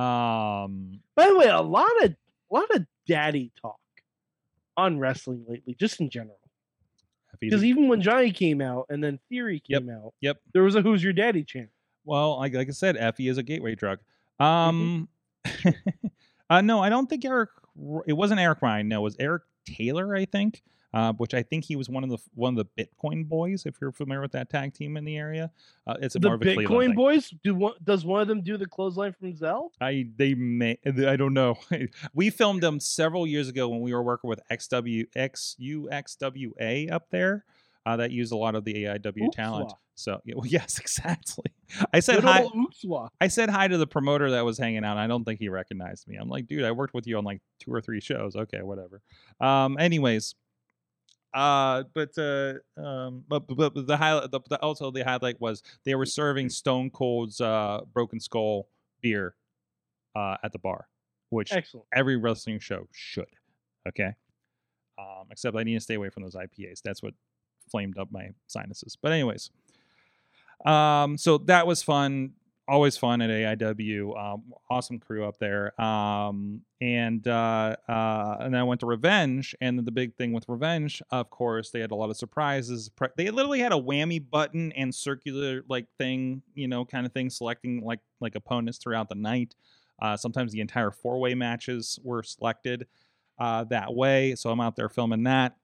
Um, 0.00 1.00
By 1.16 1.26
the 1.28 1.36
way, 1.36 1.46
a 1.46 1.60
lot 1.60 1.90
of 2.04 2.10
a 2.10 2.54
lot 2.54 2.74
of 2.74 2.86
daddy 3.06 3.52
talk 3.60 3.78
on 4.76 4.98
wrestling 4.98 5.44
lately, 5.48 5.74
just 5.78 6.00
in 6.00 6.08
general. 6.10 6.38
Because 7.40 7.64
even 7.64 7.88
when 7.88 8.00
Johnny 8.00 8.30
came 8.30 8.60
out 8.60 8.86
and 8.88 9.02
then 9.02 9.18
Theory 9.28 9.60
Yep, 9.66 9.82
came 9.82 9.90
out, 9.90 10.14
yep. 10.20 10.38
there 10.54 10.62
was 10.62 10.76
a 10.76 10.82
"Who's 10.82 11.02
Your 11.02 11.12
Daddy" 11.12 11.42
chant. 11.42 11.70
Well, 12.04 12.38
like, 12.38 12.54
like 12.54 12.68
I 12.68 12.72
said, 12.72 12.96
Effy 12.96 13.28
is 13.30 13.36
a 13.38 13.42
gateway 13.42 13.74
drug. 13.74 13.98
Mm-hmm. 14.40 14.44
Um, 14.44 15.08
uh, 16.50 16.60
no, 16.60 16.80
I 16.80 16.88
don't 16.88 17.08
think 17.08 17.24
Eric. 17.24 17.50
It 18.06 18.12
wasn't 18.12 18.38
Eric 18.40 18.62
Ryan. 18.62 18.88
No, 18.88 19.00
it 19.00 19.02
was 19.02 19.16
Eric 19.18 19.42
Taylor. 19.66 20.14
I 20.14 20.24
think, 20.24 20.62
uh, 20.94 21.12
which 21.14 21.34
I 21.34 21.42
think 21.42 21.64
he 21.64 21.76
was 21.76 21.88
one 21.88 22.04
of 22.04 22.10
the 22.10 22.18
one 22.34 22.58
of 22.58 22.66
the 22.76 22.84
Bitcoin 22.84 23.26
boys. 23.26 23.64
If 23.66 23.76
you're 23.80 23.92
familiar 23.92 24.20
with 24.20 24.32
that 24.32 24.50
tag 24.50 24.74
team 24.74 24.96
in 24.96 25.04
the 25.04 25.16
area, 25.16 25.50
uh, 25.86 25.96
it's 26.00 26.14
a 26.16 26.18
The 26.18 26.28
more 26.28 26.34
of 26.34 26.42
a 26.42 26.44
Bitcoin 26.44 26.94
boys 26.94 27.32
do 27.42 27.54
one, 27.54 27.74
does 27.82 28.04
one 28.04 28.20
of 28.20 28.28
them 28.28 28.42
do 28.42 28.56
the 28.56 28.66
clothesline 28.66 29.14
from 29.18 29.34
Hell? 29.36 29.72
I 29.80 30.06
they 30.16 30.34
may 30.34 30.78
I 30.86 31.16
don't 31.16 31.34
know. 31.34 31.58
we 32.14 32.30
filmed 32.30 32.62
them 32.62 32.80
several 32.80 33.26
years 33.26 33.48
ago 33.48 33.68
when 33.68 33.80
we 33.80 33.94
were 33.94 34.02
working 34.02 34.28
with 34.28 34.40
XW 34.50 35.06
XUXWA 35.16 36.90
up 36.90 37.10
there. 37.10 37.44
Uh, 37.84 37.96
that 37.96 38.12
used 38.12 38.32
a 38.32 38.36
lot 38.36 38.54
of 38.54 38.64
the 38.64 38.74
AIW 38.84 39.32
talent. 39.32 39.64
Oops-wa. 39.64 39.78
So 39.94 40.20
well, 40.34 40.46
yes, 40.46 40.78
exactly. 40.78 41.52
I 41.92 42.00
said 42.00 42.16
Good 42.16 42.24
hi. 42.24 42.46
I 43.20 43.28
said 43.28 43.48
hi 43.50 43.68
to 43.68 43.78
the 43.78 43.86
promoter 43.86 44.30
that 44.32 44.44
was 44.44 44.58
hanging 44.58 44.84
out. 44.84 44.98
I 44.98 45.06
don't 45.06 45.24
think 45.24 45.40
he 45.40 45.48
recognized 45.48 46.06
me. 46.06 46.16
I'm 46.16 46.28
like, 46.28 46.46
dude, 46.46 46.64
I 46.64 46.72
worked 46.72 46.94
with 46.94 47.06
you 47.06 47.18
on 47.18 47.24
like 47.24 47.40
two 47.60 47.72
or 47.72 47.80
three 47.80 48.00
shows. 48.00 48.36
Okay, 48.36 48.62
whatever. 48.62 49.00
Um, 49.40 49.78
anyways, 49.78 50.34
uh, 51.34 51.84
but 51.94 52.16
uh, 52.18 52.54
um, 52.76 53.24
but, 53.28 53.46
but, 53.46 53.74
but 53.74 53.86
the 53.86 53.96
highlight, 53.96 54.30
the, 54.30 54.40
the, 54.48 54.60
also 54.60 54.90
the 54.90 55.04
highlight 55.04 55.40
was 55.40 55.62
they 55.84 55.94
were 55.94 56.06
serving 56.06 56.48
Stone 56.48 56.90
Cold's 56.90 57.40
uh 57.40 57.80
Broken 57.92 58.20
Skull 58.20 58.68
beer, 59.00 59.34
uh, 60.14 60.36
at 60.42 60.52
the 60.52 60.58
bar, 60.58 60.88
which 61.30 61.52
Excellent. 61.52 61.86
every 61.94 62.16
wrestling 62.16 62.58
show 62.58 62.86
should. 62.92 63.26
Okay. 63.88 64.14
Um, 64.98 65.26
except 65.30 65.56
I 65.56 65.62
need 65.62 65.74
to 65.74 65.80
stay 65.80 65.94
away 65.94 66.10
from 66.10 66.22
those 66.22 66.34
IPAs. 66.34 66.82
That's 66.82 67.02
what 67.02 67.14
flamed 67.70 67.98
up 67.98 68.08
my 68.10 68.30
sinuses. 68.46 68.96
But 69.00 69.12
anyways, 69.12 69.50
um, 70.64 71.16
so 71.16 71.38
that 71.38 71.66
was 71.66 71.82
fun. 71.82 72.32
Always 72.68 72.96
fun 72.96 73.20
at 73.20 73.28
AIW. 73.28 74.16
Um, 74.16 74.44
awesome 74.70 75.00
crew 75.00 75.24
up 75.26 75.36
there. 75.38 75.78
Um, 75.80 76.62
and 76.80 77.26
uh, 77.26 77.74
uh, 77.88 78.36
and 78.38 78.54
then 78.54 78.60
I 78.60 78.62
went 78.62 78.80
to 78.80 78.86
Revenge, 78.86 79.54
and 79.60 79.80
the 79.84 79.90
big 79.90 80.14
thing 80.14 80.32
with 80.32 80.48
Revenge, 80.48 81.02
of 81.10 81.28
course, 81.28 81.70
they 81.70 81.80
had 81.80 81.90
a 81.90 81.96
lot 81.96 82.08
of 82.10 82.16
surprises. 82.16 82.88
They 83.16 83.30
literally 83.30 83.58
had 83.58 83.72
a 83.72 83.76
whammy 83.76 84.24
button 84.30 84.70
and 84.72 84.94
circular 84.94 85.62
like 85.68 85.86
thing, 85.98 86.42
you 86.54 86.68
know, 86.68 86.84
kind 86.84 87.04
of 87.04 87.12
thing, 87.12 87.30
selecting 87.30 87.82
like 87.84 88.00
like 88.20 88.36
opponents 88.36 88.78
throughout 88.78 89.08
the 89.08 89.16
night. 89.16 89.56
Uh, 90.00 90.16
sometimes 90.16 90.52
the 90.52 90.60
entire 90.60 90.92
four 90.92 91.18
way 91.18 91.34
matches 91.34 91.98
were 92.04 92.22
selected 92.22 92.86
uh, 93.38 93.64
that 93.64 93.92
way. 93.92 94.36
So 94.36 94.50
I'm 94.50 94.60
out 94.60 94.76
there 94.76 94.88
filming 94.88 95.24
that. 95.24 95.56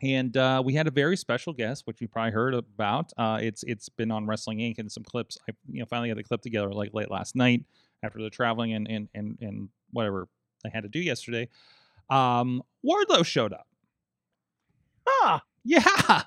And 0.00 0.36
uh, 0.36 0.62
we 0.64 0.74
had 0.74 0.86
a 0.86 0.92
very 0.92 1.16
special 1.16 1.52
guest, 1.52 1.82
which 1.86 2.00
you 2.00 2.06
probably 2.08 2.30
heard 2.30 2.54
about. 2.54 3.12
Uh, 3.18 3.38
it's 3.42 3.64
it's 3.64 3.88
been 3.88 4.10
on 4.12 4.26
Wrestling 4.26 4.58
Inc. 4.58 4.78
and 4.78 4.90
some 4.90 5.02
clips. 5.02 5.36
I 5.48 5.52
you 5.70 5.80
know 5.80 5.86
finally 5.86 6.08
got 6.08 6.16
the 6.16 6.22
clip 6.22 6.40
together 6.40 6.70
like 6.72 6.94
late 6.94 7.10
last 7.10 7.34
night 7.34 7.64
after 8.04 8.22
the 8.22 8.30
traveling 8.30 8.74
and 8.74 8.86
and 8.88 9.08
and, 9.14 9.38
and 9.40 9.68
whatever 9.90 10.28
I 10.64 10.68
had 10.72 10.84
to 10.84 10.88
do 10.88 11.00
yesterday. 11.00 11.48
Um, 12.10 12.62
Wardlow 12.86 13.24
showed 13.26 13.52
up. 13.52 13.66
Ah, 15.08 15.42
Yeah, 15.64 15.82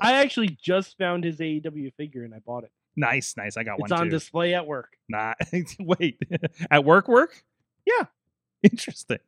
I 0.00 0.14
actually 0.14 0.48
just 0.60 0.98
found 0.98 1.24
his 1.24 1.38
AEW 1.38 1.92
figure 1.94 2.24
and 2.24 2.34
I 2.34 2.38
bought 2.40 2.64
it. 2.64 2.72
nice, 2.96 3.36
nice. 3.36 3.56
I 3.56 3.62
got 3.62 3.74
It's 3.74 3.80
one 3.82 3.92
It's 3.92 4.00
on 4.00 4.06
too. 4.06 4.10
display 4.10 4.54
at 4.54 4.66
work. 4.66 4.96
Nah, 5.08 5.34
wait, 5.80 6.18
at 6.70 6.84
work, 6.84 7.06
work. 7.08 7.44
Yeah. 7.86 8.06
interesting. 8.62 9.18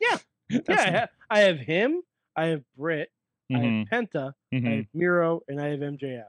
Yeah. 0.00 0.18
That's 0.50 0.68
yeah, 0.68 0.80
I, 0.80 0.90
ha- 1.00 1.08
I 1.30 1.38
have 1.40 1.58
him. 1.58 2.02
I 2.38 2.46
have 2.48 2.62
Britt. 2.76 3.10
I 3.50 3.54
mhm, 3.54 3.88
have 3.90 4.04
Penta. 4.08 4.32
I 4.52 4.56
mhm. 4.56 4.76
have 4.76 4.86
Miro, 4.94 5.40
and 5.48 5.60
I 5.60 5.68
have 5.68 5.80
MJF. 5.80 6.24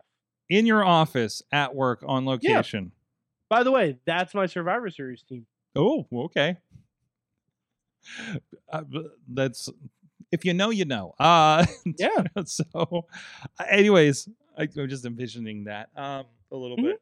in 0.50 0.65
your 0.65 0.84
office 0.84 1.41
at 1.52 1.76
work 1.76 2.04
on 2.08 2.26
location. 2.26 2.86
Yeah. 2.86 2.89
By 3.50 3.63
the 3.63 3.72
way, 3.72 3.98
that's 4.06 4.34
my 4.34 4.45
Survivor 4.45 4.89
Series 4.89 5.24
team. 5.24 5.45
Oh, 5.76 6.06
okay. 6.12 6.58
Uh, 8.72 8.84
that's 9.28 9.69
if 10.32 10.45
you 10.45 10.54
know, 10.54 10.69
you 10.69 10.86
know. 10.86 11.13
Uh, 11.19 11.65
Yeah. 11.98 12.24
so, 12.45 13.06
anyways, 13.67 14.30
I, 14.58 14.63
I'm 14.78 14.88
just 14.88 15.06
envisioning 15.06 15.65
that 15.65 15.89
um 15.95 16.26
a 16.52 16.56
little 16.56 16.78
Mhm. 16.78 16.84
bit. 16.84 17.02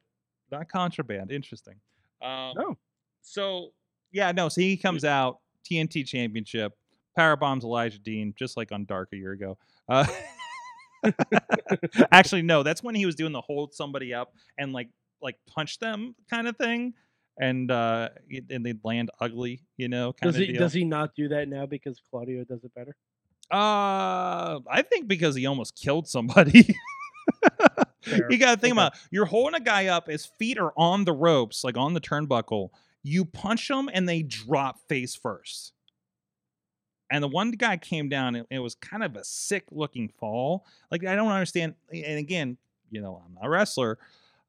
Not 0.52 0.70
contraband. 0.70 1.32
Interesting. 1.32 1.76
Um, 2.22 2.54
No. 2.58 2.78
So 3.22 3.74
yeah, 4.12 4.32
no. 4.32 4.50
So 4.50 4.62
he 4.62 4.78
comes 4.78 5.04
out 5.04 5.40
TNT 5.70 6.06
Championship, 6.06 6.74
power 7.18 7.36
bombs 7.36 7.64
Elijah 7.66 8.00
Dean, 8.00 8.34
just 8.38 8.56
like 8.56 8.72
on 8.72 8.86
Dark 8.86 9.10
a 9.14 9.18
year 9.18 9.34
ago. 9.34 9.58
Uh, 9.90 10.06
actually, 12.12 12.42
no. 12.42 12.64
That's 12.64 12.82
when 12.84 12.96
he 12.96 13.06
was 13.06 13.16
doing 13.16 13.32
the 13.34 13.42
hold 13.42 13.74
somebody 13.74 14.14
up 14.14 14.34
and 14.58 14.72
like 14.74 14.90
like 15.22 15.36
punch 15.48 15.80
them 15.80 16.16
kind 16.30 16.48
of 16.48 16.56
thing, 16.58 16.94
and 17.40 17.70
uh 17.72 18.10
and 18.50 18.66
they'd 18.66 18.80
land 18.84 19.10
ugly, 19.20 19.62
you 19.78 19.88
know, 19.90 20.14
kind 20.14 20.32
Does 20.32 20.40
he 20.40 20.48
deal. 20.48 20.60
does 20.62 20.74
he 20.74 20.84
not 20.84 21.16
do 21.16 21.28
that 21.30 21.48
now 21.50 21.66
because 21.66 22.00
Claudio 22.10 22.44
does 22.44 22.64
it 22.64 22.74
better? 22.76 22.96
Uh, 23.50 24.60
I 24.70 24.84
think 24.90 25.08
because 25.08 25.36
he 25.36 25.46
almost 25.46 25.76
killed 25.76 26.08
somebody. 26.08 26.76
You 28.30 28.38
got 28.38 28.56
to 28.56 28.62
think 28.62 28.72
Okay. 28.72 28.82
about 28.82 28.94
you're 29.12 29.26
holding 29.26 29.56
a 29.56 29.64
guy 29.64 29.88
up, 29.88 30.08
his 30.08 30.26
feet 30.26 30.58
are 30.58 30.72
on 30.78 31.04
the 31.04 31.12
ropes, 31.12 31.62
like 31.66 31.76
on 31.76 31.94
the 31.94 32.00
turnbuckle. 32.00 32.70
You 33.04 33.26
punch 33.26 33.68
them 33.68 33.90
and 33.92 34.08
they 34.08 34.22
drop 34.22 34.80
face 34.88 35.14
first. 35.14 35.74
And 37.10 37.24
the 37.24 37.28
one 37.28 37.52
guy 37.52 37.78
came 37.78 38.10
down, 38.10 38.36
and 38.36 38.46
it 38.50 38.60
was 38.60 38.76
kind 38.76 39.04
of 39.04 39.16
a 39.16 39.24
sick 39.24 39.66
looking 39.72 40.10
fall. 40.10 40.66
Like, 40.92 41.06
I 41.06 41.16
don't 41.16 41.32
understand. 41.32 41.76
And 41.92 42.20
again, 42.20 42.58
you 42.90 43.02
know, 43.02 43.22
I'm 43.26 43.34
not 43.34 43.46
a 43.46 43.50
wrestler. 43.50 43.98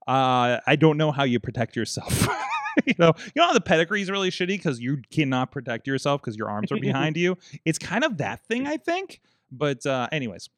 Uh, 0.07 0.59
I 0.66 0.77
don't 0.77 0.97
know 0.97 1.12
how 1.12 1.25
you 1.25 1.38
protect 1.38 1.77
yourself. 1.77 2.27
you 2.87 2.94
know, 2.99 3.12
you 3.16 3.33
know 3.37 3.47
how 3.47 3.53
the 3.53 3.61
pedigree 3.61 4.03
is 4.03 4.11
really 4.11 4.31
shitty 4.31 4.49
because 4.49 4.81
you 4.81 5.03
cannot 5.11 5.51
protect 5.51 5.87
yourself 5.87 6.21
because 6.21 6.37
your 6.37 6.51
arms 6.51 6.73
are 6.73 6.77
behind 6.81 7.16
you. 7.16 7.37
It's 7.64 7.79
kind 7.79 8.05
of 8.05 8.18
that 8.18 8.44
thing, 8.47 8.66
I 8.66 8.77
think. 8.77 9.21
But 9.53 9.85
uh, 9.87 10.09
anyways, 10.11 10.49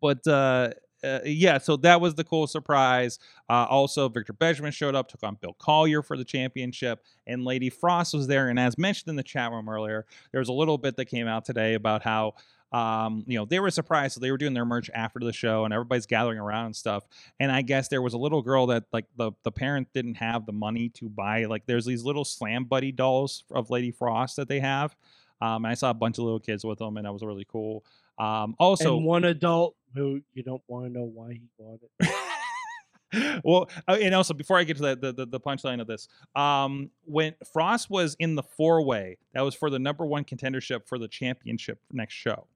but 0.00 0.26
uh, 0.26 0.70
uh, 1.04 1.20
yeah, 1.24 1.58
so 1.58 1.76
that 1.78 2.00
was 2.00 2.14
the 2.14 2.24
cool 2.24 2.46
surprise. 2.46 3.18
Uh, 3.48 3.66
also, 3.68 4.08
Victor 4.08 4.32
Benjamin 4.32 4.72
showed 4.72 4.94
up, 4.94 5.08
took 5.08 5.22
on 5.22 5.36
Bill 5.40 5.54
Collier 5.58 6.02
for 6.02 6.16
the 6.16 6.24
championship, 6.24 7.04
and 7.26 7.44
Lady 7.44 7.70
Frost 7.70 8.14
was 8.14 8.26
there. 8.26 8.48
And 8.48 8.58
as 8.58 8.78
mentioned 8.78 9.08
in 9.08 9.16
the 9.16 9.22
chat 9.22 9.50
room 9.50 9.68
earlier, 9.68 10.06
there 10.30 10.38
was 10.38 10.48
a 10.48 10.52
little 10.52 10.78
bit 10.78 10.96
that 10.96 11.06
came 11.06 11.26
out 11.26 11.44
today 11.44 11.74
about 11.74 12.02
how. 12.02 12.34
Um, 12.72 13.22
you 13.26 13.36
know, 13.36 13.44
they 13.44 13.60
were 13.60 13.70
surprised. 13.70 14.14
So 14.14 14.20
they 14.20 14.30
were 14.30 14.38
doing 14.38 14.54
their 14.54 14.64
merch 14.64 14.88
after 14.94 15.18
the 15.20 15.34
show 15.34 15.66
and 15.66 15.74
everybody's 15.74 16.06
gathering 16.06 16.38
around 16.38 16.64
and 16.64 16.74
stuff. 16.74 17.04
And 17.38 17.52
I 17.52 17.60
guess 17.60 17.88
there 17.88 18.00
was 18.00 18.14
a 18.14 18.16
little 18.16 18.40
girl 18.40 18.68
that 18.68 18.84
like 18.94 19.04
the, 19.14 19.32
the 19.42 19.52
parent 19.52 19.88
didn't 19.92 20.14
have 20.14 20.46
the 20.46 20.54
money 20.54 20.88
to 20.94 21.10
buy. 21.10 21.44
Like 21.44 21.66
there's 21.66 21.84
these 21.84 22.02
little 22.02 22.24
slam 22.24 22.64
buddy 22.64 22.90
dolls 22.90 23.44
of 23.50 23.68
Lady 23.68 23.90
Frost 23.90 24.36
that 24.36 24.48
they 24.48 24.60
have. 24.60 24.96
Um, 25.42 25.66
and 25.66 25.66
I 25.66 25.74
saw 25.74 25.90
a 25.90 25.94
bunch 25.94 26.16
of 26.16 26.24
little 26.24 26.40
kids 26.40 26.64
with 26.64 26.78
them 26.78 26.96
and 26.96 27.04
that 27.04 27.12
was 27.12 27.22
really 27.22 27.44
cool. 27.46 27.84
Um, 28.18 28.54
also, 28.58 28.96
and 28.96 29.04
one 29.04 29.24
adult 29.24 29.76
who 29.94 30.20
you 30.34 30.42
don't 30.42 30.62
want 30.68 30.86
to 30.86 30.92
know 30.92 31.04
why 31.04 31.32
he 31.32 31.42
bought 31.58 31.80
it. 32.00 33.40
well, 33.44 33.68
uh, 33.88 33.98
and 34.00 34.14
also 34.14 34.32
before 34.34 34.58
I 34.58 34.64
get 34.64 34.76
to 34.78 34.82
that, 34.84 35.00
the, 35.00 35.12
the, 35.12 35.26
the 35.26 35.40
punchline 35.40 35.80
of 35.80 35.86
this, 35.86 36.08
um, 36.34 36.90
when 37.04 37.34
Frost 37.52 37.90
was 37.90 38.16
in 38.18 38.34
the 38.34 38.42
four 38.42 38.82
way, 38.82 39.18
that 39.34 39.42
was 39.42 39.54
for 39.54 39.68
the 39.70 39.78
number 39.78 40.06
one 40.06 40.24
contendership 40.24 40.86
for 40.86 40.98
the 40.98 41.08
championship 41.08 41.78
next 41.92 42.14
show, 42.14 42.46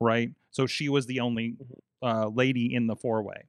right? 0.00 0.30
So 0.50 0.66
she 0.66 0.88
was 0.88 1.06
the 1.06 1.20
only 1.20 1.56
uh, 2.02 2.28
lady 2.28 2.74
in 2.74 2.86
the 2.86 2.96
four 2.96 3.22
way. 3.22 3.44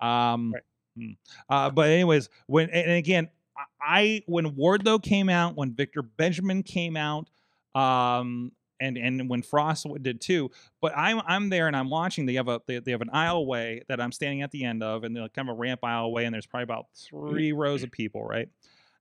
Um, 0.00 0.52
Right. 0.52 0.62
hmm. 0.96 1.10
uh, 1.48 1.70
but 1.70 1.88
anyways, 1.90 2.28
when 2.46 2.70
and 2.70 2.92
again, 2.92 3.28
I- 3.56 3.64
I 3.80 4.22
when 4.26 4.54
Wardlow 4.56 5.02
came 5.02 5.28
out, 5.28 5.56
when 5.56 5.72
Victor 5.74 6.02
Benjamin 6.02 6.62
came 6.62 6.96
out, 6.96 7.28
um, 7.74 8.52
and 8.82 8.98
and 8.98 9.28
when 9.28 9.42
Frost 9.42 9.86
did 10.02 10.20
too. 10.20 10.50
But 10.80 10.92
I'm 10.96 11.22
I'm 11.26 11.48
there 11.48 11.66
and 11.66 11.76
I'm 11.76 11.88
watching. 11.88 12.26
They 12.26 12.34
have 12.34 12.48
a 12.48 12.60
they, 12.66 12.80
they 12.80 12.90
have 12.90 13.00
an 13.00 13.10
aisleway 13.14 13.82
that 13.88 14.00
I'm 14.00 14.12
standing 14.12 14.42
at 14.42 14.50
the 14.50 14.64
end 14.64 14.82
of, 14.82 15.04
and 15.04 15.16
they're 15.16 15.28
kind 15.28 15.48
of 15.48 15.56
a 15.56 15.58
ramp 15.58 15.80
aisleway, 15.82 16.24
and 16.24 16.34
there's 16.34 16.46
probably 16.46 16.64
about 16.64 16.86
three 16.94 17.52
rows 17.52 17.82
of 17.82 17.90
people, 17.90 18.24
right? 18.24 18.48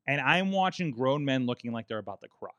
And 0.07 0.21
I'm 0.21 0.51
watching 0.51 0.91
grown 0.91 1.25
men 1.25 1.45
looking 1.45 1.71
like 1.71 1.87
they're 1.87 1.97
about 1.97 2.21
to 2.21 2.27
cry. 2.27 2.49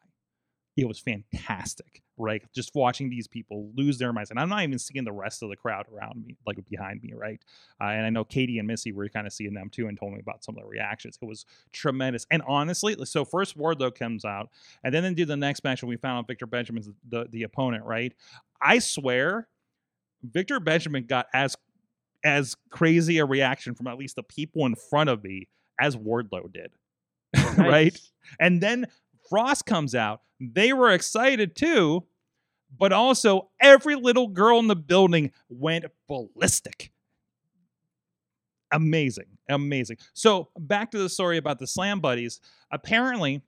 It 0.77 0.89
was 0.89 0.99
fantastic, 0.99 2.03
right? 2.17 2.43
Just 2.55 2.75
watching 2.75 3.11
these 3.11 3.29
people 3.29 3.71
lose 3.75 3.99
their 3.99 4.13
minds, 4.13 4.31
and 4.31 4.39
I'm 4.39 4.49
not 4.49 4.63
even 4.63 4.79
seeing 4.79 5.05
the 5.05 5.13
rest 5.13 5.43
of 5.43 5.51
the 5.51 5.57
crowd 5.57 5.87
around 5.93 6.25
me, 6.25 6.37
like 6.47 6.59
behind 6.69 7.03
me, 7.03 7.13
right? 7.15 7.41
Uh, 7.81 7.89
and 7.89 8.07
I 8.07 8.11
know 8.11 8.25
Katie 8.25 8.59
and 8.59 8.67
Missy 8.67 8.91
were 8.91 9.09
kind 9.09 9.27
of 9.27 9.33
seeing 9.33 9.53
them 9.53 9.69
too, 9.69 9.89
and 9.89 9.99
told 9.99 10.15
me 10.15 10.21
about 10.21 10.43
some 10.43 10.57
of 10.57 10.63
the 10.63 10.69
reactions. 10.69 11.19
It 11.21 11.27
was 11.27 11.45
tremendous, 11.73 12.27
and 12.31 12.43
honestly, 12.47 12.97
so 13.05 13.25
first 13.25 13.59
Wardlow 13.59 13.95
comes 13.95 14.25
out, 14.25 14.49
and 14.83 14.95
then 14.95 15.03
they 15.03 15.13
do 15.13 15.27
the 15.27 15.37
next 15.37 15.63
match, 15.63 15.83
and 15.83 15.91
we 15.91 15.97
found 15.97 16.19
out 16.19 16.27
Victor 16.29 16.47
Benjamin's 16.47 16.89
the 17.09 17.27
the 17.31 17.43
opponent, 17.43 17.85
right? 17.85 18.15
I 18.61 18.79
swear, 18.79 19.49
Victor 20.23 20.59
Benjamin 20.59 21.05
got 21.05 21.27
as 21.35 21.57
as 22.25 22.57
crazy 22.71 23.19
a 23.19 23.25
reaction 23.27 23.75
from 23.75 23.89
at 23.89 23.99
least 23.99 24.17
the 24.17 24.23
people 24.23 24.65
in 24.67 24.75
front 24.75 25.11
of 25.11 25.23
me 25.25 25.49
as 25.81 25.97
Wardlow 25.97 26.53
did. 26.53 26.73
right? 27.59 27.99
And 28.39 28.61
then 28.61 28.87
Frost 29.29 29.67
comes 29.67 29.95
out. 29.95 30.23
They 30.41 30.73
were 30.73 30.91
excited 30.91 31.55
too, 31.57 32.05
but 32.77 32.93
also 32.93 33.51
every 33.61 33.95
little 33.95 34.29
girl 34.29 34.59
in 34.59 34.67
the 34.67 34.77
building 34.77 35.33
went 35.49 35.85
ballistic. 36.09 36.91
Amazing. 38.73 39.27
Amazing. 39.49 39.99
So, 40.15 40.49
back 40.59 40.91
to 40.93 40.99
the 40.99 41.09
story 41.09 41.37
about 41.37 41.59
the 41.59 41.67
Slam 41.67 42.01
Buddies. 42.01 42.41
Apparently, 42.71 43.43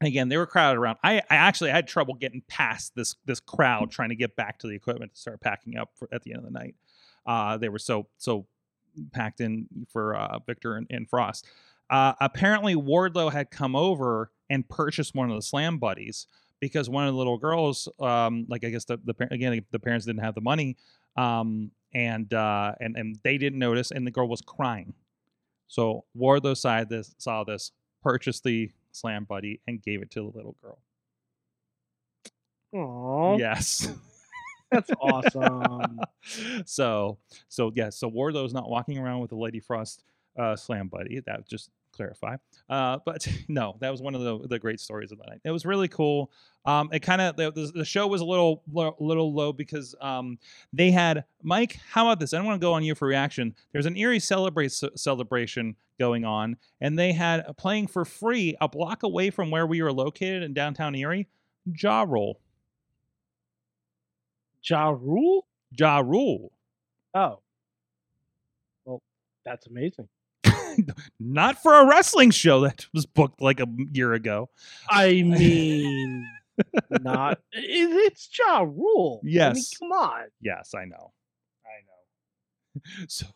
again, 0.00 0.28
they 0.28 0.36
were 0.36 0.46
crowded 0.46 0.78
around. 0.78 0.96
I, 1.04 1.18
I 1.30 1.36
actually 1.36 1.70
had 1.70 1.86
trouble 1.86 2.14
getting 2.14 2.42
past 2.48 2.94
this 2.94 3.16
this 3.26 3.40
crowd 3.40 3.90
trying 3.90 4.08
to 4.08 4.16
get 4.16 4.36
back 4.36 4.58
to 4.60 4.66
the 4.66 4.74
equipment 4.74 5.14
to 5.14 5.20
start 5.20 5.40
packing 5.40 5.76
up 5.76 5.90
for, 5.96 6.08
at 6.12 6.22
the 6.22 6.32
end 6.32 6.38
of 6.38 6.44
the 6.44 6.58
night. 6.58 6.74
Uh, 7.26 7.58
they 7.58 7.68
were 7.68 7.78
so 7.78 8.08
so 8.16 8.46
packed 9.12 9.40
in 9.40 9.66
for 9.92 10.16
uh, 10.16 10.38
Victor 10.46 10.76
and, 10.76 10.86
and 10.90 11.08
Frost. 11.08 11.46
Uh, 11.90 12.12
apparently, 12.20 12.74
Wardlow 12.74 13.32
had 13.32 13.50
come 13.50 13.74
over 13.74 14.30
and 14.50 14.68
purchased 14.68 15.14
one 15.14 15.30
of 15.30 15.36
the 15.36 15.42
Slam 15.42 15.78
Buddies 15.78 16.26
because 16.60 16.88
one 16.90 17.06
of 17.06 17.12
the 17.14 17.18
little 17.18 17.38
girls, 17.38 17.88
um, 18.00 18.46
like 18.48 18.64
I 18.64 18.70
guess 18.70 18.84
the, 18.84 18.98
the 19.04 19.14
again 19.30 19.64
the 19.70 19.78
parents 19.78 20.06
didn't 20.06 20.22
have 20.22 20.34
the 20.34 20.40
money, 20.40 20.76
um, 21.16 21.70
and 21.94 22.32
uh, 22.34 22.72
and 22.80 22.96
and 22.96 23.16
they 23.22 23.38
didn't 23.38 23.58
notice, 23.58 23.90
and 23.90 24.06
the 24.06 24.10
girl 24.10 24.28
was 24.28 24.40
crying. 24.40 24.92
So 25.68 26.04
Wardlow 26.16 26.56
saw 26.56 26.84
this, 26.84 27.14
saw 27.18 27.44
this, 27.44 27.72
purchased 28.02 28.44
the 28.44 28.70
Slam 28.92 29.24
Buddy, 29.24 29.60
and 29.66 29.82
gave 29.82 30.02
it 30.02 30.10
to 30.12 30.20
the 30.20 30.36
little 30.36 30.56
girl. 30.62 30.78
Aw, 32.74 33.38
Yes. 33.38 33.88
that's 34.70 34.90
awesome. 35.00 36.00
so 36.66 37.18
so 37.48 37.72
yeah, 37.74 37.88
so 37.90 38.10
Wardlow's 38.10 38.52
not 38.52 38.68
walking 38.68 38.98
around 38.98 39.20
with 39.20 39.32
a 39.32 39.36
Lady 39.36 39.60
Frost 39.60 40.04
uh, 40.38 40.54
slam 40.56 40.88
buddy. 40.88 41.20
That 41.26 41.48
just 41.48 41.70
clarify. 41.98 42.36
Uh, 42.70 42.98
but 43.04 43.26
no, 43.48 43.76
that 43.80 43.90
was 43.90 44.00
one 44.00 44.14
of 44.14 44.22
the, 44.22 44.46
the 44.48 44.58
great 44.58 44.80
stories 44.80 45.12
of 45.12 45.18
the 45.18 45.24
night. 45.24 45.40
It 45.44 45.50
was 45.50 45.66
really 45.66 45.88
cool. 45.88 46.30
Um, 46.64 46.90
it 46.92 47.00
kind 47.00 47.20
of 47.20 47.36
the, 47.36 47.72
the, 47.74 47.84
show 47.84 48.06
was 48.06 48.20
a 48.20 48.24
little 48.24 48.62
little 48.72 49.32
low 49.32 49.52
because 49.52 49.94
um, 50.00 50.38
they 50.72 50.90
had 50.90 51.24
Mike. 51.42 51.78
How 51.90 52.06
about 52.06 52.20
this? 52.20 52.34
I 52.34 52.36
don't 52.36 52.46
want 52.46 52.60
to 52.60 52.64
go 52.64 52.74
on 52.74 52.82
you 52.82 52.94
for 52.94 53.08
reaction. 53.08 53.54
There's 53.72 53.86
an 53.86 53.96
Erie 53.96 54.20
celebrate 54.20 54.72
ce- 54.72 54.84
celebration 54.94 55.76
going 55.98 56.24
on, 56.24 56.56
and 56.80 56.98
they 56.98 57.12
had 57.12 57.40
uh, 57.40 57.52
playing 57.54 57.86
for 57.86 58.04
free 58.04 58.54
a 58.60 58.68
block 58.68 59.02
away 59.02 59.30
from 59.30 59.50
where 59.50 59.66
we 59.66 59.82
were 59.82 59.92
located 59.92 60.42
in 60.42 60.52
downtown 60.52 60.94
Erie. 60.94 61.26
Jaw 61.72 62.04
Roll, 62.06 62.40
Ja 64.62 64.90
Rule? 64.90 65.46
Jaw 65.72 66.00
Rule. 66.00 66.52
Oh. 67.14 67.40
Well, 68.84 69.02
that's 69.44 69.66
amazing. 69.66 70.08
Not 71.20 71.62
for 71.62 71.74
a 71.74 71.86
wrestling 71.86 72.30
show 72.30 72.60
that 72.60 72.86
was 72.92 73.06
booked 73.06 73.40
like 73.40 73.60
a 73.60 73.66
year 73.92 74.12
ago. 74.14 74.48
I 74.90 75.22
mean, 75.22 76.26
not. 76.90 77.38
It's 77.52 78.28
Ja 78.38 78.60
Rule. 78.60 79.20
I 79.22 79.26
mean, 79.26 79.34
Yes. 79.34 79.76
come 79.78 79.92
on. 79.92 80.24
Yes, 80.40 80.74
I 80.74 80.84
know. 80.84 81.12
I 81.64 81.78
know. 81.86 82.82
so, 83.08 83.26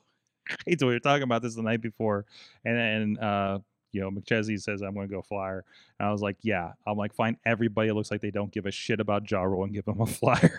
so 0.78 0.86
we 0.86 0.92
were 0.92 0.98
talking 1.00 1.22
about 1.22 1.42
this 1.42 1.54
the 1.54 1.62
night 1.62 1.80
before, 1.80 2.26
and 2.64 2.76
then 3.16 3.24
uh, 3.24 3.58
you 3.92 4.00
know, 4.00 4.10
McChesney 4.10 4.60
says 4.60 4.82
I'm 4.82 4.94
going 4.94 5.08
to 5.08 5.14
go 5.14 5.22
flyer, 5.22 5.64
and 5.98 6.08
I 6.08 6.12
was 6.12 6.22
like, 6.22 6.36
yeah. 6.42 6.72
I'm 6.86 6.96
like, 6.96 7.14
find 7.14 7.36
everybody 7.44 7.90
looks 7.92 8.10
like 8.10 8.20
they 8.20 8.30
don't 8.30 8.50
give 8.50 8.66
a 8.66 8.70
shit 8.70 9.00
about 9.00 9.30
Ja 9.30 9.42
Rule 9.42 9.64
and 9.64 9.72
give 9.72 9.84
them 9.84 10.00
a 10.00 10.06
flyer. 10.06 10.58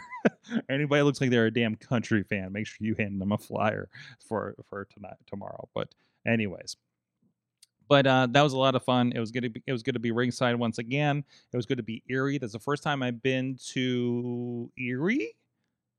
Anybody 0.69 1.01
looks 1.01 1.19
like 1.19 1.29
they're 1.29 1.47
a 1.47 1.53
damn 1.53 1.75
country 1.75 2.23
fan, 2.23 2.53
make 2.53 2.67
sure 2.67 2.77
you 2.79 2.95
hand 2.97 3.19
them 3.19 3.31
a 3.31 3.37
flyer 3.37 3.89
for 4.27 4.55
for 4.69 4.85
tonight 4.85 5.17
tomorrow. 5.27 5.67
But 5.73 5.89
anyways. 6.25 6.77
But 7.89 8.07
uh, 8.07 8.27
that 8.31 8.41
was 8.41 8.53
a 8.53 8.57
lot 8.57 8.75
of 8.75 8.83
fun. 8.83 9.11
It 9.13 9.19
was 9.19 9.31
good. 9.31 9.43
To 9.43 9.49
be, 9.49 9.61
it 9.67 9.71
was 9.71 9.83
good 9.83 9.93
to 9.93 9.99
be 9.99 10.11
ringside 10.11 10.55
once 10.55 10.77
again. 10.77 11.23
It 11.51 11.57
was 11.57 11.65
good 11.65 11.77
to 11.77 11.83
be 11.83 12.01
Erie. 12.07 12.37
That's 12.37 12.53
the 12.53 12.59
first 12.59 12.81
time 12.81 13.03
I've 13.03 13.21
been 13.21 13.57
to 13.73 14.71
Erie 14.77 15.35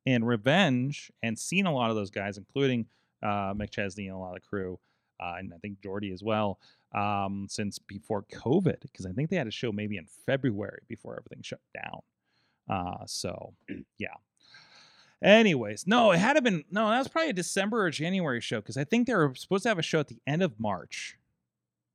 and 0.07 0.26
Revenge 0.26 1.12
and 1.22 1.39
seen 1.39 1.66
a 1.66 1.72
lot 1.72 1.91
of 1.91 1.97
those 1.97 2.11
guys, 2.11 2.39
including 2.39 2.87
uh, 3.22 3.55
McChesney 3.55 4.07
and 4.07 4.14
a 4.14 4.18
lot 4.18 4.37
of 4.37 4.43
crew, 4.43 4.78
uh, 5.21 5.35
and 5.39 5.53
I 5.55 5.59
think 5.59 5.81
Jordy 5.83 6.12
as 6.12 6.23
well, 6.23 6.59
um, 6.95 7.47
since 7.49 7.79
before 7.79 8.25
COVID, 8.33 8.81
because 8.83 9.07
I 9.07 9.12
think 9.12 9.31
they 9.31 9.37
had 9.37 9.47
a 9.47 9.53
show 9.53 9.73
maybe 9.73 9.97
in 9.97 10.07
February 10.27 10.83
before 10.89 11.19
everything 11.19 11.43
shut 11.43 11.61
down. 11.75 12.01
Uh, 12.69 13.05
so, 13.07 13.55
yeah. 13.99 14.15
Anyways, 15.23 15.87
no, 15.87 16.12
it 16.12 16.19
had 16.19 16.35
to 16.35 16.43
been 16.43 16.65
no, 16.71 16.89
that 16.91 16.99
was 16.99 17.09
probably 17.09 17.31
a 17.31 17.35
December 17.35 17.87
or 17.87 17.91
January 17.91 18.43
show 18.43 18.61
because 18.61 18.77
I 18.77 18.85
think 18.85 19.07
they 19.07 19.15
were 19.15 19.35
supposed 19.35 19.62
to 19.62 19.71
have 19.71 19.79
a 19.79 19.83
show 19.83 20.01
at 20.01 20.09
the 20.09 20.19
end 20.27 20.43
of 20.43 20.61
March, 20.61 21.17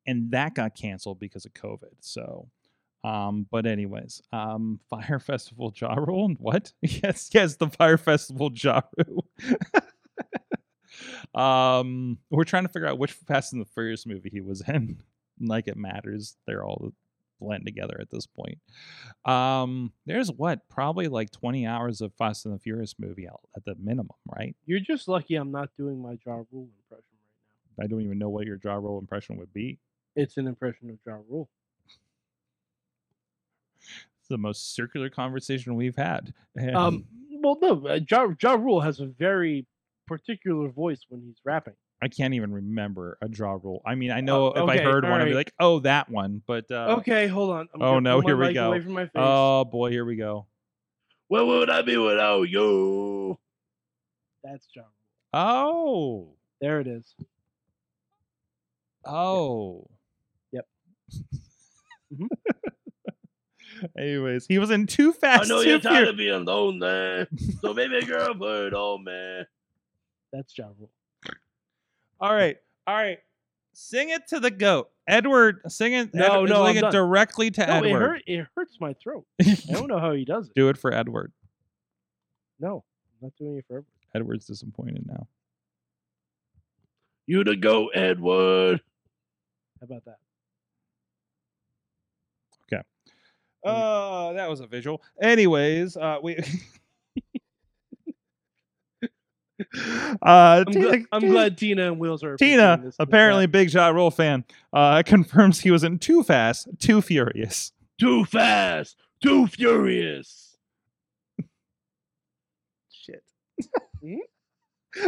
and 0.07 0.31
that 0.31 0.55
got 0.55 0.75
canceled 0.75 1.19
because 1.19 1.45
of 1.45 1.53
COVID. 1.53 1.93
So, 1.99 2.49
um, 3.03 3.45
but 3.51 3.67
anyways, 3.67 4.23
um, 4.33 4.79
Fyre 4.89 5.19
Festival 5.19 5.71
Ja 5.75 5.93
Rule. 5.93 6.33
What? 6.39 6.73
Yes, 6.81 7.29
yes, 7.31 7.55
the 7.55 7.69
Fyre 7.69 7.97
Festival 7.97 8.51
Ja 8.53 8.81
Rule. 8.97 9.25
um, 11.35 12.17
we're 12.29 12.43
trying 12.43 12.63
to 12.63 12.69
figure 12.69 12.87
out 12.87 12.99
which 12.99 13.11
Fast 13.13 13.53
and 13.53 13.61
the 13.61 13.65
Furious 13.65 14.05
movie 14.05 14.29
he 14.31 14.41
was 14.41 14.61
in. 14.67 15.01
like 15.41 15.67
it 15.67 15.77
matters. 15.77 16.35
They're 16.45 16.63
all 16.65 16.91
blend 17.39 17.65
together 17.65 17.97
at 18.01 18.09
this 18.11 18.25
point. 18.27 18.57
Um, 19.23 19.93
there's 20.05 20.29
what 20.29 20.67
probably 20.67 21.07
like 21.07 21.31
20 21.31 21.65
hours 21.65 22.01
of 22.01 22.13
Fast 22.15 22.45
and 22.45 22.53
the 22.53 22.59
Furious 22.59 22.95
movie 22.99 23.27
out 23.29 23.39
at 23.55 23.63
the 23.63 23.75
minimum, 23.75 24.17
right? 24.37 24.55
You're 24.65 24.81
just 24.81 25.07
lucky 25.07 25.35
I'm 25.35 25.51
not 25.51 25.69
doing 25.77 26.01
my 26.01 26.17
Ja 26.25 26.43
Rule 26.51 26.67
impression 26.81 27.05
right 27.21 27.77
now. 27.77 27.83
I 27.85 27.87
don't 27.87 28.01
even 28.01 28.19
know 28.19 28.27
what 28.29 28.45
your 28.45 28.59
Ja 28.61 28.73
Rule 28.75 28.99
impression 28.99 29.37
would 29.37 29.53
be. 29.53 29.79
It's 30.17 30.35
an 30.35 30.47
impression 30.47 30.89
of 30.89 30.97
Ja 31.05 31.17
Rule. 31.29 31.47
It's 34.19 34.27
the 34.29 34.37
most 34.37 34.75
circular 34.75 35.09
conversation 35.09 35.75
we've 35.75 35.95
had. 35.95 36.33
And- 36.55 36.75
Um, 36.75 37.05
well, 37.41 37.57
no, 37.61 37.87
uh, 37.87 37.99
ja, 38.09 38.27
ja 38.41 38.53
Rule 38.55 38.81
has 38.81 38.99
a 38.99 39.05
very 39.05 39.65
particular 40.09 40.69
voice 40.69 41.05
when 41.09 41.21
he's 41.21 41.37
rapping. 41.45 41.75
I 42.01 42.07
can't 42.07 42.33
even 42.33 42.51
remember 42.53 43.17
a 43.21 43.29
Ja 43.29 43.57
Rule. 43.61 43.81
I 43.85 43.95
mean, 43.95 44.11
I 44.11 44.21
know 44.21 44.47
if 44.47 44.69
I 44.69 44.77
Uh, 44.79 44.83
heard 44.83 45.03
one, 45.03 45.21
I'd 45.21 45.25
be 45.25 45.33
like, 45.33 45.53
"Oh, 45.59 45.79
that 45.81 46.09
one." 46.09 46.41
But 46.47 46.69
uh, 46.71 46.95
okay, 46.99 47.27
hold 47.27 47.51
on. 47.51 47.67
I'm 47.73 47.81
oh, 47.81 47.99
no, 47.99 48.21
here 48.21 48.37
we 48.37 48.53
go. 48.53 48.67
Away 48.69 48.81
from 48.81 48.93
my 48.93 49.03
face. 49.03 49.11
oh 49.15 49.65
boy, 49.65 49.91
here 49.91 50.05
we 50.05 50.15
go. 50.15 50.47
What 51.27 51.45
would 51.45 51.69
I 51.69 51.81
be 51.83 51.97
without 51.97 52.43
you? 52.43 53.37
That's 54.43 54.65
Rule. 54.73 54.87
Oh, 55.33 56.33
There 56.61 56.79
it 56.79 56.87
is. 56.87 57.13
oh. 59.05 59.87
Yep. 60.51 60.67
Mhm. 62.15 62.27
Anyways, 63.97 64.45
he 64.47 64.57
was 64.59 64.71
in 64.71 64.87
Too 64.87 65.13
Fast. 65.13 65.49
Too 65.49 65.79
of 66.09 66.17
being 66.17 66.43
lonely, 66.45 67.27
so 67.61 67.73
baby 67.73 68.01
girl, 68.05 68.33
put 68.33 68.67
it 68.67 68.73
on 68.73 69.03
me. 69.03 69.43
That's 70.31 70.57
Ja 70.57 70.67
Rule. 70.77 70.91
All 72.19 72.33
right, 72.33 72.57
all 72.87 72.95
right. 72.95 73.19
Sing 73.73 74.09
it 74.09 74.27
to 74.27 74.39
the 74.39 74.51
goat, 74.51 74.89
Edward. 75.07 75.61
Sing 75.67 75.93
it. 75.93 76.13
No, 76.13 76.43
Ed- 76.43 76.49
no, 76.49 76.65
sing 76.65 76.65
I'm 76.65 76.77
it 76.77 76.81
done. 76.81 76.91
directly 76.91 77.51
to 77.51 77.65
No, 77.65 77.73
it, 77.73 77.85
Edward. 77.85 77.99
hurt, 77.99 78.21
it 78.27 78.47
hurts 78.55 78.77
my 78.81 78.93
throat. 78.93 79.25
I 79.41 79.55
don't 79.71 79.87
know 79.87 79.99
how 79.99 80.13
he 80.13 80.25
does 80.25 80.47
it. 80.47 80.53
Do 80.55 80.69
it 80.69 80.77
for 80.77 80.93
Edward. 80.93 81.31
No, 82.59 82.83
I'm 83.21 83.27
not 83.27 83.33
doing 83.37 83.57
it 83.57 83.65
for 83.67 83.73
everyone. 83.73 83.85
Edward's 84.15 84.45
disappointed 84.47 85.05
now. 85.07 85.27
You 87.27 87.43
to 87.43 87.55
go, 87.55 87.87
Edward. 87.89 88.81
How 89.79 89.85
about 89.85 90.03
that? 90.05 90.17
Okay. 92.73 92.81
Uh, 93.63 94.33
that 94.33 94.49
was 94.49 94.59
a 94.61 94.67
visual. 94.67 95.01
Anyways, 95.21 95.95
uh, 95.95 96.17
we. 96.21 96.37
uh, 100.21 100.63
I'm, 100.65 100.65
Tina, 100.65 100.87
gl- 100.87 101.05
I'm 101.11 101.21
Tina- 101.21 101.33
glad 101.33 101.57
Tina 101.57 101.87
and 101.87 101.99
Wheels 101.99 102.23
are 102.23 102.37
Tina, 102.37 102.79
this 102.83 102.95
apparently 102.99 103.45
big 103.47 103.69
shot 103.69 103.93
roll 103.93 104.11
fan, 104.11 104.43
uh, 104.73 105.03
confirms 105.05 105.59
he 105.61 105.71
was 105.71 105.83
in 105.83 105.99
Too 105.99 106.23
Fast, 106.23 106.67
Too 106.79 107.01
Furious. 107.01 107.71
too 107.99 108.25
fast, 108.25 108.95
too 109.21 109.47
furious. 109.47 110.57
Shit. 112.91 113.23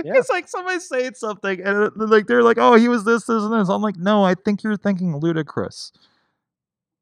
Yeah. 0.06 0.14
It's 0.18 0.30
like 0.30 0.48
somebody 0.48 0.80
saying 0.80 1.16
something, 1.16 1.60
and 1.60 1.90
like 1.96 2.28
they're 2.28 2.44
like, 2.44 2.60
"Oh, 2.60 2.76
he 2.76 2.88
was 2.88 3.04
this, 3.04 3.26
this, 3.26 3.42
and 3.44 3.52
this." 3.52 3.68
I'm 3.68 3.82
like, 3.82 3.96
"No, 3.98 4.24
I 4.24 4.36
think 4.36 4.62
you're 4.64 4.78
thinking 4.78 5.20
Ludacris." 5.20 5.92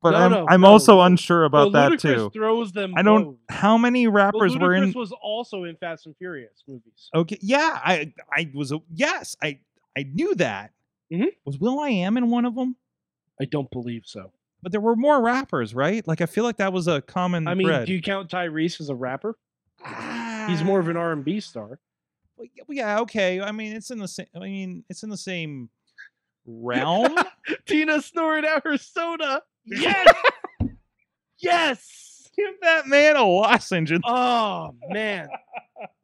But 0.01 0.11
No, 0.11 0.17
I'm 0.17 0.31
no, 0.31 0.45
I'm 0.49 0.61
no. 0.61 0.67
also 0.67 1.01
unsure 1.01 1.43
about 1.43 1.73
Well, 1.73 1.89
that 1.89 1.99
too. 1.99 2.29
Throws 2.31 2.71
them. 2.71 2.93
I 2.95 3.01
don't. 3.01 3.23
both. 3.25 3.35
How 3.49 3.77
many 3.77 4.07
Well, 4.07 4.15
rappers 4.31 4.57
were 4.57 4.73
in? 4.73 4.93
Was 4.93 5.11
also 5.21 5.65
in 5.65 5.75
Fast 5.75 6.05
and 6.05 6.15
Furious 6.17 6.63
movies. 6.67 7.09
Okay, 7.13 7.37
yeah, 7.41 7.79
I 7.83 8.13
I 8.31 8.49
was 8.53 8.71
a, 8.71 8.79
yes, 8.93 9.35
I 9.43 9.59
I 9.97 10.03
knew 10.03 10.35
that. 10.35 10.71
Mhm. 11.11 11.27
Was 11.43 11.57
will.i.am 11.59 12.15
in 12.17 12.29
one 12.29 12.45
of 12.45 12.55
them? 12.55 12.75
I 13.41 13.45
don't 13.45 13.69
believe 13.71 14.03
so. 14.05 14.31
But 14.61 14.71
there 14.71 14.81
were 14.81 14.95
more 14.95 15.21
rappers, 15.21 15.73
right? 15.75 16.05
Like 16.07 16.21
I 16.21 16.25
feel 16.27 16.43
like 16.45 16.57
that 16.57 16.71
was 16.71 16.87
a 16.87 17.01
common 17.01 17.47
I 17.47 17.53
mean, 17.55 17.67
thread. 17.67 17.85
do 17.87 17.93
you 17.93 18.01
count 18.01 18.29
Tyrese 18.29 18.79
as 18.79 18.89
a 18.89 18.95
rapper? 18.95 19.37
He's 20.47 20.63
more 20.63 20.79
of 20.79 20.87
an 20.87 20.97
R 20.97 21.11
and 21.11 21.23
B 21.25 21.39
star. 21.39 21.79
Well, 22.37 22.47
yeah, 22.69 22.99
okay. 23.01 23.41
I 23.41 23.51
mean, 23.51 23.73
it's 23.75 23.91
in 23.91 23.99
the 23.99 24.07
same. 24.07 24.27
I 24.35 24.39
mean, 24.39 24.83
it's 24.89 25.03
in 25.03 25.09
the 25.09 25.17
same 25.17 25.69
realm. 26.45 27.17
Tina 27.65 28.01
snorted 28.01 28.45
out 28.45 28.63
her 28.65 28.77
soda. 28.77 29.41
Yes. 29.65 30.07
yes. 31.39 32.29
Give 32.35 32.53
that 32.61 32.87
man 32.87 33.15
a 33.15 33.23
lozenge. 33.23 33.91
and- 33.91 34.03
Oh 34.05 34.73
man. 34.89 35.29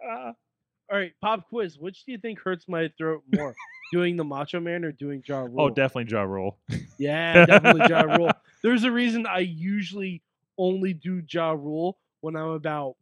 All 0.07 0.33
right, 0.91 1.13
pop 1.21 1.47
quiz. 1.49 1.79
Which 1.79 2.05
do 2.05 2.11
you 2.11 2.17
think 2.17 2.39
hurts 2.39 2.67
my 2.67 2.89
throat 2.97 3.23
more? 3.33 3.55
doing 3.91 4.17
the 4.17 4.23
Macho 4.23 4.59
Man 4.59 4.83
or 4.83 4.91
doing 4.91 5.23
Ja 5.25 5.41
oh, 5.41 5.45
Rule? 5.45 5.61
oh, 5.61 5.69
definitely 5.69 6.11
Ja 6.11 6.23
Rule. 6.23 6.57
Yeah, 6.97 7.45
definitely 7.45 7.87
Ja 7.89 8.01
Rule. 8.01 8.31
There's 8.63 8.83
a 8.83 8.91
reason 8.91 9.25
I 9.27 9.39
usually 9.39 10.21
only 10.57 10.93
do 10.93 11.21
Ja 11.29 11.51
Rule 11.51 11.97
when 12.21 12.35
I'm 12.35 12.49
about 12.49 12.95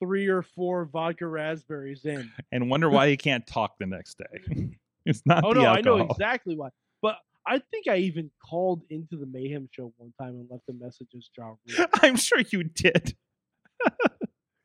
three 0.00 0.28
or 0.28 0.42
four 0.42 0.84
vodka 0.84 1.26
raspberries 1.26 2.04
in. 2.04 2.30
and 2.52 2.70
wonder 2.70 2.88
why 2.88 3.08
he 3.08 3.16
can't 3.16 3.46
talk 3.46 3.74
the 3.78 3.86
next 3.86 4.18
day. 4.18 4.68
it's 5.06 5.22
not 5.26 5.44
Oh 5.44 5.54
the 5.54 5.62
no, 5.62 5.66
I 5.68 5.80
know 5.80 5.98
alcohol. 5.98 6.12
exactly 6.14 6.56
why. 6.56 6.68
But 7.02 7.16
I 7.48 7.60
think 7.70 7.88
I 7.88 7.96
even 7.98 8.30
called 8.46 8.82
into 8.90 9.16
the 9.16 9.24
Mayhem 9.26 9.68
show 9.72 9.92
one 9.96 10.12
time 10.20 10.34
and 10.34 10.46
left 10.50 10.64
a 10.68 10.72
message 10.72 11.08
as 11.16 11.28
Rule. 11.38 11.58
I'm 12.02 12.16
sure 12.16 12.40
you 12.50 12.64
did. 12.64 13.16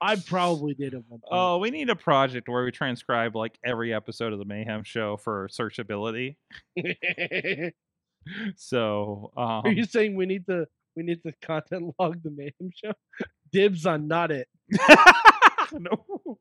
I 0.02 0.18
probably 0.18 0.74
did 0.74 0.94
at 0.94 1.02
one 1.08 1.22
point. 1.22 1.24
Oh, 1.32 1.60
we 1.60 1.72
need 1.72 1.90
a 1.90 1.96
project 1.96 2.50
where 2.50 2.66
we 2.66 2.72
transcribe 2.72 3.38
like 3.38 3.58
every 3.64 3.94
episode 3.94 4.34
of 4.34 4.40
the 4.40 4.46
Mayhem 4.46 4.84
Show 4.84 5.18
for 5.18 5.48
searchability. 5.48 6.36
So, 8.56 9.32
um, 9.36 9.64
Are 9.66 9.72
you 9.72 9.84
saying 9.84 10.16
we 10.16 10.26
need 10.26 10.46
to 10.46 10.66
we 10.96 11.04
need 11.04 11.22
to 11.24 11.34
content 11.42 11.94
log 12.00 12.24
the 12.24 12.32
Mayhem 12.32 12.72
show? 12.74 12.94
Dibs 13.52 13.86
on 13.86 14.08
not 14.08 14.32
it. 14.32 14.48
no. 15.74 16.40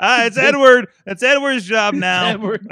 Ah, 0.00 0.24
it's 0.24 0.38
Edward. 0.38 0.88
It's 1.06 1.22
Edward's 1.22 1.66
job 1.66 1.94
now. 1.94 2.28
Edward. 2.28 2.66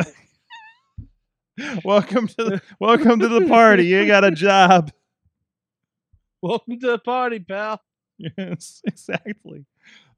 welcome 1.85 2.27
to 2.29 2.37
the, 2.37 2.63
welcome 2.79 3.19
to 3.19 3.29
the 3.29 3.47
party. 3.47 3.87
You 3.87 4.07
got 4.07 4.25
a 4.25 4.31
job. 4.31 4.93
Welcome 6.43 6.79
to 6.81 6.91
the 6.93 6.99
party, 6.99 7.41
pal. 7.41 7.81
Yes, 8.19 8.83
exactly. 8.85 9.65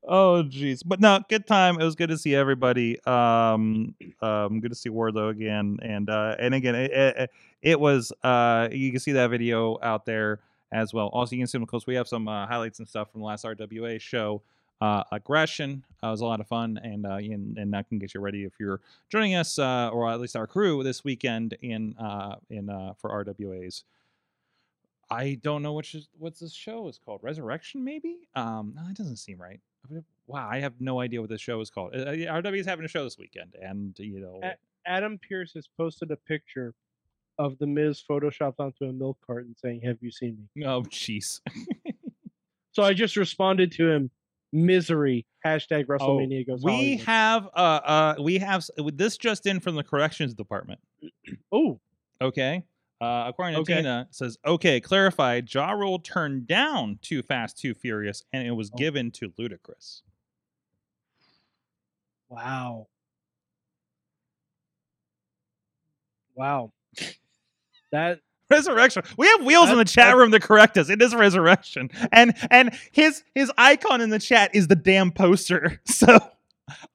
Oh 0.07 0.43
jeez. 0.45 0.83
But 0.85 1.01
no, 1.01 1.21
good 1.29 1.47
time. 1.47 1.81
It 1.81 1.85
was 1.85 1.95
good 1.95 2.11
to 2.11 2.19
see 2.19 2.35
everybody. 2.35 3.01
Um 3.05 3.95
um 4.21 4.61
good 4.61 4.71
to 4.71 4.75
see 4.75 4.91
Wardlow 4.91 5.31
again. 5.31 5.79
And 5.81 6.11
uh 6.11 6.35
and 6.39 6.55
again 6.55 6.75
it, 6.75 6.91
it, 6.91 7.31
it 7.63 7.81
was 7.81 8.13
uh 8.25 8.69
you 8.73 8.91
can 8.91 9.01
see 9.01 9.13
that 9.13 9.31
video 9.31 9.79
out 9.81 10.05
there 10.05 10.41
as 10.73 10.93
well. 10.93 11.07
Also 11.07 11.37
you 11.37 11.41
can 11.41 11.47
see 11.47 11.57
them 11.57 11.67
close. 11.67 11.87
We 11.87 11.95
have 11.95 12.09
some 12.09 12.29
uh, 12.29 12.47
highlights 12.47 12.81
and 12.81 12.89
stuff 12.89 13.11
from 13.13 13.21
the 13.21 13.27
last 13.27 13.45
RWA 13.45 14.01
show. 14.01 14.43
Uh, 14.81 15.03
aggression 15.11 15.85
uh, 16.05 16.09
was 16.09 16.21
a 16.21 16.25
lot 16.25 16.41
of 16.41 16.47
fun, 16.47 16.79
and 16.83 17.05
uh, 17.05 17.17
and, 17.17 17.59
and 17.59 17.73
that 17.73 17.89
can 17.89 17.99
get 17.99 18.15
you 18.15 18.21
ready 18.21 18.45
if 18.45 18.53
you're 18.61 18.81
joining 19.11 19.35
us, 19.35 19.59
uh, 19.59 19.91
or 19.93 20.09
at 20.09 20.21
least 20.21 20.37
our 20.37 20.47
crew 20.47 20.85
this 20.85 21.03
weekend 21.03 21.55
in 21.61 21.97
uh, 21.97 22.37
in 22.49 22.71
uh, 22.71 22.93
for 22.97 23.11
RWA's 23.25 23.85
I 25.11 25.39
don't 25.43 25.63
know 25.63 25.73
which 25.73 25.95
is 25.95 26.09
what's 26.19 26.41
this 26.41 26.53
show 26.53 26.89
is 26.89 26.99
called. 27.03 27.21
Resurrection, 27.23 27.83
maybe? 27.83 28.29
Um, 28.35 28.75
no, 28.77 28.83
it 28.91 28.97
doesn't 28.97 29.17
seem 29.17 29.41
right. 29.41 29.61
Wow, 30.27 30.49
I 30.51 30.61
have 30.61 30.75
no 30.81 31.01
idea 31.01 31.21
what 31.21 31.31
this 31.31 31.41
show 31.41 31.61
is 31.61 31.71
called. 31.71 31.95
Uh, 31.95 32.13
RW 32.13 32.59
is 32.59 32.67
having 32.67 32.85
a 32.85 32.89
show 32.89 33.05
this 33.05 33.17
weekend, 33.17 33.55
and 33.61 33.99
you 33.99 34.21
know, 34.21 34.41
Adam 34.87 35.19
Pearce 35.19 35.53
has 35.55 35.67
posted 35.67 36.11
a 36.11 36.17
picture 36.17 36.75
of 37.39 37.57
the 37.59 37.67
Miz 37.67 38.03
photoshopped 38.09 38.59
onto 38.59 38.85
a 38.85 38.93
milk 38.93 39.17
carton 39.27 39.57
saying, 39.57 39.81
"Have 39.83 39.99
you 40.03 40.11
seen 40.11 40.49
me?" 40.55 40.67
oh 40.67 40.83
jeez, 40.83 41.41
So 42.73 42.83
I 42.83 42.93
just 42.93 43.17
responded 43.17 43.73
to 43.73 43.91
him, 43.91 44.11
"Misery." 44.53 45.27
Hashtag 45.47 45.87
WrestleMania 45.87 46.47
goes. 46.47 46.63
Oh, 46.65 46.67
we 46.67 46.97
Hollywood. 46.97 47.01
have 47.07 47.47
uh 47.55 47.59
uh 47.59 48.15
we 48.21 48.39
have 48.39 48.67
with 48.79 48.99
this 48.99 49.17
just 49.17 49.47
in 49.47 49.61
from 49.61 49.75
the 49.77 49.85
corrections 49.85 50.35
department. 50.35 50.81
Oh, 51.53 51.81
Okay. 52.21 52.65
Uh, 53.01 53.27
according 53.29 53.55
to 53.55 53.61
Okay. 53.61 53.77
Tina, 53.77 54.09
says, 54.11 54.37
okay, 54.45 54.81
clarified, 54.81 55.53
Ja 55.55 55.71
Rule 55.71 56.01
turned 56.01 56.49
down 56.49 56.99
Too 57.01 57.23
Fast, 57.23 57.57
Too 57.57 57.73
Furious, 57.75 58.25
and 58.33 58.45
it 58.47 58.51
was 58.51 58.71
Oh. 58.75 58.77
given 58.77 59.13
to 59.13 59.31
Ludacris. 59.39 60.03
wow, 62.29 62.89
wow. 66.35 66.73
That 67.93 68.21
Resurrection. 68.51 69.03
We 69.17 69.27
have 69.27 69.45
wheels 69.45 69.71
in 69.71 69.79
the 69.79 69.85
chat 69.85 70.17
room 70.17 70.31
to 70.31 70.41
correct 70.41 70.79
us. 70.79 70.89
It 70.89 71.03
is 71.03 71.15
resurrection, 71.15 71.91
and 72.13 72.35
and 72.51 72.75
his 72.93 73.23
his 73.35 73.53
icon 73.59 74.01
in 74.01 74.11
the 74.11 74.19
chat 74.19 74.55
is 74.55 74.69
the 74.69 74.77
damn 74.77 75.11
poster. 75.13 75.81
So 75.99 76.19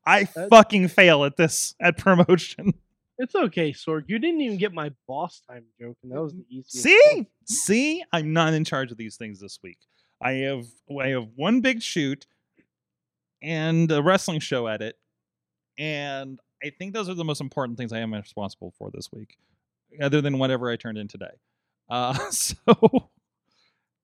I 0.05 0.25
fucking 0.25 0.87
fail 0.87 1.25
at 1.25 1.35
this 1.37 1.75
at 1.79 1.97
promotion. 1.97 2.73
it's 3.17 3.35
okay, 3.35 3.71
Sorg. 3.71 4.03
You 4.07 4.19
didn't 4.19 4.41
even 4.41 4.57
get 4.57 4.73
my 4.73 4.91
boss 5.07 5.41
time 5.47 5.65
joke, 5.79 5.97
and 6.03 6.11
that 6.11 6.21
was 6.21 6.33
the 6.33 6.45
easiest. 6.49 6.83
See, 6.83 7.01
one. 7.13 7.27
see, 7.45 8.03
I'm 8.11 8.33
not 8.33 8.53
in 8.53 8.65
charge 8.65 8.91
of 8.91 8.97
these 8.97 9.15
things 9.17 9.39
this 9.39 9.59
week. 9.63 9.77
I 10.21 10.31
have 10.33 10.65
I 10.99 11.09
have 11.09 11.27
one 11.35 11.61
big 11.61 11.81
shoot 11.81 12.25
and 13.41 13.91
a 13.91 14.01
wrestling 14.01 14.39
show 14.39 14.67
edit, 14.67 14.97
and 15.77 16.39
I 16.63 16.69
think 16.69 16.93
those 16.93 17.09
are 17.09 17.13
the 17.13 17.25
most 17.25 17.41
important 17.41 17.77
things 17.77 17.91
I 17.91 17.99
am 17.99 18.13
responsible 18.13 18.73
for 18.77 18.89
this 18.91 19.11
week, 19.11 19.37
other 20.01 20.21
than 20.21 20.37
whatever 20.39 20.69
I 20.69 20.75
turned 20.75 20.97
in 20.97 21.07
today. 21.07 21.31
Uh, 21.89 22.13
so 22.31 22.55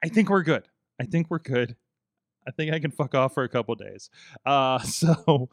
I 0.03 0.09
think 0.09 0.29
we're 0.29 0.43
good. 0.43 0.63
I 0.99 1.05
think 1.05 1.27
we're 1.29 1.39
good. 1.39 1.75
I 2.47 2.51
think 2.51 2.73
I 2.73 2.79
can 2.79 2.91
fuck 2.91 3.13
off 3.15 3.33
for 3.33 3.43
a 3.43 3.49
couple 3.49 3.75
days. 3.75 4.09
Uh, 4.45 4.79
so, 4.83 5.49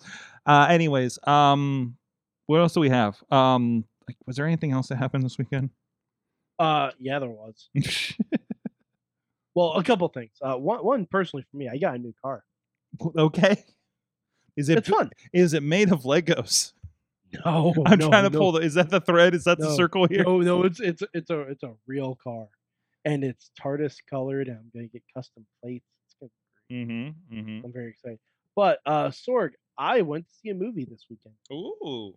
uh, 0.46 0.66
anyways, 0.70 1.18
um, 1.26 1.96
what 2.46 2.60
else 2.60 2.74
do 2.74 2.80
we 2.80 2.88
have? 2.88 3.22
Um, 3.30 3.84
like, 4.08 4.16
was 4.26 4.36
there 4.36 4.46
anything 4.46 4.72
else 4.72 4.88
that 4.88 4.96
happened 4.96 5.24
this 5.24 5.36
weekend? 5.38 5.70
Uh, 6.58 6.90
yeah, 6.98 7.18
there 7.18 7.28
was. 7.30 7.68
Well, 9.54 9.72
a 9.72 9.82
couple 9.82 10.06
things. 10.08 10.32
Uh, 10.42 10.56
one, 10.56 10.80
one 10.84 11.06
personally 11.06 11.46
for 11.50 11.56
me, 11.56 11.66
I 11.66 11.78
got 11.78 11.94
a 11.94 11.98
new 11.98 12.12
car. 12.22 12.44
okay. 13.16 13.64
Is 14.54 14.68
it 14.68 14.76
It's 14.76 14.88
fun. 14.90 15.08
is 15.32 15.54
it 15.54 15.62
made 15.62 15.90
of 15.90 16.02
Legos? 16.02 16.72
No, 17.44 17.74
I'm 17.86 17.98
no, 17.98 18.08
trying 18.08 18.24
to 18.24 18.30
no, 18.30 18.38
pull 18.38 18.52
the. 18.52 18.60
Is 18.60 18.74
that 18.74 18.90
the 18.90 19.00
thread? 19.00 19.34
Is 19.34 19.44
that 19.44 19.58
the 19.58 19.74
circle 19.74 20.06
here? 20.06 20.24
No, 20.24 20.40
no, 20.40 20.64
it's 20.64 20.80
it's 20.80 21.02
it's 21.12 21.30
a 21.30 21.40
it's 21.42 21.62
a 21.62 21.72
real 21.86 22.18
car, 22.22 22.46
and 23.04 23.24
it's 23.24 23.50
TARDIS 23.60 23.96
colored. 24.08 24.48
And 24.48 24.58
I'm 24.58 24.70
gonna 24.74 24.86
get 24.86 25.02
custom 25.14 25.46
plates. 25.62 25.86
It's 26.06 26.16
gonna 26.20 26.30
be 26.68 26.84
great. 26.84 26.88
Mm-hmm. 26.88 27.38
mm-hmm. 27.38 27.66
I'm 27.66 27.72
very 27.72 27.90
excited. 27.90 28.18
But 28.54 28.80
uh, 28.86 29.08
Sorg, 29.08 29.50
I 29.76 30.02
went 30.02 30.28
to 30.28 30.34
see 30.34 30.48
a 30.48 30.54
movie 30.54 30.86
this 30.88 31.04
weekend, 31.10 31.34
Ooh. 31.52 32.14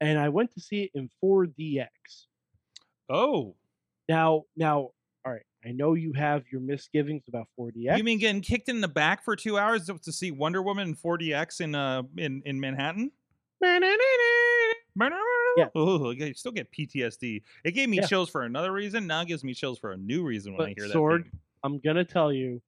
and 0.00 0.18
I 0.18 0.28
went 0.28 0.54
to 0.54 0.60
see 0.60 0.84
it 0.84 0.90
in 0.94 1.10
4DX. 1.22 1.88
Oh. 3.10 3.56
Now, 4.08 4.44
now, 4.56 4.92
all 5.24 5.32
right. 5.32 5.42
I 5.64 5.72
know 5.72 5.94
you 5.94 6.12
have 6.12 6.44
your 6.52 6.60
misgivings 6.60 7.24
about 7.28 7.48
4DX. 7.58 7.98
You 7.98 8.04
mean 8.04 8.18
getting 8.18 8.40
kicked 8.40 8.68
in 8.68 8.80
the 8.80 8.88
back 8.88 9.24
for 9.24 9.34
two 9.34 9.58
hours 9.58 9.86
to, 9.86 9.98
to 9.98 10.12
see 10.12 10.30
Wonder 10.30 10.62
Woman 10.62 10.88
in 10.88 10.94
4DX 10.94 11.60
in 11.60 11.74
uh 11.74 12.02
in 12.16 12.42
in 12.46 12.60
Manhattan? 12.60 13.10
Yeah. 13.60 13.78
Oh, 15.74 16.10
you 16.10 16.34
still 16.34 16.52
get 16.52 16.70
PTSD. 16.72 17.42
It 17.64 17.70
gave 17.72 17.88
me 17.88 17.98
Yeah. 17.98 18.06
chills 18.06 18.30
for 18.30 18.42
another 18.42 18.72
reason. 18.72 19.06
Now 19.06 19.22
it 19.22 19.28
gives 19.28 19.42
me 19.44 19.54
chills 19.54 19.78
for 19.78 19.92
a 19.92 19.96
new 19.96 20.22
reason 20.24 20.56
when 20.56 20.68
I 20.68 20.74
hear 20.76 20.88
Sorg, 20.88 21.18
that. 21.18 21.30
theme. 21.30 21.40
I'm 21.62 21.78
gonna 21.78 22.04
tell 22.04 22.32
you. 22.32 22.60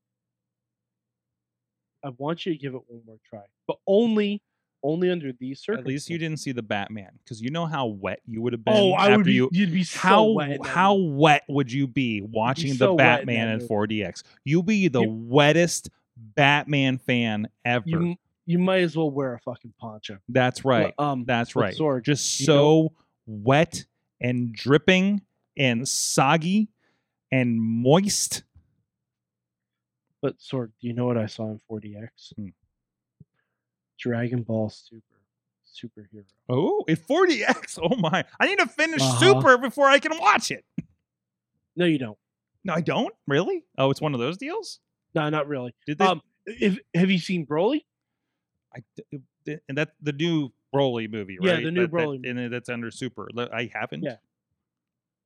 I 2.04 2.10
want 2.18 2.46
you 2.46 2.52
to 2.52 2.58
give 2.58 2.74
it 2.74 2.80
one 2.86 3.02
more 3.06 3.18
try, 3.28 3.42
but 3.66 3.76
only, 3.86 4.40
only 4.82 5.10
under 5.10 5.32
these 5.32 5.60
circumstances. 5.60 5.84
At 5.84 5.88
least 5.88 6.10
you 6.10 6.18
didn't 6.18 6.38
see 6.38 6.52
the 6.52 6.62
Batman 6.62 7.10
because 7.22 7.42
you 7.42 7.50
know 7.50 7.66
how 7.66 7.86
wet 7.86 8.20
you 8.26 8.40
would 8.42 8.52
have 8.54 8.62
oh, 8.66 8.72
been. 8.72 8.82
Oh, 8.82 8.92
I 8.92 9.16
would 9.16 9.26
be. 9.26 9.34
you. 9.34 9.50
You'd 9.52 9.72
be 9.72 9.84
so 9.84 9.98
how 9.98 10.24
wet 10.30 10.64
how 10.66 10.94
wet 10.94 11.42
would 11.48 11.70
you 11.70 11.86
be 11.86 12.22
watching 12.22 12.74
so 12.74 12.92
the 12.92 12.96
that 12.96 13.26
Batman 13.26 13.48
in 13.60 13.68
4DX? 13.68 14.22
You'd 14.44 14.66
be 14.66 14.88
the 14.88 15.02
You- 15.02 15.28
wettest 15.30 15.90
Batman 16.16 16.98
fan 16.98 17.48
ever. 17.64 17.84
you 17.86 18.16
you 18.50 18.58
might 18.58 18.80
as 18.82 18.96
well 18.96 19.10
wear 19.10 19.34
a 19.34 19.38
fucking 19.38 19.72
poncho. 19.78 20.18
That's 20.28 20.64
right. 20.64 20.92
um, 20.98 21.24
That's 21.24 21.54
right. 21.54 21.74
Sorg, 21.76 22.02
Just 22.04 22.44
so 22.44 22.54
know- 22.54 22.92
wet 23.26 23.84
and 24.20 24.52
dripping 24.52 25.22
and 25.56 25.86
soggy 25.88 26.68
and 27.30 27.60
moist. 27.60 28.42
But 30.20 30.38
Sorg, 30.38 30.70
do 30.80 30.88
you 30.88 30.92
know 30.94 31.06
what 31.06 31.16
I 31.16 31.26
saw 31.26 31.44
in 31.50 31.60
4DX? 31.70 32.34
Hmm. 32.36 32.48
Dragon 33.98 34.42
Ball 34.42 34.68
Super 34.70 35.04
superhero. 35.72 36.24
Oh, 36.48 36.84
it's 36.88 37.00
40x. 37.02 37.78
Oh 37.82 37.94
my. 37.96 38.24
I 38.40 38.46
need 38.46 38.58
to 38.58 38.66
finish 38.66 39.00
Uh-huh. 39.00 39.18
Super 39.18 39.58
before 39.58 39.86
I 39.86 39.98
can 40.00 40.18
watch 40.18 40.50
it. 40.50 40.64
No, 41.76 41.84
you 41.86 41.98
don't. 41.98 42.18
No, 42.64 42.74
I 42.74 42.80
don't? 42.80 43.14
Really? 43.28 43.64
Oh, 43.78 43.90
it's 43.90 44.00
one 44.00 44.12
of 44.12 44.20
those 44.20 44.36
deals? 44.36 44.80
No, 45.14 45.28
not 45.30 45.46
really. 45.48 45.74
Did 45.86 45.98
they 45.98 46.04
Um, 46.06 46.20
if 46.46 46.78
have 46.94 47.10
you 47.10 47.18
seen 47.18 47.46
Broly? 47.46 47.84
I, 48.74 48.82
and 49.68 49.78
that 49.78 49.94
the 50.00 50.12
new 50.12 50.50
Broly 50.74 51.10
movie, 51.10 51.38
right? 51.40 51.58
Yeah, 51.58 51.64
the 51.64 51.70
new 51.70 51.82
That- 51.82 51.90
that- 51.90 51.96
Broly 51.96 52.28
and 52.28 52.52
that's 52.52 52.68
under 52.68 52.90
Super. 52.90 53.28
I 53.52 53.70
haven't. 53.74 54.02
Yeah. 54.04 54.16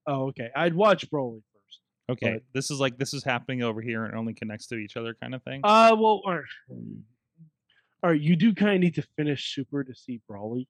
Oh, 0.06 0.28
okay. 0.28 0.50
I'd 0.56 0.74
watch 0.74 1.10
Broly 1.10 1.42
first. 1.52 1.80
Okay. 2.08 2.32
but- 2.34 2.42
this 2.52 2.70
is 2.70 2.80
like 2.80 2.96
this 2.98 3.12
is 3.14 3.24
happening 3.24 3.62
over 3.62 3.80
here 3.80 4.04
and 4.04 4.16
only 4.16 4.34
connects 4.34 4.66
to 4.68 4.76
each 4.76 4.96
other 4.96 5.14
kind 5.14 5.34
of 5.34 5.42
thing. 5.42 5.60
Uh, 5.64 5.94
well, 5.98 6.22
all 6.24 6.34
right. 6.36 6.44
All 8.02 8.10
right, 8.10 8.20
you 8.20 8.36
do 8.36 8.54
kind 8.54 8.74
of 8.74 8.80
need 8.80 8.94
to 8.96 9.02
finish 9.16 9.54
Super 9.54 9.82
to 9.84 9.94
see 9.94 10.20
Broly. 10.30 10.66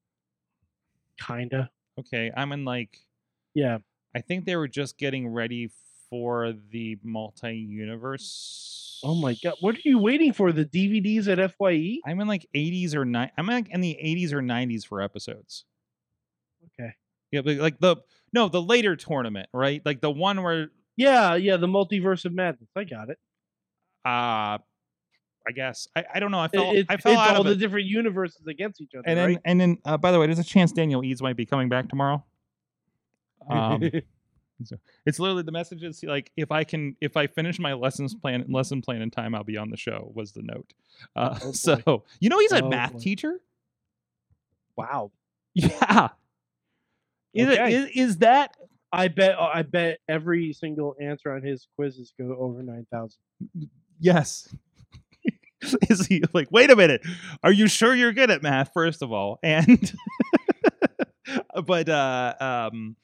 Kinda. 1.21 1.71
Okay, 1.99 2.31
I'm 2.37 2.53
in 2.53 2.65
like 2.65 2.99
Yeah. 3.55 3.79
I 4.15 4.21
think 4.21 4.45
they 4.45 4.55
were 4.57 4.69
just 4.69 4.99
getting 4.99 5.27
ready 5.29 5.71
for 6.15 6.53
the 6.71 6.97
multi-universe. 7.03 9.01
Oh 9.03 9.17
my 9.17 9.37
god, 9.43 9.55
what 9.61 9.75
are 9.75 9.81
you 9.85 9.99
waiting 9.99 10.33
for? 10.33 10.53
The 10.53 10.65
DVDs 10.65 11.27
at? 11.27 11.39
Fye? 11.57 11.99
I'm 12.07 12.21
in 12.21 12.29
like 12.29 12.47
80s 12.55 12.95
or 12.95 13.05
9 13.05 13.31
I'm 13.37 13.47
like 13.49 13.69
in 13.71 13.81
the 13.81 13.99
80s 14.01 14.33
or 14.33 14.41
90s 14.41 14.87
for 14.87 15.03
episodes. 15.03 15.65
Okay. 16.79 16.93
Yeah, 17.33 17.41
but 17.41 17.57
like 17.57 17.81
the 17.81 17.97
no, 18.33 18.49
the 18.49 18.63
later 18.63 18.95
tournament, 18.95 19.49
right? 19.53 19.83
Like 19.85 20.01
the 20.01 20.11
one 20.13 20.41
where 20.45 20.69
Yeah, 20.97 21.35
yeah, 21.35 21.57
the 21.57 21.67
multiverse 21.67 22.25
of 22.25 22.33
madness. 22.33 22.71
I 22.77 22.85
got 22.85 23.11
it. 23.11 23.19
uh 24.05 24.59
I 25.47 25.53
guess 25.53 25.89
I, 25.97 26.05
I 26.15 26.21
don't 26.21 26.31
know. 26.31 26.39
I 26.39 26.47
fell 26.49 26.71
it- 26.73 26.87
I 26.89 26.97
fell 26.97 27.13
it's 27.15 27.21
out 27.23 27.35
all 27.35 27.41
of 27.41 27.47
the 27.47 27.53
it. 27.55 27.57
different 27.57 27.87
universes 27.87 28.47
against 28.47 28.81
each 28.81 28.95
other, 28.95 29.03
And 29.09 29.19
then 29.19 29.27
right? 29.27 29.39
and 29.45 29.61
then 29.61 29.79
uh, 29.85 29.97
by 29.99 30.13
the 30.13 30.21
way, 30.21 30.27
there's 30.27 30.39
a 30.39 30.45
chance 30.45 30.71
Daniel 30.71 31.03
Eads 31.05 31.21
might 31.21 31.37
be 31.37 31.45
coming 31.45 31.69
back 31.69 31.89
tomorrow. 31.89 32.25
Um 33.51 33.91
It's 35.07 35.19
literally 35.19 35.43
the 35.43 35.53
message 35.53 35.83
is 35.83 36.03
like 36.03 36.31
if 36.37 36.51
I 36.53 36.65
can 36.65 36.97
if 37.01 37.17
I 37.17 37.27
finish 37.27 37.59
my 37.59 37.73
lessons 37.75 38.15
plan 38.15 38.45
lesson 38.49 38.83
plan 38.83 39.03
in 39.03 39.11
time, 39.11 39.35
I'll 39.35 39.45
be 39.45 39.57
on 39.57 39.71
the 39.71 39.77
show. 39.77 40.11
Was 40.15 40.33
the 40.33 40.43
note. 40.43 40.73
Uh, 41.17 41.39
Oh, 41.43 41.53
so 41.53 42.05
you 42.21 42.29
know 42.29 42.39
he's 42.39 42.53
a 42.53 42.63
Oh, 42.65 42.69
math 42.69 42.93
boy. 42.93 42.99
teacher. 43.01 43.41
wow. 44.77 45.11
Yeah. 45.55 46.09
Is, 47.33 47.49
it, 47.49 47.53
Okay. 47.61 47.75
is 47.75 47.91
is 47.95 48.17
that 48.19 48.57
I 48.93 49.09
bet 49.09 49.37
I 49.39 49.63
bet 49.63 49.99
every 50.09 50.53
single 50.53 50.95
answer 51.01 51.33
on 51.33 51.43
his 51.43 51.67
quizzes 51.77 52.13
go 52.19 52.37
over 52.39 52.63
nine 52.63 52.87
thousand. 52.93 53.19
yes? 53.99 54.55
is 55.89 56.07
he 56.07 56.23
like? 56.33 56.49
Wait 56.53 56.71
a 56.71 56.77
minute. 56.77 57.03
Are 57.43 57.51
you 57.53 57.67
sure 57.69 57.95
you're 57.95 58.13
good 58.13 58.31
at 58.31 58.43
math? 58.43 58.71
First 58.75 59.03
of 59.03 59.13
all, 59.13 59.39
and 59.43 59.93
but 61.67 61.89
uh 61.89 62.35
um 62.73 62.97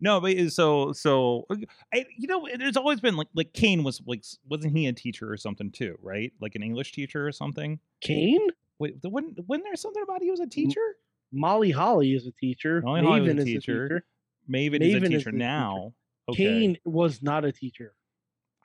no 0.00 0.20
but 0.20 0.36
so 0.52 0.92
so 0.92 1.46
I, 1.92 2.04
you 2.18 2.26
know 2.28 2.46
there's 2.58 2.76
always 2.76 3.00
been 3.00 3.16
like 3.16 3.28
like 3.34 3.52
Kane 3.52 3.82
was 3.84 4.00
like 4.06 4.24
wasn't 4.48 4.76
he 4.76 4.86
a 4.86 4.92
teacher 4.92 5.30
or 5.32 5.36
something 5.36 5.70
too 5.70 5.96
right 6.02 6.32
like 6.40 6.54
an 6.54 6.62
English 6.62 6.92
teacher 6.92 7.26
or 7.26 7.32
something 7.32 7.78
Kane? 8.00 8.46
wait 8.78 9.00
the- 9.02 9.08
wasn't, 9.08 9.38
wasn't 9.48 9.64
there 9.64 9.76
something 9.76 10.02
about 10.02 10.22
he 10.22 10.30
was 10.30 10.40
a 10.40 10.46
teacher 10.46 10.96
Molly 11.32 11.72
Holly 11.72 12.14
is 12.14 12.26
a 12.26 12.30
teacher. 12.32 12.80
Molly 12.82 13.02
Holly 13.02 13.20
a 13.28 13.34
Maven 13.34 13.38
is 13.38 13.44
teacher. 13.44 13.84
a 13.84 13.88
teacher. 13.88 14.04
Maven, 14.48 14.80
is 14.80 14.94
a 14.94 14.96
is 14.98 15.02
teacher 15.02 15.18
teacher. 15.18 15.32
now 15.32 15.92
okay 16.28 16.36
Kane 16.44 16.76
was 16.84 17.22
not 17.22 17.44
a 17.44 17.52
teacher. 17.52 17.94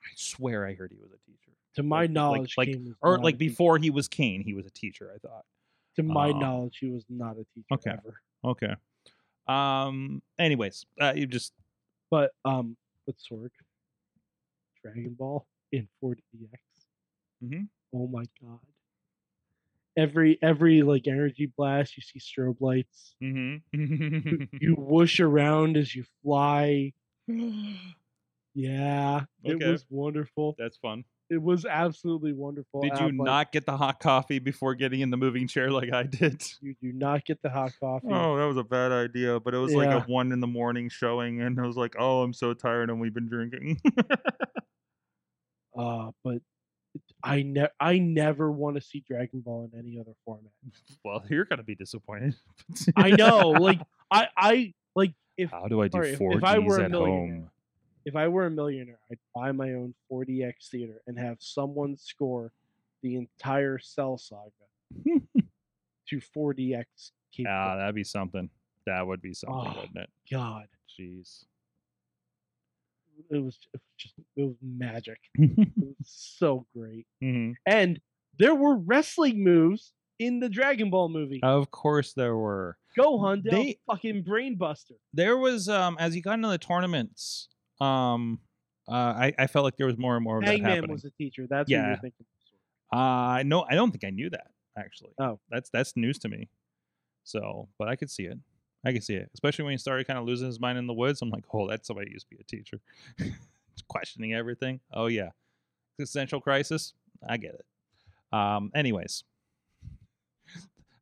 I 0.04 0.08
swear 0.16 0.66
I 0.66 0.74
heard 0.74 0.92
he 0.92 0.98
was 1.00 1.10
a 1.12 1.18
teacher 1.30 1.52
To 1.76 1.82
my 1.82 2.02
Like- 2.02 2.10
knowledge, 2.10 2.54
like- 2.56 2.68
Kane 2.68 2.84
was 2.84 2.94
or 3.02 3.16
not 3.16 3.24
like 3.24 3.34
a 3.34 3.38
teacher. 3.38 3.50
before 3.50 3.78
he 3.78 3.90
was 3.90 4.06
Kane 4.08 4.42
he 4.44 4.54
was 4.54 4.66
a 4.66 4.70
teacher 4.70 5.10
I 5.14 5.18
thought 5.18 5.44
To 5.96 6.02
my 6.02 6.30
uh, 6.30 6.38
knowledge, 6.38 6.78
he 6.80 6.90
was 6.90 7.04
not 7.08 7.32
a 7.32 7.44
teacher 7.54 7.66
okay. 7.72 7.90
ever. 7.90 8.20
okay 8.44 8.74
um 9.48 10.22
anyways 10.38 10.86
uh 11.00 11.12
you 11.16 11.26
just 11.26 11.52
But 12.10 12.32
um, 12.44 12.76
with 13.06 13.16
Sorg, 13.18 13.50
Dragon 14.82 15.14
Ball 15.18 15.46
in 15.72 15.88
4DX. 16.02 16.60
Mhm. 17.42 17.68
Oh 17.94 18.06
my 18.06 18.24
god! 18.40 18.60
Every 19.96 20.38
every 20.42 20.82
like 20.82 21.06
energy 21.08 21.52
blast, 21.56 21.96
you 21.96 22.02
see 22.02 22.18
strobe 22.20 22.60
lights. 22.60 23.14
mm-hmm. 23.22 24.44
You 24.60 24.74
whoosh 24.78 25.20
around 25.20 25.76
as 25.76 25.94
you 25.94 26.04
fly. 26.22 26.92
Yeah, 28.54 29.24
it 29.44 29.64
was 29.66 29.86
wonderful. 29.88 30.54
that's 30.58 30.76
fun 30.76 31.04
It 31.32 31.42
was 31.42 31.64
absolutely 31.64 32.32
wonderful. 32.34 32.82
Did 32.82 32.92
you 33.00 33.06
I'm 33.06 33.16
like, 33.16 33.24
not 33.26 33.52
get 33.52 33.64
the 33.64 33.76
hot 33.76 34.00
coffee 34.00 34.38
before 34.38 34.74
getting 34.74 35.00
in 35.00 35.10
the 35.10 35.16
moving 35.16 35.48
chair 35.48 35.70
like 35.70 35.92
I 35.92 36.02
did? 36.02 36.42
You 36.60 36.74
do 36.80 36.92
not 36.92 37.24
get 37.24 37.40
the 37.42 37.48
hot 37.48 37.72
coffee. 37.80 38.08
Oh, 38.10 38.36
that 38.36 38.44
was 38.44 38.56
a 38.58 38.64
bad 38.64 38.92
idea. 38.92 39.40
But 39.40 39.54
it 39.54 39.58
was 39.58 39.74
like 39.74 39.88
a 39.88 40.00
one 40.02 40.30
in 40.32 40.40
the 40.40 40.46
morning 40.46 40.88
showing, 40.90 41.40
and 41.40 41.58
I 41.58 41.66
was 41.66 41.76
like, 41.76 41.94
"Oh, 41.98 42.22
I'm 42.22 42.34
so 42.34 42.52
tired, 42.52 42.90
and 42.90 43.00
we've 43.00 43.14
been 43.14 43.28
drinking." 43.28 43.80
Uh, 45.76 46.10
but 46.22 46.38
I 47.24 47.42
ne- 47.42 47.70
I 47.80 47.98
never 47.98 48.52
want 48.52 48.76
to 48.76 48.82
see 48.82 49.02
Dragon 49.08 49.40
Ball 49.40 49.70
in 49.72 49.78
any 49.78 49.98
other 49.98 50.12
format. 50.24 50.52
well, 51.04 51.24
you're 51.30 51.46
gonna 51.46 51.62
be 51.62 51.74
disappointed. 51.74 52.34
I 52.94 53.10
know, 53.10 53.48
like 53.50 53.80
I 54.10 54.28
I 54.36 54.74
like 54.94 55.14
if 55.38 55.50
How 55.50 55.66
do 55.68 55.80
I 55.80 55.88
do 55.88 55.96
Sorry, 55.96 56.10
if- 56.10 56.18
four 56.18 56.36
if 56.36 56.44
I 56.44 56.58
Gs 56.58 56.66
were 56.66 56.78
a 56.80 56.84
at 56.84 56.90
millionaire, 56.90 57.36
home? 57.36 57.50
If 58.04 58.16
I 58.16 58.28
were 58.28 58.46
a 58.46 58.50
millionaire, 58.50 58.98
I'd 59.10 59.18
buy 59.34 59.52
my 59.52 59.72
own 59.74 59.94
4DX 60.10 60.68
theater 60.70 61.00
and 61.06 61.18
have 61.18 61.36
someone 61.40 61.96
score 61.96 62.52
the 63.02 63.16
entire 63.16 63.78
Cell 63.78 64.18
saga 64.18 64.50
to 66.08 66.20
4DX. 66.36 66.84
Ah, 66.84 67.34
capability. 67.36 67.78
that'd 67.78 67.94
be 67.94 68.04
something. 68.04 68.50
That 68.86 69.06
would 69.06 69.22
be 69.22 69.32
something, 69.34 69.72
Oh. 69.74 69.80
wouldn't 69.80 69.96
it? 69.96 70.10
God, 70.30 70.66
Jeez. 70.98 71.44
it 73.30 73.38
was 73.38 73.58
it 73.72 73.80
was 73.80 73.82
just 73.98 74.14
it 74.36 74.42
was 74.42 74.56
magic. 74.62 75.18
It 75.34 75.68
was 75.76 75.94
so 76.04 76.66
great, 76.76 77.06
Mhm. 77.22 77.54
and 77.66 78.00
there 78.38 78.54
were 78.54 78.76
wrestling 78.76 79.44
moves 79.44 79.92
in 80.18 80.40
the 80.40 80.48
Dragon 80.48 80.90
Ball 80.90 81.08
movie. 81.08 81.40
Of 81.42 81.70
course, 81.70 82.12
there 82.14 82.36
were. 82.36 82.76
Gohan, 82.98 83.42
they- 83.42 83.50
they 83.50 83.78
fucking 83.86 84.24
brainbuster. 84.24 84.96
There 85.14 85.36
was 85.36 85.68
um 85.68 85.96
as 86.00 86.14
you 86.16 86.22
got 86.22 86.34
into 86.34 86.48
the 86.48 86.58
tournaments, 86.58 87.48
um, 87.80 88.40
uh, 88.88 88.92
I 88.92 89.32
I 89.38 89.46
felt 89.46 89.64
like 89.64 89.76
there 89.76 89.86
was 89.86 89.98
more 89.98 90.16
and 90.16 90.24
more 90.24 90.38
of 90.38 90.44
that 90.44 90.50
Hangman 90.52 90.70
happening. 90.70 90.92
was 90.92 91.04
a 91.04 91.10
teacher. 91.10 91.46
That's 91.48 91.68
what 91.68 91.70
Yeah. 91.70 91.88
you're 91.88 91.96
thinking. 91.98 92.26
Uh 92.92 93.42
no, 93.46 93.64
I 93.68 93.74
don't 93.74 93.90
think 93.90 94.04
I 94.04 94.10
knew 94.10 94.28
that 94.30 94.48
actually. 94.76 95.12
Oh. 95.18 95.38
that's 95.50 95.70
that's 95.70 95.96
news 95.96 96.18
to 96.20 96.28
me. 96.28 96.48
So, 97.24 97.68
but 97.78 97.88
I 97.88 97.96
could 97.96 98.10
see 98.10 98.24
it. 98.24 98.38
I 98.84 98.92
could 98.92 99.04
see 99.04 99.14
it, 99.14 99.30
especially 99.34 99.64
when 99.64 99.72
he 99.72 99.78
started 99.78 100.06
kind 100.08 100.18
of 100.18 100.24
losing 100.26 100.48
his 100.48 100.58
mind 100.58 100.76
in 100.76 100.86
the 100.88 100.92
woods. 100.92 101.22
I'm 101.22 101.30
like, 101.30 101.44
oh, 101.54 101.68
that's 101.68 101.86
somebody 101.86 102.08
who 102.10 102.14
used 102.14 102.28
to 102.28 102.34
be 102.36 102.40
a 102.40 102.44
teacher, 102.44 102.80
questioning 103.88 104.34
everything. 104.34 104.80
Oh 104.92 105.06
yeah, 105.06 105.30
existential 105.98 106.40
crisis. 106.40 106.92
I 107.26 107.36
get 107.36 107.54
it. 107.54 107.64
Um, 108.36 108.72
anyways, 108.74 109.22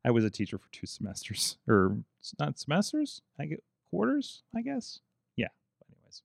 I 0.04 0.10
was 0.10 0.24
a 0.24 0.30
teacher 0.30 0.58
for 0.58 0.68
two 0.72 0.86
semesters, 0.86 1.56
or 1.66 1.96
not 2.38 2.58
semesters. 2.58 3.22
I 3.40 3.46
get 3.46 3.64
quarters, 3.90 4.42
I 4.54 4.60
guess. 4.60 5.00
Yeah. 5.36 5.48
Anyways, 5.90 6.22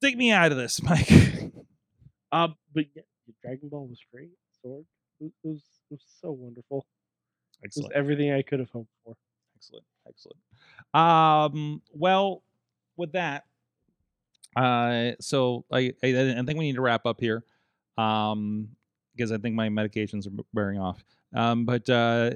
dig 0.00 0.16
me 0.16 0.30
out 0.30 0.52
of 0.52 0.58
this, 0.58 0.82
Mike. 0.82 1.10
Uh, 2.32 2.48
but 2.74 2.84
yeah, 2.94 3.02
Dragon 3.42 3.68
Ball 3.68 3.86
was 3.86 4.00
great. 4.12 4.30
Sorg, 4.64 4.84
it 5.20 5.32
was, 5.42 5.62
it 5.90 5.94
was, 5.94 6.00
so 6.20 6.32
wonderful. 6.32 6.86
It 7.62 7.68
was 7.68 7.78
Excellent. 7.78 7.92
everything 7.94 8.32
I 8.32 8.42
could 8.42 8.60
have 8.60 8.70
hoped 8.70 8.90
for. 9.04 9.14
Excellent. 9.56 9.84
Excellent. 10.08 10.38
Um, 10.94 11.82
well, 11.92 12.42
with 12.96 13.12
that, 13.12 13.44
uh, 14.56 15.12
so 15.20 15.64
I, 15.72 15.92
I, 16.02 16.08
I 16.08 16.42
think 16.42 16.58
we 16.58 16.66
need 16.66 16.76
to 16.76 16.80
wrap 16.80 17.06
up 17.06 17.20
here, 17.20 17.44
um, 17.98 18.68
because 19.16 19.32
I 19.32 19.38
think 19.38 19.54
my 19.54 19.68
medications 19.68 20.26
are 20.26 20.44
wearing 20.52 20.78
off. 20.78 21.04
Um, 21.34 21.64
but 21.64 21.88
uh, 21.90 22.30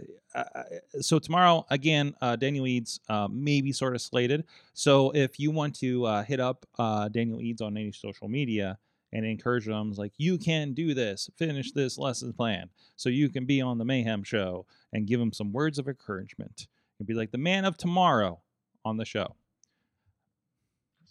so 1.01 1.19
tomorrow 1.19 1.67
again, 1.71 2.15
uh, 2.21 2.37
Daniel 2.37 2.67
Eads 2.67 3.01
uh, 3.09 3.29
may 3.31 3.61
be 3.61 3.73
sort 3.73 3.95
of 3.95 4.03
slated. 4.03 4.45
So 4.75 5.11
if 5.11 5.39
you 5.39 5.51
want 5.51 5.75
to 5.77 6.05
uh, 6.07 6.23
hit 6.23 6.41
up 6.41 6.67
uh, 6.79 7.09
Daniel 7.09 7.41
Eads 7.41 7.61
on 7.61 7.77
any 7.77 7.93
social 7.93 8.29
media 8.29 8.79
and 9.13 9.25
encourage 9.25 9.67
them, 9.67 9.93
like 9.93 10.13
you 10.19 10.39
can 10.39 10.73
do 10.73 10.95
this, 10.95 11.31
finish 11.37 11.73
this 11.73 11.99
lesson 11.99 12.33
plan, 12.33 12.69
so 12.97 13.09
you 13.09 13.29
can 13.29 13.45
be 13.45 13.61
on 13.61 13.79
the 13.79 13.85
Mayhem 13.85 14.23
show, 14.23 14.67
and 14.93 15.07
give 15.07 15.21
him 15.21 15.33
some 15.33 15.53
words 15.53 15.79
of 15.79 15.89
encouragement 15.89 16.67
and 16.99 17.07
be 17.07 17.15
like 17.15 17.31
the 17.31 17.39
man 17.39 17.65
of 17.65 17.77
tomorrow 17.77 18.41
on 18.85 18.97
the 18.97 19.05
show. 19.05 19.35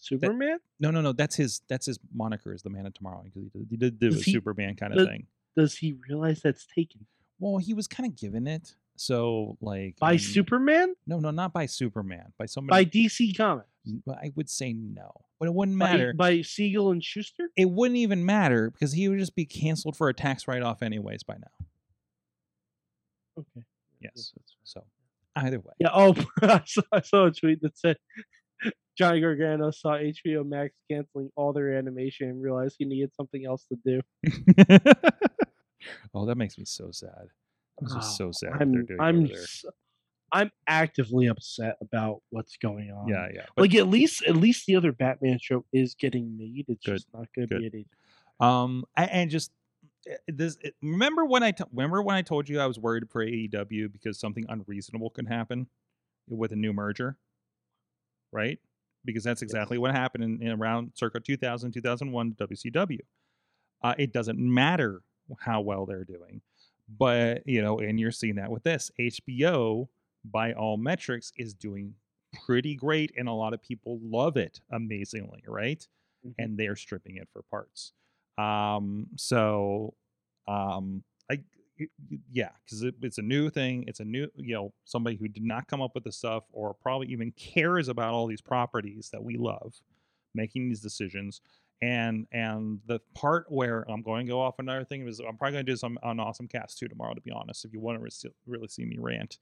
Superman? 0.02 0.60
No, 0.80 0.92
no, 0.92 1.02
no. 1.02 1.12
That's 1.12 1.36
his. 1.36 1.62
That's 1.68 1.86
his 1.86 2.00
moniker 2.14 2.54
is 2.54 2.62
the 2.62 2.70
man 2.70 2.86
of 2.86 2.94
tomorrow 2.94 3.22
because 3.24 3.44
he 3.44 3.50
did, 3.50 3.68
he 3.70 3.78
did 3.78 4.00
do 4.00 4.10
a 4.10 4.14
he- 4.14 4.32
Superman 4.32 4.76
kind 4.76 4.98
of 4.98 5.08
thing. 5.08 5.28
Does 5.60 5.78
he 5.78 5.98
realize 6.08 6.42
that's 6.42 6.66
taken 6.66 7.06
Well, 7.40 7.58
he 7.58 7.74
was 7.74 7.88
kind 7.88 8.10
of 8.10 8.16
given 8.16 8.48
it. 8.48 8.76
So 8.96 9.58
like 9.62 9.98
by 10.00 10.14
um, 10.14 10.20
Superman? 10.20 10.96
No, 11.06 11.20
no, 11.20 11.32
not 11.32 11.54
by 11.54 11.66
Superman. 11.66 12.34
By 12.38 12.46
somebody. 12.46 12.86
By. 12.86 12.90
DC 12.90 13.36
Comics? 13.36 13.68
But 14.06 14.18
I 14.18 14.32
would 14.36 14.50
say 14.50 14.74
no. 14.74 15.12
But 15.40 15.48
it 15.48 15.54
wouldn't 15.54 15.78
matter. 15.78 16.14
by 16.14 16.42
Siegel 16.42 16.92
and 16.92 17.04
Shuster? 17.04 17.50
it 17.58 17.70
wouldn't 17.70 17.98
even 17.98 18.26
matter 18.26 18.72
because 18.72 18.94
he 18.94 19.08
would 19.08 19.20
just 19.20 19.36
be 19.36 19.46
canceled 19.46 19.96
for 19.96 20.10
a 20.10 20.14
tax 20.14 20.48
write-off 20.48 20.82
anyways 20.82 21.24
by 21.24 21.36
now. 21.36 21.66
Okay. 23.40 23.66
Yes. 24.02 24.34
So 24.64 24.84
either 25.36 25.60
way. 25.60 25.74
Yeah. 25.80 25.90
Oh, 25.94 26.16
I 26.42 26.62
saw, 26.66 26.82
I 26.92 27.02
saw 27.02 27.26
a 27.26 27.32
tweet 27.32 27.62
that 27.62 27.78
said 27.78 27.98
Johnny 29.00 29.22
Gargano 29.22 29.72
saw 29.72 29.94
HBO 29.96 30.44
Max 30.44 30.74
canceling 30.92 31.30
all 31.38 31.54
their 31.54 31.78
animation 31.78 32.28
and 32.28 32.44
realized 32.44 32.76
he 32.78 32.84
needed 32.84 33.16
something 33.16 33.46
else 33.46 33.66
to 33.72 33.78
do. 33.86 34.02
oh, 36.14 36.26
that 36.26 36.36
makes 36.36 36.58
me 36.58 36.66
so 36.66 36.92
sad. 36.92 37.30
I'm 37.82 37.88
just 37.88 38.18
so 38.18 38.28
Oh, 38.28 38.32
sad. 38.34 38.52
I'm 38.60 38.72
doing 38.74 38.88
I'm 39.00 39.20
over 39.20 39.28
there. 39.28 39.38
s- 39.42 39.66
I'm 40.34 40.52
actively 40.68 41.28
upset 41.28 41.78
about 41.82 42.22
what's 42.30 42.58
going 42.58 42.92
on. 42.92 43.08
Yeah, 43.08 43.30
yeah. 43.34 43.46
But 43.56 43.64
Like 43.64 43.76
at 43.76 43.88
least 43.88 44.22
at 44.28 44.36
least 44.36 44.66
the 44.68 44.76
other 44.76 44.92
Batman 44.92 45.40
show 45.42 45.64
is 45.72 45.96
getting 45.96 46.38
made. 46.38 46.66
It's 46.68 46.86
Good, 46.86 46.96
just 46.96 47.08
not 47.14 47.28
going 47.34 47.48
to 47.48 47.60
be 47.60 47.66
at 47.66 48.46
Um, 48.46 48.84
and 48.98 49.32
just 49.32 49.52
uh, 50.12 50.16
this. 50.28 50.58
Remember 50.82 51.26
when 51.26 51.42
I 51.42 51.52
t- 51.52 51.64
remember 51.72 52.02
when 52.04 52.18
I 52.18 52.22
told 52.22 52.50
you 52.50 52.60
I 52.60 52.68
was 52.68 52.78
worried 52.78 53.10
for 53.10 53.24
AEW 53.26 53.88
because 53.94 54.20
something 54.20 54.46
unreasonable 54.50 55.10
can 55.10 55.26
happen 55.26 55.68
with 56.28 56.52
a 56.52 56.58
new 56.58 56.74
merger, 56.74 57.18
right? 58.34 58.60
Because 59.10 59.24
that's 59.24 59.42
exactly 59.42 59.78
what 59.78 59.92
happened 59.92 60.24
in, 60.24 60.42
in 60.42 60.52
around 60.60 60.92
circa 60.96 61.20
2000, 61.20 61.72
2001 61.72 62.34
WCW. 62.34 63.00
Uh, 63.82 63.96
it 63.98 64.14
doesn't 64.14 64.40
matter 64.40 65.02
how 65.40 65.62
well 65.62 65.86
they're 65.86 66.04
doing, 66.06 66.42
but 66.88 67.44
you 67.46 67.62
know, 67.62 67.80
and 67.80 68.00
you're 68.00 68.12
seeing 68.12 68.36
that 68.36 68.52
with 68.52 68.64
this 68.64 68.92
HBO 69.00 69.90
by 70.26 70.54
all 70.54 70.78
metrics 70.78 71.32
is 71.38 71.54
doing 71.54 71.96
pretty 72.46 72.76
great, 72.76 73.12
and 73.18 73.28
a 73.28 73.34
lot 73.34 73.54
of 73.54 73.62
people 73.62 74.00
love 74.04 74.38
it 74.38 74.60
amazingly, 74.72 75.44
right? 75.48 75.88
Mhm. 76.26 76.36
And 76.38 76.58
they're 76.58 76.76
stripping 76.76 77.18
it 77.18 77.30
for 77.32 77.42
parts. 77.44 77.94
Um, 78.38 79.08
so, 79.18 79.96
um, 80.48 80.48
I 80.48 80.70
y- 80.70 81.06
y- 81.06 81.09
yeah, 82.32 82.50
because 82.64 82.84
it, 82.84 82.96
it's 83.02 83.18
a 83.18 83.24
new 83.24 83.50
thing. 83.50 83.86
It's 83.88 84.00
a 84.00 84.06
new, 84.06 84.28
you 84.36 84.54
know, 84.54 84.74
somebody 84.86 85.16
who 85.16 85.28
did 85.28 85.44
not 85.44 85.68
come 85.68 85.82
up 85.82 85.96
with 85.96 86.04
the 86.04 86.12
stuff 86.12 86.44
or 86.52 86.74
probably 86.74 87.08
even 87.08 87.32
cares 87.32 87.88
about 87.88 88.14
all 88.14 88.28
these 88.28 88.42
properties 88.42 89.10
that 89.12 89.24
we 89.24 89.38
love, 89.38 89.76
making 90.34 90.68
these 90.68 90.82
decisions. 90.82 91.42
And 91.82 92.28
and 92.34 92.82
the 92.88 93.00
part 93.16 93.46
where 93.50 93.90
I'm 93.90 94.02
going 94.02 94.26
to 94.26 94.32
go 94.32 94.42
off 94.42 94.60
another 94.60 94.84
thing 94.84 95.08
is 95.08 95.20
I'm 95.20 95.38
probably 95.38 95.54
going 95.54 95.66
to 95.66 95.72
do 95.72 95.78
some 95.78 95.98
on 96.04 96.20
Awesome 96.20 96.48
Cast 96.48 96.78
too 96.78 96.90
tomorrow. 96.90 97.14
To 97.14 97.22
be 97.22 97.32
honest, 97.32 97.64
if 97.64 97.74
you 97.74 97.80
want 97.80 98.04
to 98.04 98.32
really 98.46 98.68
see 98.68 98.84
me 98.84 98.98
rant, 99.00 99.40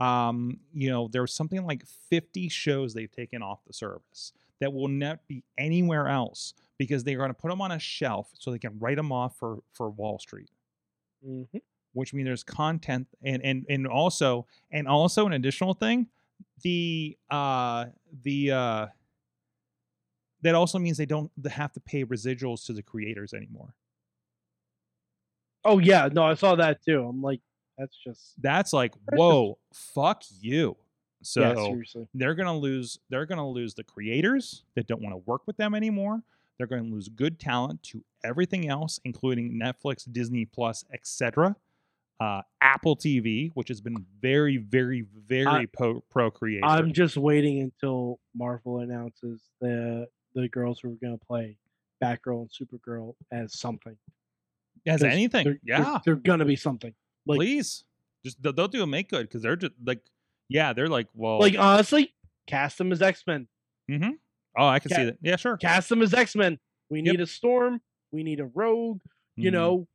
um, 0.00 0.58
you 0.74 0.90
know, 0.90 1.08
there's 1.10 1.32
something 1.32 1.64
like 1.64 1.84
50 2.10 2.48
shows 2.48 2.92
they've 2.92 3.10
taken 3.10 3.40
off 3.42 3.64
the 3.64 3.72
service 3.72 4.32
that 4.60 4.72
will 4.72 4.88
not 4.88 5.20
be 5.28 5.44
anywhere 5.58 6.08
else 6.08 6.54
because 6.76 7.04
they're 7.04 7.18
going 7.18 7.30
to 7.30 7.34
put 7.34 7.50
them 7.50 7.60
on 7.60 7.70
a 7.70 7.78
shelf 7.78 8.30
so 8.34 8.50
they 8.50 8.58
can 8.58 8.78
write 8.80 8.96
them 8.96 9.12
off 9.12 9.38
for 9.38 9.58
for 9.72 9.88
Wall 9.90 10.18
Street 10.18 10.50
Mhm. 11.26 11.60
Which 11.96 12.12
means 12.12 12.26
there's 12.26 12.44
content 12.44 13.06
and 13.22 13.42
and 13.42 13.64
and 13.68 13.86
also 13.86 14.46
and 14.70 14.86
also 14.86 15.26
an 15.26 15.32
additional 15.32 15.72
thing 15.72 16.06
the 16.62 17.16
uh 17.30 17.86
the 18.22 18.52
uh 18.52 18.86
that 20.42 20.54
also 20.54 20.78
means 20.78 20.98
they 20.98 21.06
don't 21.06 21.30
have 21.50 21.72
to 21.72 21.80
pay 21.80 22.04
residuals 22.04 22.66
to 22.66 22.72
the 22.72 22.82
creators 22.82 23.32
anymore. 23.32 23.74
Oh 25.64 25.78
yeah, 25.78 26.08
no, 26.12 26.24
I 26.24 26.34
saw 26.34 26.54
that 26.54 26.84
too. 26.84 27.04
I'm 27.04 27.22
like, 27.22 27.40
that's 27.78 27.96
just 27.96 28.34
that's 28.40 28.72
like 28.72 28.92
whoa 29.12 29.58
fuck 29.72 30.22
you. 30.40 30.76
So 31.22 31.40
yeah, 31.40 31.54
seriously. 31.54 32.06
they're 32.14 32.34
going 32.34 32.46
to 32.46 32.52
lose 32.52 32.98
they're 33.08 33.26
to 33.26 33.42
lose 33.42 33.74
the 33.74 33.82
creators 33.82 34.62
that 34.74 34.86
don't 34.86 35.02
want 35.02 35.14
to 35.14 35.22
work 35.26 35.42
with 35.46 35.56
them 35.56 35.74
anymore. 35.74 36.22
They're 36.58 36.66
going 36.66 36.84
to 36.84 36.90
lose 36.94 37.08
good 37.08 37.40
talent 37.40 37.82
to 37.84 38.04
everything 38.26 38.68
else 38.68 38.98
including 39.04 39.52
netflix 39.52 40.10
disney 40.10 40.44
plus 40.44 40.84
etc 40.92 41.54
uh, 42.20 42.40
apple 42.62 42.96
tv 42.96 43.50
which 43.54 43.68
has 43.68 43.80
been 43.80 43.96
very 44.20 44.56
very 44.56 45.04
very 45.28 45.66
pro, 45.66 46.30
creator 46.30 46.64
I'm 46.64 46.92
just 46.92 47.16
waiting 47.16 47.60
until 47.60 48.18
Marvel 48.34 48.78
announces 48.80 49.42
the 49.60 50.06
the 50.34 50.48
girls 50.48 50.80
who 50.80 50.92
are 50.92 50.96
gonna 51.02 51.18
play 51.18 51.56
Batgirl 52.02 52.42
and 52.42 52.50
Supergirl 52.50 53.14
as 53.32 53.58
something. 53.58 53.96
As 54.86 55.02
anything 55.02 55.44
They're, 55.44 55.52
they're- 55.64 55.84
yeah 55.84 55.98
they're, 56.04 56.14
gonna 56.16 56.44
be 56.44 56.56
something. 56.56 56.94
Like, 57.26 57.36
please 57.38 57.84
just 58.24 58.42
they'll, 58.42 58.52
they'll 58.52 58.68
do 58.68 58.82
a 58.82 58.86
make 58.86 59.08
good 59.10 59.28
because 59.28 59.42
they're 59.42 59.56
just 59.56 59.72
like 59.84 60.00
yeah 60.48 60.72
they're 60.72 60.88
like 60.88 61.08
well 61.14 61.38
like 61.40 61.56
honestly, 61.58 62.14
cast 62.46 62.78
them 62.78 62.92
as 62.92 63.02
X 63.02 63.22
Men. 63.26 63.48
Mm-hmm. 63.90 64.10
oh 64.58 64.66
i 64.66 64.78
can 64.80 64.90
see 64.90 65.04
that 65.04 65.18
yeah 65.22 65.36
sure 65.36 65.56
Cast 65.58 65.88
them 65.88 66.02
as 66.02 66.12
X 66.14 66.34
Men. 66.36 66.58
We 66.90 67.00
Yep. 67.02 67.12
need 67.12 67.20
a 67.20 67.26
Storm. 67.26 67.80
We 68.12 68.22
need 68.22 68.40
a 68.40 68.46
Rogue. 68.46 69.00
You 69.36 69.50
Mhm, 69.50 69.54
know, 69.54 69.88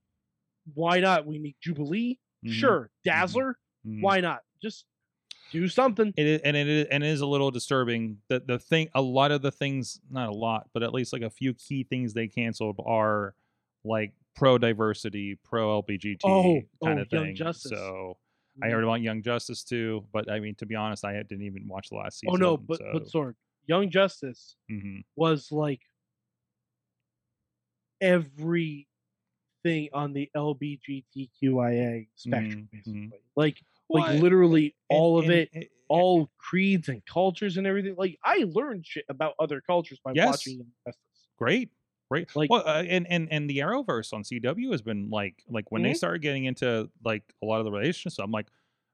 why 0.73 0.99
not? 0.99 1.25
We 1.25 1.39
need 1.39 1.55
Jubilee. 1.61 2.17
mhm, 2.45 2.51
Sure, 2.53 2.89
Dazzler. 3.03 3.57
mhm. 3.85 4.01
Why 4.01 4.19
not? 4.21 4.41
Just 4.61 4.85
do 5.51 5.67
something. 5.67 6.13
it 6.15 6.25
is, 6.25 6.41
and 6.43 6.55
it 6.55 6.67
is, 6.67 6.87
and 6.89 7.03
it 7.03 7.07
is 7.07 7.21
a 7.21 7.25
little 7.25 7.51
disturbing 7.51 8.17
that 8.29 8.47
the 8.47 8.57
thing 8.57 8.89
a 8.95 9.01
lot 9.01 9.31
of 9.31 9.41
the 9.41 9.51
things 9.51 9.99
not 10.09 10.29
a 10.29 10.31
lot 10.31 10.69
but 10.73 10.81
at 10.81 10.93
least 10.93 11.11
like 11.11 11.23
a 11.23 11.29
few 11.29 11.53
key 11.53 11.83
things 11.83 12.13
they 12.13 12.27
canceled 12.27 12.79
are 12.85 13.35
like 13.83 14.13
pro 14.33 14.57
diversity 14.57 15.37
pro 15.43 15.81
lbgt 15.81 16.21
Oh, 16.23 16.61
kind 16.83 16.99
oh, 16.99 17.01
of 17.01 17.09
thing 17.09 17.35
so 17.53 18.17
i 18.63 18.69
heard 18.69 18.83
about 18.85 19.01
young 19.01 19.21
justice 19.21 19.63
too 19.63 20.05
but 20.13 20.31
i 20.31 20.39
mean 20.39 20.55
to 20.55 20.65
be 20.65 20.75
honest 20.75 21.03
i 21.03 21.21
didn't 21.21 21.41
even 21.43 21.67
watch 21.67 21.89
the 21.89 21.97
last 21.97 22.19
season 22.19 22.33
Oh 22.33 22.37
no, 22.37 22.55
but 22.55 22.77
so, 22.77 22.89
but 22.93 23.03
Sorg, 23.07 23.33
Young 23.67 23.89
Justice 23.89 24.55
mhm. 24.71 25.03
was 25.17 25.51
like 25.51 25.81
everything 29.63 29.89
on 29.93 30.13
the 30.13 30.29
LBGTQIA 30.35 32.07
spectrum, 32.15 32.69
Mhm, 32.73 32.79
mhm. 32.79 32.83
basically. 33.11 33.19
Like 33.35 33.63
Well, 33.89 34.03
like 34.03 34.21
literally 34.21 34.63
and- 34.89 34.97
all 34.99 35.17
of 35.19 35.25
and- 35.25 35.33
it, 35.33 35.49
and- 35.53 35.65
all 35.87 36.31
creeds 36.37 36.87
and 36.87 37.05
cultures 37.05 37.57
and 37.57 37.67
everything. 37.67 37.95
Like 37.97 38.17
I 38.23 38.45
learned 38.47 38.85
shit 38.87 39.03
about 39.09 39.35
other 39.39 39.59
cultures 39.59 39.99
by 40.03 40.13
Yes. 40.15 40.27
watching 40.27 40.57
Young 40.59 40.71
Justice. 40.87 41.01
great 41.37 41.69
right 42.09 42.33
Like- 42.35 42.49
well 42.49 42.63
uh, 42.67 42.83
and 42.83 43.05
and 43.07 43.27
and 43.31 43.49
the 43.49 43.57
arrowverse 43.59 44.13
on 44.13 44.21
cw 44.23 44.71
has 44.71 44.81
been 44.83 45.09
like 45.09 45.43
like 45.49 45.71
when 45.71 45.81
they 45.81 45.91
Mhm. 45.91 45.97
started 45.97 46.21
getting 46.21 46.45
into 46.45 46.89
like 47.03 47.23
a 47.41 47.45
lot 47.45 47.59
of 47.59 47.65
the 47.65 47.71
relationships 47.71 48.19
i'm 48.19 48.29
like 48.31 48.47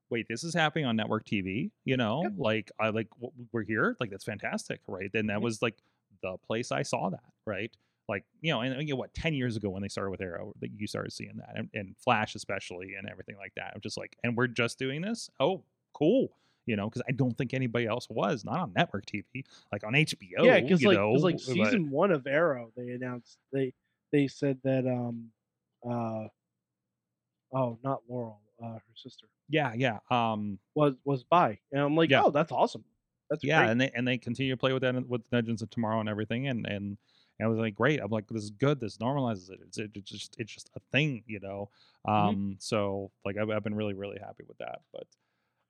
wait 0.10 0.28
this 0.30 0.44
is 0.46 0.54
happening 0.54 0.86
on 0.86 0.96
network 0.96 1.26
tv 1.26 1.72
you 1.84 1.98
know 1.98 2.24
Yep. 2.24 2.34
like 2.38 2.72
i 2.80 2.88
like 2.90 3.10
we're 3.52 3.64
here 3.64 3.98
like 4.00 4.10
that's 4.12 4.24
fantastic 4.24 4.80
right 4.88 5.12
then 5.12 5.28
that 5.28 5.40
Mhm. 5.40 5.44
was 5.44 5.62
like 5.62 5.78
the 6.22 6.38
place 6.38 6.72
i 6.72 6.84
saw 6.84 7.10
that 7.10 7.34
right 7.46 7.76
like 8.10 8.24
you 8.42 8.52
know 8.52 8.62
and 8.62 8.88
you 8.88 8.94
know 8.94 9.00
what 9.00 9.14
10 9.14 9.34
years 9.34 9.58
ago 9.58 9.70
when 9.70 9.82
they 9.82 9.88
started 9.88 10.12
with 10.12 10.22
arrow 10.22 10.54
that 10.62 10.70
you 10.76 10.88
started 10.88 11.12
seeing 11.12 11.36
that 11.38 11.54
and, 11.56 11.70
and 11.74 11.96
flash 11.98 12.36
especially 12.36 12.94
and 12.98 13.10
everything 13.10 13.36
like 13.38 13.54
that 13.56 13.72
i'm 13.76 13.82
just 13.82 13.98
like 13.98 14.16
and 14.24 14.36
we're 14.38 14.48
just 14.48 14.80
doing 14.80 15.02
this 15.02 15.30
oh 15.40 15.62
cool 15.94 16.30
you 16.66 16.76
know 16.76 16.90
because 16.90 17.02
i 17.08 17.12
don't 17.12 17.38
think 17.38 17.54
anybody 17.54 17.86
else 17.86 18.08
was 18.10 18.46
not 18.46 18.60
on 18.60 18.74
network 18.76 19.06
tv 19.06 19.44
like 19.72 19.84
on 19.84 19.94
hbo 19.94 20.18
yeah, 20.42 20.60
because 20.60 20.84
like 20.84 20.98
know, 20.98 21.12
like 21.12 21.36
but- 21.36 21.42
season 21.42 21.90
one 21.90 22.12
of 22.12 22.26
Arrow, 22.28 22.72
they 22.78 22.90
announced 22.92 23.38
they 23.52 23.74
they 24.12 24.28
said 24.28 24.58
that 24.64 24.86
um 24.88 25.30
uh 25.90 26.28
oh 27.54 27.78
not 27.84 28.02
Laurel, 28.10 28.40
uh 28.64 28.74
her 28.74 28.82
sister 28.96 29.28
Yeah, 29.50 29.74
yeah. 29.76 30.00
Um, 30.10 30.60
was 30.76 30.96
was 31.06 31.24
by, 31.24 31.60
and 31.72 31.82
I'm 31.82 31.96
like, 31.96 32.10
Yeah. 32.10 32.24
oh, 32.24 32.32
that's 32.32 32.52
awesome. 32.52 32.84
That's 33.30 33.44
yeah, 33.44 33.60
great. 33.60 33.72
and 33.72 33.82
they 33.82 33.90
and 33.96 34.08
they 34.08 34.18
continue 34.18 34.52
to 34.54 34.58
play 34.58 34.74
with 34.74 34.82
that 34.82 35.08
with 35.08 35.22
Legends 35.32 35.62
of 35.62 35.70
Tomorrow 35.70 36.00
and 36.00 36.10
everything, 36.10 36.48
and 36.48 36.66
and 36.66 36.98
and 37.40 37.46
I 37.46 37.50
was 37.50 37.60
like, 37.60 37.76
great. 37.76 38.00
I'm 38.00 38.10
like, 38.10 38.28
this 38.28 38.44
is 38.44 38.50
good. 38.50 38.80
This 38.80 38.98
normalizes 38.98 39.52
it. 39.52 39.60
It's, 39.68 39.78
it, 39.78 39.92
it's 39.94 40.10
just 40.10 40.36
it's 40.40 40.54
just 40.54 40.70
a 40.76 40.80
thing, 40.92 41.24
you 41.28 41.40
know. 41.40 41.70
Mm-hmm. 42.08 42.30
Um, 42.30 42.56
so 42.60 43.12
like 43.26 43.38
I've, 43.38 43.50
I've 43.50 43.64
been 43.64 43.76
really 43.76 43.94
really 43.94 44.18
happy 44.20 44.44
with 44.48 44.58
that. 44.58 44.80
But 44.94 45.08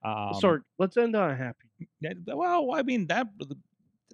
um, 0.07 0.33
Sorry, 0.39 0.61
let's 0.77 0.95
end 0.97 1.15
on 1.15 1.31
a 1.31 1.35
happy. 1.35 1.67
yeah, 1.99 2.13
well, 2.27 2.73
I 2.73 2.83
mean 2.83 3.07
that 3.07 3.27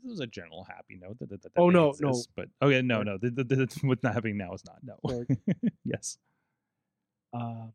this 0.03 0.11
is 0.11 0.19
a 0.19 0.27
general 0.27 0.65
happy 0.67 0.97
note 1.01 1.19
that, 1.19 1.29
that, 1.29 1.41
that 1.43 1.51
Oh, 1.55 1.69
no, 1.69 1.93
no. 1.99 2.23
but 2.35 2.49
oh 2.61 2.69
yeah, 2.69 2.81
no, 2.81 3.03
no. 3.03 3.17
The, 3.17 3.29
the, 3.29 3.43
the, 3.43 3.79
what's 3.83 4.03
not 4.03 4.13
happening 4.13 4.37
now 4.37 4.53
is 4.53 4.63
not 4.65 4.79
no. 4.83 4.97
Yes. 5.85 6.17
Uh, 7.33 7.67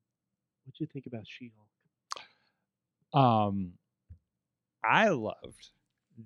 what 0.65 0.75
do 0.77 0.85
you 0.85 0.87
think 0.87 1.07
about 1.07 1.25
She-Hulk? 1.27 1.67
Um, 3.25 3.73
I 4.85 5.09
loved 5.09 5.71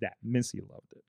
that 0.00 0.14
Missy 0.22 0.60
loved 0.60 0.92
it 0.92 1.04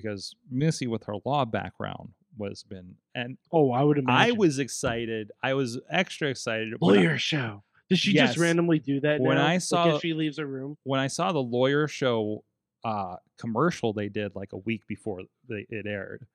because 0.00 0.34
Missy, 0.50 0.86
with 0.86 1.04
her 1.04 1.14
law 1.24 1.44
background, 1.44 2.10
was 2.36 2.62
been 2.62 2.94
and 3.14 3.36
Oh, 3.52 3.72
I 3.72 3.82
would 3.82 3.98
imagine. 3.98 4.34
I 4.34 4.36
was 4.38 4.58
excited. 4.58 5.32
I 5.42 5.54
was 5.54 5.78
extra 5.90 6.28
excited 6.28 6.74
when 6.78 6.98
I- 6.98 7.02
lawyer 7.02 7.18
show. 7.18 7.62
Does 7.90 7.98
she 7.98 8.12
Yes. 8.12 8.30
just 8.30 8.38
randomly 8.38 8.78
do 8.78 9.00
that 9.00 9.20
When 9.20 9.36
now? 9.38 9.46
I 9.46 9.58
saw- 9.58 9.96
if 9.96 10.02
she 10.02 10.12
leaves 10.14 10.36
her 10.38 10.46
room. 10.46 10.76
when 10.84 11.00
I 11.00 11.06
saw 11.08 11.32
the 11.32 11.42
lawyer 11.42 11.88
show 11.88 12.44
uh 12.84 13.16
commercial 13.38 13.92
they 13.92 14.08
did 14.08 14.36
like 14.36 14.52
a 14.52 14.56
week 14.58 14.86
before 14.86 15.22
they, 15.48 15.66
it 15.68 15.86
aired. 15.86 16.26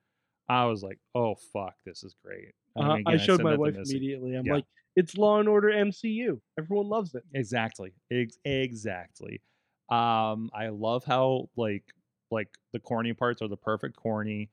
I 0.46 0.66
was 0.66 0.82
like, 0.82 0.98
"Oh 1.14 1.36
fuck, 1.36 1.74
this 1.86 2.04
is 2.04 2.14
great." 2.22 2.52
Uh, 2.76 2.80
I 2.82 2.98
again, 2.98 3.18
showed 3.18 3.36
said 3.38 3.44
my 3.44 3.56
wife 3.56 3.76
immediately. 3.76 4.34
I'm 4.34 4.44
Yeah. 4.44 4.54
like, 4.56 4.64
it's 4.94 5.16
Law 5.16 5.40
and 5.40 5.48
Order 5.48 5.70
MCU. 5.70 6.38
Everyone 6.58 6.88
loves 6.88 7.14
it. 7.14 7.24
Exactly. 7.32 7.94
Ex- 8.10 8.38
exactly. 8.44 9.40
Um, 9.88 10.50
I 10.52 10.68
love 10.68 11.04
how 11.04 11.48
like 11.56 11.84
like 12.30 12.48
the 12.72 12.80
corny 12.80 13.12
parts 13.12 13.42
are 13.42 13.48
the 13.48 13.56
perfect 13.56 13.96
corny. 13.96 14.50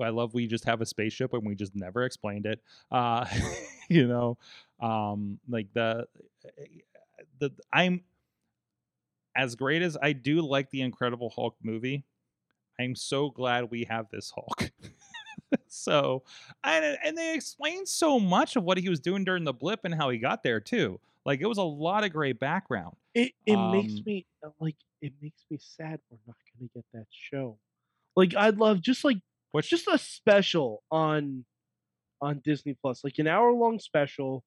I 0.00 0.10
love 0.10 0.34
we 0.34 0.46
just 0.46 0.64
have 0.64 0.80
a 0.80 0.86
spaceship 0.86 1.32
and 1.32 1.46
we 1.46 1.54
just 1.54 1.74
never 1.74 2.04
explained 2.04 2.46
it. 2.46 2.60
Uh, 2.90 3.26
you 3.88 4.06
know, 4.06 4.38
um, 4.80 5.38
like 5.48 5.72
the 5.72 6.06
the 7.38 7.50
I'm 7.72 8.02
as 9.34 9.54
great 9.54 9.82
as 9.82 9.96
I 10.00 10.12
do 10.12 10.40
like 10.40 10.70
the 10.70 10.82
Incredible 10.82 11.30
Hulk 11.30 11.56
movie. 11.62 12.04
I'm 12.78 12.94
so 12.94 13.30
glad 13.30 13.70
we 13.70 13.84
have 13.84 14.08
this 14.10 14.32
Hulk. 14.34 14.70
so, 15.68 16.22
and 16.64 16.98
and 17.04 17.16
they 17.16 17.34
explained 17.34 17.88
so 17.88 18.18
much 18.20 18.56
of 18.56 18.64
what 18.64 18.78
he 18.78 18.88
was 18.88 19.00
doing 19.00 19.24
during 19.24 19.44
the 19.44 19.52
blip 19.52 19.80
and 19.84 19.94
how 19.94 20.10
he 20.10 20.18
got 20.18 20.42
there 20.42 20.60
too. 20.60 21.00
Like 21.24 21.40
it 21.40 21.46
was 21.46 21.58
a 21.58 21.62
lot 21.62 22.04
of 22.04 22.12
great 22.12 22.38
background. 22.38 22.96
It 23.16 23.32
it 23.46 23.56
makes 23.72 23.94
Um, 23.98 24.02
me 24.06 24.26
uh, 24.44 24.50
like 24.60 24.76
it 25.00 25.12
makes 25.22 25.42
me 25.50 25.58
sad 25.58 26.00
we're 26.10 26.18
not 26.26 26.36
gonna 26.52 26.68
get 26.74 26.84
that 26.92 27.06
show. 27.10 27.58
Like 28.14 28.34
I'd 28.36 28.58
love 28.58 28.80
just 28.82 29.04
like 29.04 29.18
Which 29.52 29.70
just 29.70 29.88
a 29.88 29.98
special 29.98 30.82
on 30.90 31.44
on 32.20 32.40
Disney 32.44 32.74
Plus, 32.80 33.04
like 33.04 33.18
an 33.18 33.26
hour 33.26 33.52
long 33.52 33.78
special. 33.78 34.44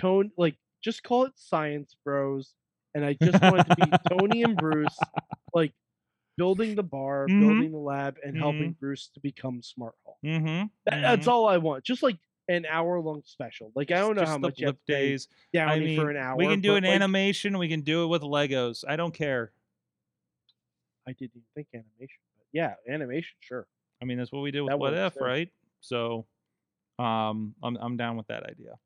Tone 0.00 0.30
like 0.36 0.56
just 0.84 1.02
call 1.02 1.24
it 1.24 1.32
Science 1.36 1.96
Bros, 2.04 2.54
and 2.94 3.04
I 3.04 3.14
just 3.22 3.40
want 3.42 3.60
it 3.60 3.64
to 3.68 3.76
be 3.76 3.90
Tony 4.10 4.42
and 4.42 4.56
Bruce, 4.56 4.98
like 5.54 5.72
building 6.36 6.74
the 6.74 6.82
bar, 6.82 7.26
Mhm. 7.28 7.40
building 7.40 7.72
the 7.72 7.78
lab, 7.78 8.18
and 8.22 8.36
helping 8.36 8.72
Bruce 8.72 9.08
to 9.14 9.20
become 9.20 9.62
Smart 9.62 9.94
Hulk. 10.04 10.18
Mm-hmm. 10.24 10.66
That, 10.84 11.00
That's 11.02 11.26
all 11.28 11.46
I 11.48 11.56
want. 11.58 11.84
Just 11.84 12.02
like 12.02 12.18
an 12.48 12.66
hour 12.66 13.00
long 13.00 13.22
special. 13.24 13.72
Like 13.74 13.90
I 13.90 13.98
don't 13.98 14.16
know 14.16 14.24
how 14.24 14.38
much 14.38 14.58
blip 14.58 14.78
days. 14.86 15.28
Downey 15.52 15.72
I 15.72 15.78
mean, 15.80 16.00
for 16.00 16.10
an 16.10 16.16
hour. 16.16 16.36
we 16.36 16.46
can 16.46 16.60
do 16.60 16.76
an 16.76 16.84
like, 16.84 16.92
animation. 16.92 17.58
We 17.58 17.68
can 17.68 17.80
do 17.80 18.04
it 18.04 18.06
with 18.06 18.22
Legos. 18.22 18.84
I 18.86 18.96
don't 18.96 19.14
care. 19.14 19.52
I 21.08 21.12
didn't 21.12 21.32
even 21.36 21.42
think 21.54 21.68
animation, 21.72 22.20
but 22.36 22.46
yeah, 22.52 22.74
animation, 22.88 23.36
sure. 23.40 23.66
I 24.02 24.04
mean, 24.04 24.18
that's 24.18 24.32
what 24.32 24.40
we 24.40 24.50
did 24.50 24.62
with 24.62 24.70
That 24.70 24.78
What 24.78 24.92
If, 24.92 25.14
too. 25.14 25.24
right? 25.24 25.48
So, 25.80 26.26
um, 26.98 27.54
I'm 27.62 27.76
I'm 27.76 27.96
down 27.96 28.16
with 28.16 28.26
that 28.28 28.42
idea. 28.42 28.78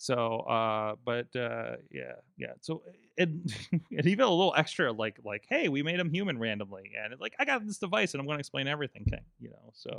So, 0.00 0.40
uh, 0.40 0.94
but 1.04 1.34
uh, 1.36 1.76
yeah, 1.90 2.14
yeah. 2.36 2.52
So 2.60 2.82
it 3.16 3.28
it 3.90 4.06
even 4.06 4.24
a 4.24 4.30
little 4.30 4.54
extra, 4.56 4.92
like 4.92 5.18
like, 5.24 5.44
hey, 5.48 5.68
we 5.68 5.82
made 5.82 5.98
him 5.98 6.10
human 6.10 6.38
randomly, 6.38 6.92
and 7.02 7.12
it's 7.12 7.20
like 7.20 7.34
I 7.38 7.44
got 7.44 7.64
this 7.66 7.78
device, 7.78 8.14
and 8.14 8.20
I'm 8.20 8.26
going 8.26 8.36
to 8.36 8.40
explain 8.40 8.68
everything, 8.68 9.04
King. 9.04 9.24
You 9.40 9.50
know, 9.50 9.72
so. 9.74 9.90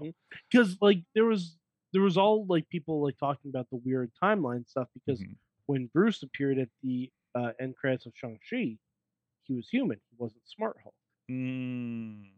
Because 0.50 0.78
like 0.82 1.00
there 1.16 1.26
was 1.26 1.56
there 1.94 2.02
was 2.02 2.18
all 2.18 2.46
like 2.48 2.68
people 2.70 3.02
like 3.04 3.18
talking 3.18 3.50
about 3.50 3.70
the 3.70 3.78
weird 3.84 4.12
timeline 4.22 4.68
stuff 4.68 4.88
because 4.94 5.22
mhm. 5.22 5.36
when 5.66 5.88
Bruce 5.94 6.24
appeared 6.24 6.60
at 6.60 6.70
the 6.84 7.12
uh, 7.36 7.52
end 7.60 7.76
credits 7.76 8.06
of 8.06 8.14
Shang 8.16 8.40
Chi, 8.50 8.78
he 9.44 9.54
was 9.54 9.68
human. 9.70 10.00
He 10.10 10.16
wasn't 10.18 10.42
Smart 10.48 10.78
Hulk. 10.84 10.96
Mm. 11.32 12.32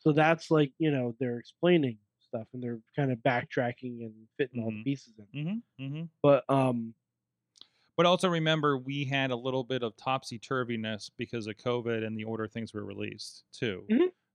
So 0.00 0.12
that's 0.12 0.50
like 0.50 0.72
you 0.78 0.90
know 0.90 1.14
they're 1.20 1.38
explaining 1.38 1.98
stuff 2.20 2.46
and 2.52 2.62
they're 2.62 2.80
kind 2.94 3.10
of 3.10 3.18
backtracking 3.18 4.02
and 4.04 4.14
fitting 4.36 4.62
all 4.62 4.70
the 4.70 4.76
Mhm. 4.78 4.84
pieces 4.84 5.14
in. 5.18 5.62
Mm-hmm, 5.78 5.84
mm-hmm. 5.84 6.02
But 6.22 6.44
um, 6.48 6.94
But 7.96 8.06
also 8.06 8.28
remember, 8.28 8.78
we 8.78 9.04
had 9.04 9.30
a 9.32 9.36
little 9.36 9.64
bit 9.64 9.82
of 9.82 9.96
topsy 9.96 10.38
turviness 10.38 11.10
because 11.16 11.46
of 11.48 11.56
COVID 11.56 12.06
and 12.06 12.16
the 12.16 12.24
order 12.24 12.46
things 12.46 12.72
were 12.72 12.84
released 12.84 13.44
too. 13.52 13.84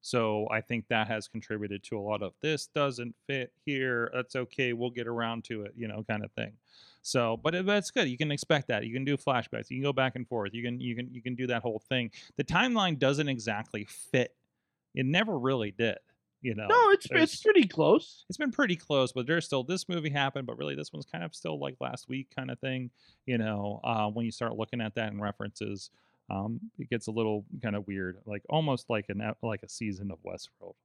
So 0.06 0.50
I 0.52 0.60
think 0.60 0.90
that 0.90 1.08
has 1.08 1.30
contributed 1.30 1.82
to 1.84 1.98
a 1.98 2.02
lot 2.02 2.22
of 2.22 2.34
this 2.42 2.68
doesn't 2.68 3.16
fit 3.26 3.54
here. 3.66 4.12
That's 4.14 4.36
okay. 4.36 4.74
We'll 4.74 4.90
get 4.90 5.08
around 5.08 5.46
to 5.46 5.62
it, 5.64 5.74
you 5.78 5.88
know, 5.88 6.04
kind 6.04 6.26
of 6.26 6.32
thing. 6.34 6.52
So, 7.02 7.40
but 7.42 7.56
it, 7.56 7.66
but 7.66 7.78
it's 7.78 7.90
good. 7.90 8.10
You 8.10 8.18
can 8.18 8.30
expect 8.30 8.68
that. 8.68 8.86
You 8.86 8.94
can 8.94 9.06
do 9.06 9.16
flashbacks. 9.16 9.70
You 9.70 9.78
can 9.78 9.84
go 9.84 9.94
back 9.94 10.18
and 10.18 10.28
forth. 10.28 10.54
You 10.54 10.62
can 10.62 10.82
you 10.82 10.94
can 10.94 11.10
you 11.14 11.22
can 11.22 11.36
do 11.36 11.48
that 11.48 11.62
whole 11.62 11.82
thing. 11.88 12.12
The 12.36 12.44
timeline 12.44 13.00
doesn't 13.00 13.30
exactly 13.30 13.86
fit. 13.86 14.36
It 14.94 15.06
never 15.06 15.40
really 15.40 15.72
did. 15.72 15.98
You 16.42 16.54
know. 16.54 16.68
no, 16.68 16.90
it's 16.92 17.08
it's 17.10 17.42
pretty 17.42 17.66
close. 17.66 18.26
it's 18.28 18.38
been 18.38 18.52
pretty 18.52 18.76
close, 18.76 19.14
but 19.14 19.26
there's 19.26 19.46
still 19.46 19.64
this 19.64 19.88
movie 19.88 20.10
happened, 20.10 20.46
but 20.46 20.58
really 20.58 20.76
this 20.76 20.92
one's 20.92 21.06
kind 21.06 21.24
of 21.24 21.34
still 21.34 21.58
like 21.58 21.78
last 21.80 22.10
week 22.10 22.28
kind 22.36 22.52
of 22.52 22.60
thing. 22.60 22.90
You 23.26 23.38
know, 23.38 23.80
uh, 23.86 24.10
when 24.10 24.26
you 24.26 24.34
start 24.34 24.58
looking 24.58 24.82
at 24.82 24.96
that 24.96 25.14
in 25.14 25.22
references, 25.22 25.92
um, 26.30 26.60
it 26.80 26.90
gets 26.90 27.08
a 27.08 27.12
little 27.12 27.46
kind 27.62 27.76
of 27.76 27.86
weird, 27.88 28.18
like 28.26 28.44
almost 28.50 28.90
like 28.90 29.06
an 29.10 29.22
like 29.44 29.64
a 29.64 29.70
season 29.70 30.12
of 30.12 30.20
Westworld. 30.24 30.76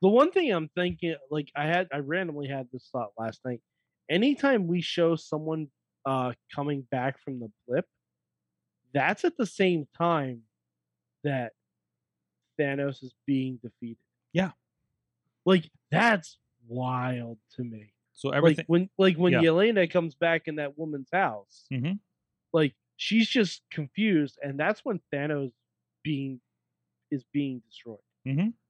The 0.00 0.08
one 0.08 0.30
thing 0.30 0.52
I'm 0.52 0.68
thinking, 0.68 1.16
like 1.30 1.50
I 1.56 1.66
had, 1.66 1.88
I 1.92 1.98
randomly 1.98 2.46
had 2.48 2.68
this 2.72 2.88
thought 2.92 3.10
last 3.18 3.40
night. 3.44 3.60
Anytime 4.08 4.66
we 4.68 4.80
show 4.80 5.16
someone 5.16 5.68
uh 6.06 6.32
coming 6.54 6.82
back 6.90 7.18
from 7.20 7.40
the 7.40 7.50
blip, 7.66 7.86
that's 8.94 9.24
at 9.24 9.36
the 9.36 9.46
same 9.46 9.86
time 9.96 10.42
that 11.24 11.52
Thanos 12.58 13.02
is 13.02 13.14
being 13.26 13.58
defeated. 13.62 13.98
Yeah. 14.32 14.52
like 15.46 15.70
that's 15.90 16.38
wild 16.66 17.38
to 17.56 17.64
me. 17.64 17.94
So 18.14 18.30
everything, 18.30 18.64
Like 18.64 18.68
when, 18.68 18.90
like 18.98 19.16
when 19.16 19.32
Yeah. 19.32 19.40
Yelena 19.42 19.90
comes 19.90 20.14
back 20.14 20.46
in 20.48 20.56
that 20.56 20.76
woman's 20.78 21.08
house, 21.12 21.66
Mhm. 21.72 22.00
like 22.52 22.74
she's 22.98 23.26
just 23.28 23.62
confused, 23.70 24.38
and 24.42 24.60
that's 24.60 24.84
when 24.84 25.00
Thanos 25.10 25.52
being 26.02 26.40
is 27.10 27.24
being 27.32 27.62
destroyed. 27.66 27.98
Mhm. 28.26 28.52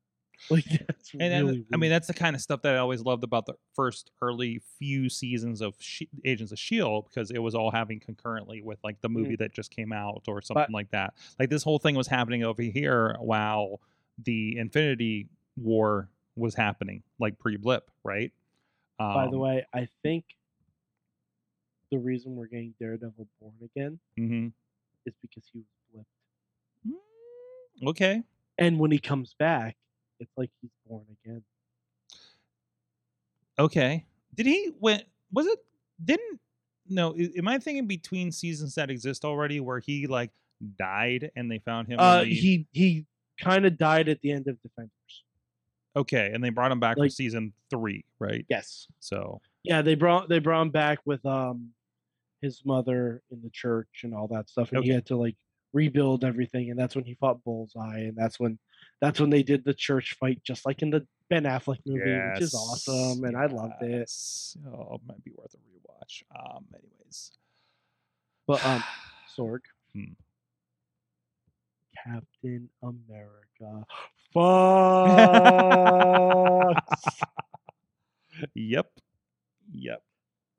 Like 0.51 0.65
that's 0.87 1.13
and 1.19 1.47
really. 1.49 1.65
I 1.73 1.77
mean 1.77 1.91
that's 1.91 2.07
the 2.07 2.15
kind 2.15 2.37
of 2.37 2.41
stuff 2.41 2.63
that 2.63 2.77
I 2.77 2.79
always 2.79 3.01
loved 3.03 3.25
about 3.25 3.47
the 3.47 3.55
first 3.75 4.13
early 4.23 4.61
few 4.79 5.09
seasons 5.09 5.61
of 5.61 5.75
She- 5.81 6.09
Agents 6.25 6.53
of 6.53 6.61
Shield 6.61 7.07
because 7.11 7.33
it 7.33 7.41
was 7.41 7.57
all 7.57 7.73
happening 7.73 7.99
concurrently 7.99 8.63
with 8.63 8.79
like 8.85 9.01
the 9.01 9.09
movie 9.09 9.35
that 9.35 9.53
just 9.53 9.73
came 9.73 9.93
out 9.93 10.23
or 10.29 10.41
something 10.41 10.73
like 10.73 10.91
that. 10.93 11.15
Like 11.41 11.51
this 11.51 11.65
whole 11.65 11.81
thing 11.81 11.97
was 11.97 12.07
happening 12.07 12.45
over 12.45 12.63
here 12.63 13.17
while 13.19 13.81
the 14.25 14.57
Infinity 14.59 15.27
War 15.57 16.09
was 16.37 16.55
happening, 16.55 17.03
like 17.19 17.37
pre-blip, 17.41 17.91
right? 18.05 18.31
By 18.97 19.27
the 19.27 19.33
Um, 19.33 19.39
way, 19.41 19.67
I 19.75 19.89
think 20.05 20.25
the 21.91 21.99
reason 21.99 22.37
we're 22.37 22.47
getting 22.47 22.75
Daredevil 22.79 23.27
born 23.41 23.55
again 23.63 23.99
mhm. 24.19 24.53
is 25.07 25.15
because 25.23 25.45
he 25.53 25.61
was 25.61 26.05
blipped. 26.87 26.93
Mm, 26.93 27.89
Okay. 27.89 28.23
And 28.59 28.79
when 28.79 28.91
he 28.91 28.99
comes 28.99 29.35
back, 29.39 29.77
it's 30.19 30.33
like 30.37 30.51
he's 30.61 30.71
born 30.89 31.05
again. 31.25 31.43
Okay. 33.59 34.05
Did 34.35 34.47
he 34.47 34.73
went? 34.81 35.05
Was 35.33 35.47
it? 35.47 35.59
Didn't? 36.05 36.41
No. 36.89 37.15
Am 37.37 37.49
I 37.49 37.59
thinking 37.59 37.87
between 37.87 38.33
seasons 38.33 38.75
that 38.75 38.91
exist 38.91 39.25
already 39.25 39.61
where 39.61 39.79
he 39.79 40.07
like 40.07 40.31
died 40.77 41.31
and 41.37 41.51
they 41.51 41.59
found 41.59 41.89
him? 41.89 42.01
Uh, 42.01 42.25
he 42.25 42.67
he 42.73 43.05
kind 43.41 43.65
of 43.67 43.79
died 43.79 44.09
at 44.09 44.21
the 44.21 44.33
end 44.33 44.49
of 44.49 44.61
Defenders. 44.63 44.93
Okay, 45.97 46.31
and 46.33 46.43
they 46.43 46.51
brought 46.51 46.71
him 46.71 46.81
back 46.81 46.97
for 46.97 47.09
season 47.09 47.53
three, 47.71 48.05
right? 48.19 48.45
Yes. 48.49 48.87
So 49.01 49.41
Yeah, 49.65 49.83
they 49.83 49.95
brought 49.95 50.29
they 50.29 50.39
brought 50.39 50.63
him 50.63 50.71
back 50.71 51.01
with 51.05 51.25
um 51.27 51.71
his 52.41 52.63
mother 52.65 53.23
in 53.31 53.43
the 53.43 53.51
church 53.51 54.01
and 54.05 54.15
all 54.15 54.29
that 54.29 54.49
stuff, 54.49 54.73
and 54.73 54.83
he 54.85 54.91
had 54.91 55.07
to 55.07 55.17
like 55.17 55.37
rebuild 55.73 56.25
everything, 56.25 56.71
and 56.71 56.79
that's 56.79 56.95
when 56.97 57.05
he 57.05 57.15
fought 57.15 57.43
Bullseye, 57.45 58.01
and 58.01 58.17
that's 58.17 58.39
when 58.41 58.59
that's 59.01 59.21
when 59.21 59.31
they 59.31 59.43
did 59.43 59.65
the 59.65 59.75
church 59.75 60.17
fight, 60.19 60.43
just 60.45 60.65
like 60.67 60.83
in 60.83 60.91
the 60.91 61.07
Ben 61.29 61.45
Affleck 61.45 61.79
movie, 61.87 62.05
which 62.33 62.43
is 62.43 62.55
awesome, 62.55 63.25
and 63.25 63.37
I 63.37 63.47
loved 63.47 63.83
it. 63.83 64.11
Oh, 64.67 64.95
it 64.95 65.01
might 65.07 65.23
be 65.25 65.31
worth 65.37 65.55
a 65.55 65.59
rewatch. 65.59 66.23
Um, 66.35 66.65
anyways, 66.75 67.33
But 68.47 68.65
um, 68.65 68.83
Sorg, 69.37 69.61
Hmm. 69.95 70.13
Captain 72.05 72.69
America, 72.83 73.85
fucks. 74.35 76.75
yep, 78.55 78.91
yep. 79.73 80.03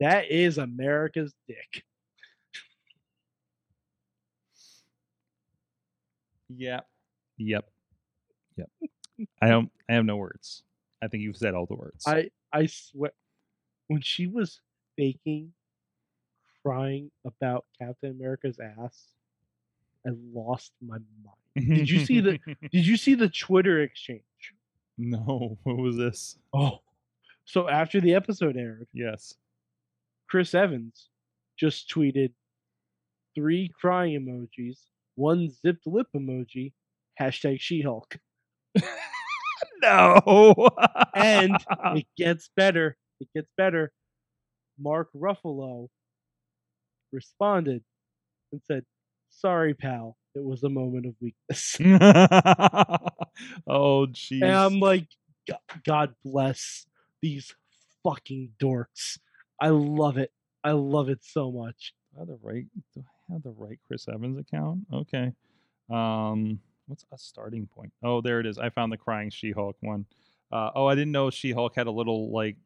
That 0.00 0.30
is 0.30 0.58
America's 0.58 1.32
dick. 1.46 1.84
Yep. 6.48 6.86
Yep. 7.38 7.64
Yep. 8.56 8.70
I 9.42 9.48
don't 9.48 9.70
I 9.88 9.94
have 9.94 10.04
no 10.04 10.16
words. 10.16 10.62
I 11.02 11.08
think 11.08 11.22
you've 11.22 11.36
said 11.36 11.54
all 11.54 11.66
the 11.66 11.74
words. 11.74 12.04
I 12.06 12.30
I 12.52 12.66
swear, 12.66 13.12
when 13.88 14.00
she 14.02 14.26
was 14.26 14.60
faking 14.96 15.52
crying 16.64 17.10
about 17.24 17.64
Captain 17.78 18.10
America's 18.10 18.58
ass, 18.58 19.06
I 20.06 20.10
lost 20.34 20.72
my 20.84 20.98
mind. 21.24 21.76
Did 21.76 21.88
you 21.90 22.04
see 22.04 22.20
the 22.20 22.38
Did 22.72 22.86
you 22.86 22.96
see 22.96 23.14
the 23.14 23.28
Twitter 23.28 23.80
exchange? 23.82 24.22
No. 24.98 25.58
What 25.62 25.78
was 25.78 25.96
this? 25.96 26.36
Oh, 26.52 26.80
so 27.44 27.68
after 27.68 28.00
the 28.00 28.14
episode 28.14 28.56
aired, 28.56 28.88
Yes. 28.92 29.34
Chris 30.30 30.54
Evans 30.54 31.08
just 31.58 31.90
tweeted 31.90 32.32
three 33.34 33.70
crying 33.80 34.18
emojis, 34.20 34.78
one 35.16 35.50
zipped 35.50 35.86
lip 35.86 36.06
emoji, 36.14 36.72
hashtag 37.20 37.60
She 37.60 37.82
Hulk. 37.82 38.16
No. 39.82 40.68
And 41.14 41.56
it 41.96 42.06
gets 42.16 42.50
better. 42.56 42.96
It 43.20 43.28
gets 43.34 43.48
better. 43.56 43.92
Mark 44.78 45.08
Ruffalo 45.14 45.88
responded 47.12 47.82
and 48.52 48.60
said, 48.66 48.84
Sorry, 49.30 49.74
pal. 49.74 50.16
It 50.34 50.44
was 50.44 50.62
a 50.62 50.68
moment 50.68 51.06
of 51.06 51.14
weakness. 51.20 51.76
oh 53.66 54.06
jeez. 54.06 54.42
And 54.42 54.52
I'm 54.52 54.80
like, 54.80 55.06
God 55.84 56.14
bless 56.24 56.86
these 57.20 57.54
fucking 58.04 58.50
dorks. 58.62 59.18
I 59.60 59.68
love 59.68 60.16
it. 60.18 60.32
I 60.64 60.72
love 60.72 61.08
it 61.08 61.22
so 61.22 61.50
much. 61.52 61.94
Do 62.12 62.16
I 62.18 62.20
have 62.20 62.28
the 62.28 62.38
right? 62.42 62.66
Do 62.94 63.04
I 63.28 63.32
have 63.34 63.42
the 63.42 63.50
right 63.56 63.78
Chris 63.86 64.06
Evans 64.08 64.38
account? 64.38 64.80
Okay. 64.92 65.32
Um, 65.90 66.60
what's 66.86 67.04
a 67.12 67.18
starting 67.18 67.66
point? 67.66 67.92
Oh, 68.02 68.20
there 68.20 68.40
it 68.40 68.46
is. 68.46 68.58
I 68.58 68.70
found 68.70 68.92
the 68.92 68.96
crying 68.96 69.30
She-Hulk 69.30 69.76
one. 69.80 70.06
Uh, 70.52 70.70
oh, 70.74 70.86
I 70.86 70.94
didn't 70.94 71.12
know 71.12 71.30
She-Hulk 71.30 71.74
had 71.76 71.86
a 71.86 71.90
little 71.90 72.30
like 72.32 72.56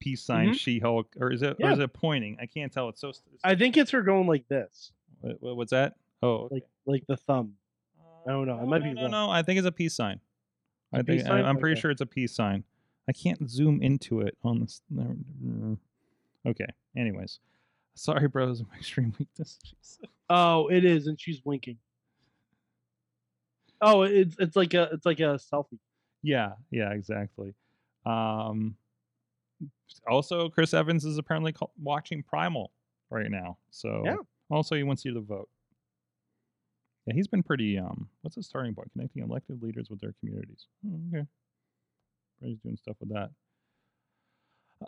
peace 0.00 0.22
sign 0.22 0.50
Mhm. 0.50 0.54
She-Hulk, 0.54 1.14
or 1.20 1.32
is 1.32 1.42
it? 1.42 1.56
Or 1.60 1.70
is 1.70 1.78
it 1.78 1.92
pointing? 1.92 2.36
I 2.40 2.46
can't 2.46 2.72
tell. 2.72 2.88
It's 2.88 3.00
so. 3.00 3.10
It's, 3.10 3.22
I 3.42 3.54
think 3.54 3.76
it's 3.76 3.90
her 3.92 4.02
going 4.02 4.26
like 4.26 4.46
this, 4.48 4.92
what- 5.20 5.42
what- 5.42 5.56
what's 5.56 5.70
that? 5.70 5.96
Oh, 6.22 6.44
okay. 6.44 6.54
like 6.56 6.64
like 6.86 7.06
the 7.06 7.16
thumb. 7.16 7.54
I 8.26 8.30
don't 8.30 8.46
know, 8.46 8.58
I 8.58 8.64
might 8.64 8.78
no, 8.82 8.84
be 8.88 8.94
no, 8.94 9.02
wrong. 9.02 9.10
no. 9.10 9.30
I 9.30 9.42
think 9.42 9.58
it's 9.58 9.66
a 9.66 9.72
peace 9.72 9.94
sign. 9.94 10.20
I 10.92 11.00
a 11.00 11.04
peace 11.04 11.22
think? 11.22 11.34
I, 11.34 11.40
am 11.48 11.58
pretty 11.58 11.72
Okay. 11.74 11.80
sure 11.82 11.90
it's 11.90 12.00
a 12.00 12.06
peace 12.06 12.34
sign. 12.34 12.64
I 13.06 13.12
can't 13.12 13.50
zoom 13.50 13.82
into 13.82 14.20
it 14.22 14.36
on 14.42 14.60
this. 14.60 14.80
Okay. 16.46 16.66
Anyways, 16.96 17.38
Sorry, 17.94 18.26
bros, 18.28 18.60
my 18.68 18.76
extreme 18.78 19.14
weakness. 19.18 19.58
Oh, 20.28 20.68
it 20.68 20.84
is, 20.84 21.06
and 21.06 21.18
she's 21.20 21.40
winking. 21.44 21.78
Oh, 23.80 24.02
it's 24.02 24.36
it's 24.38 24.56
like 24.56 24.74
a 24.74 24.88
it's 24.92 25.06
like 25.06 25.20
a 25.20 25.38
selfie. 25.38 25.78
Yeah, 26.22 26.52
yeah, 26.70 26.90
exactly. 26.92 27.54
Um, 28.06 28.76
also, 30.08 30.48
Chris 30.48 30.74
Evans 30.74 31.04
is 31.04 31.18
apparently 31.18 31.54
watching 31.80 32.22
Primal 32.22 32.72
right 33.10 33.30
now. 33.30 33.58
So 33.70 34.02
Yeah. 34.04 34.16
also 34.50 34.74
he 34.74 34.82
wants 34.82 35.04
you 35.04 35.12
to 35.14 35.20
vote. 35.20 35.48
Yeah, 37.06 37.14
he's 37.14 37.28
been 37.28 37.42
pretty. 37.42 37.78
Um, 37.78 38.08
what's 38.22 38.34
his 38.36 38.46
starting 38.46 38.74
point? 38.74 38.90
Connecting 38.92 39.22
elected 39.22 39.62
leaders 39.62 39.90
with 39.90 40.00
their 40.00 40.14
communities. 40.20 40.66
Oh, 40.86 40.98
okay, 41.14 41.26
he's 42.40 42.58
doing 42.58 42.76
stuff 42.76 42.96
with 43.00 43.10
that. 43.10 43.30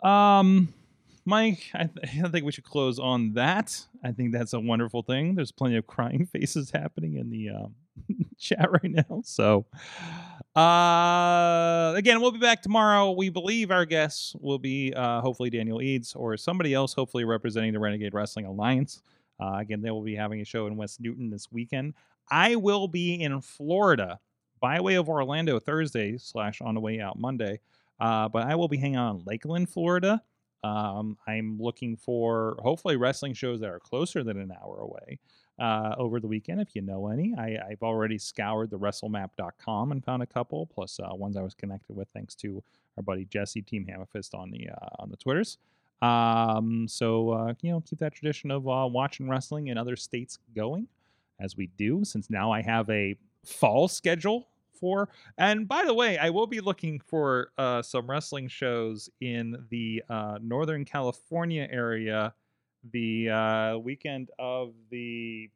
Um, 0.07 0.73
Mike, 1.27 1.69
I, 1.73 1.83
th- 1.83 2.23
I 2.23 2.29
think 2.29 2.45
we 2.45 2.53
should 2.53 2.63
close 2.63 2.99
on 2.99 3.33
that. 3.33 3.85
I 4.01 4.13
think 4.13 4.31
that's 4.31 4.53
a 4.53 4.59
wonderful 4.59 5.01
thing. 5.03 5.35
There's 5.35 5.51
plenty 5.51 5.75
of 5.75 5.85
crying 5.85 6.25
faces 6.31 6.71
happening 6.71 7.17
in 7.17 7.29
the 7.29 7.49
um, 7.49 7.75
chat 8.39 8.71
right 8.71 8.89
now. 8.89 9.21
So, 9.25 9.65
uh, 10.55 11.93
again, 11.97 12.21
we'll 12.21 12.31
be 12.31 12.39
back 12.39 12.61
tomorrow. 12.61 13.11
We 13.11 13.29
believe 13.29 13.71
our 13.71 13.83
guests 13.83 14.35
will 14.39 14.57
be 14.57 14.93
uh, 14.93 15.19
hopefully 15.19 15.49
Daniel 15.49 15.81
Eads 15.81 16.15
or 16.15 16.37
somebody 16.37 16.73
else, 16.73 16.93
hopefully 16.93 17.25
representing 17.25 17.73
the 17.73 17.79
Renegade 17.79 18.13
Wrestling 18.13 18.45
Alliance. 18.45 19.01
Uh, 19.37 19.57
again, 19.57 19.81
they 19.81 19.91
will 19.91 20.03
be 20.03 20.15
having 20.15 20.39
a 20.39 20.45
show 20.45 20.65
in 20.67 20.77
West 20.77 21.01
Newton 21.01 21.29
this 21.29 21.51
weekend. 21.51 21.93
I 22.31 22.55
will 22.55 22.87
be 22.87 23.21
in 23.21 23.41
Florida 23.41 24.19
by 24.61 24.79
way 24.79 24.95
of 24.95 25.09
Orlando 25.09 25.59
Thursday 25.59 26.17
slash 26.17 26.61
on 26.61 26.73
the 26.73 26.81
way 26.81 27.01
out 27.01 27.19
Monday. 27.19 27.59
Uh, 27.99 28.29
but 28.29 28.47
I 28.47 28.55
will 28.55 28.69
be 28.69 28.77
hanging 28.77 28.95
out 28.95 29.15
in 29.15 29.23
Lakeland, 29.25 29.69
Florida. 29.69 30.21
Um, 30.63 31.17
I'm 31.27 31.57
looking 31.59 31.95
for 31.95 32.57
hopefully 32.59 32.95
wrestling 32.95 33.33
shows 33.33 33.59
that 33.59 33.69
are 33.69 33.79
closer 33.79 34.23
than 34.23 34.39
an 34.39 34.51
hour 34.51 34.79
away 34.79 35.19
uh, 35.59 35.95
over 35.97 36.19
the 36.19 36.27
weekend. 36.27 36.61
If 36.61 36.75
you 36.75 36.81
know 36.81 37.07
any, 37.07 37.33
I, 37.37 37.57
I've 37.69 37.83
already 37.83 38.17
scoured 38.17 38.69
the 38.69 38.79
WrestleMap.com 38.79 39.91
and 39.91 40.03
found 40.03 40.23
a 40.23 40.27
couple, 40.27 40.65
plus 40.67 40.99
uh, 40.99 41.15
ones 41.15 41.37
I 41.37 41.41
was 41.41 41.53
connected 41.53 41.95
with 41.95 42.07
thanks 42.09 42.35
to 42.35 42.63
our 42.97 43.03
buddy 43.03 43.25
Jesse 43.25 43.61
Team 43.61 43.85
Hammerfist 43.85 44.33
on 44.33 44.51
the 44.51 44.69
uh, 44.69 44.87
on 44.99 45.09
the 45.09 45.17
Twitters. 45.17 45.57
Um, 46.01 46.87
so 46.87 47.31
uh, 47.31 47.53
you 47.61 47.71
know, 47.71 47.81
keep 47.81 47.99
that 47.99 48.13
tradition 48.13 48.51
of 48.51 48.67
uh, 48.67 48.87
watching 48.89 49.29
wrestling 49.29 49.67
in 49.67 49.77
other 49.77 49.95
states 49.95 50.39
going, 50.55 50.87
as 51.39 51.55
we 51.55 51.67
do. 51.77 52.03
Since 52.03 52.29
now 52.29 52.51
I 52.51 52.61
have 52.61 52.89
a 52.89 53.15
fall 53.45 53.87
schedule 53.87 54.47
for. 54.79 55.09
And 55.37 55.67
by 55.67 55.85
the 55.85 55.93
way, 55.93 56.17
I 56.17 56.29
will 56.29 56.47
be 56.47 56.59
looking 56.59 56.99
for 56.99 57.51
uh, 57.57 57.81
some 57.81 58.09
wrestling 58.09 58.47
shows 58.47 59.09
in 59.21 59.65
the 59.69 60.03
uh, 60.09 60.39
Northern 60.41 60.85
California 60.85 61.67
area 61.69 62.33
the 62.91 63.29
uh, 63.29 63.77
weekend 63.77 64.29
of 64.39 64.73
the 64.89 65.49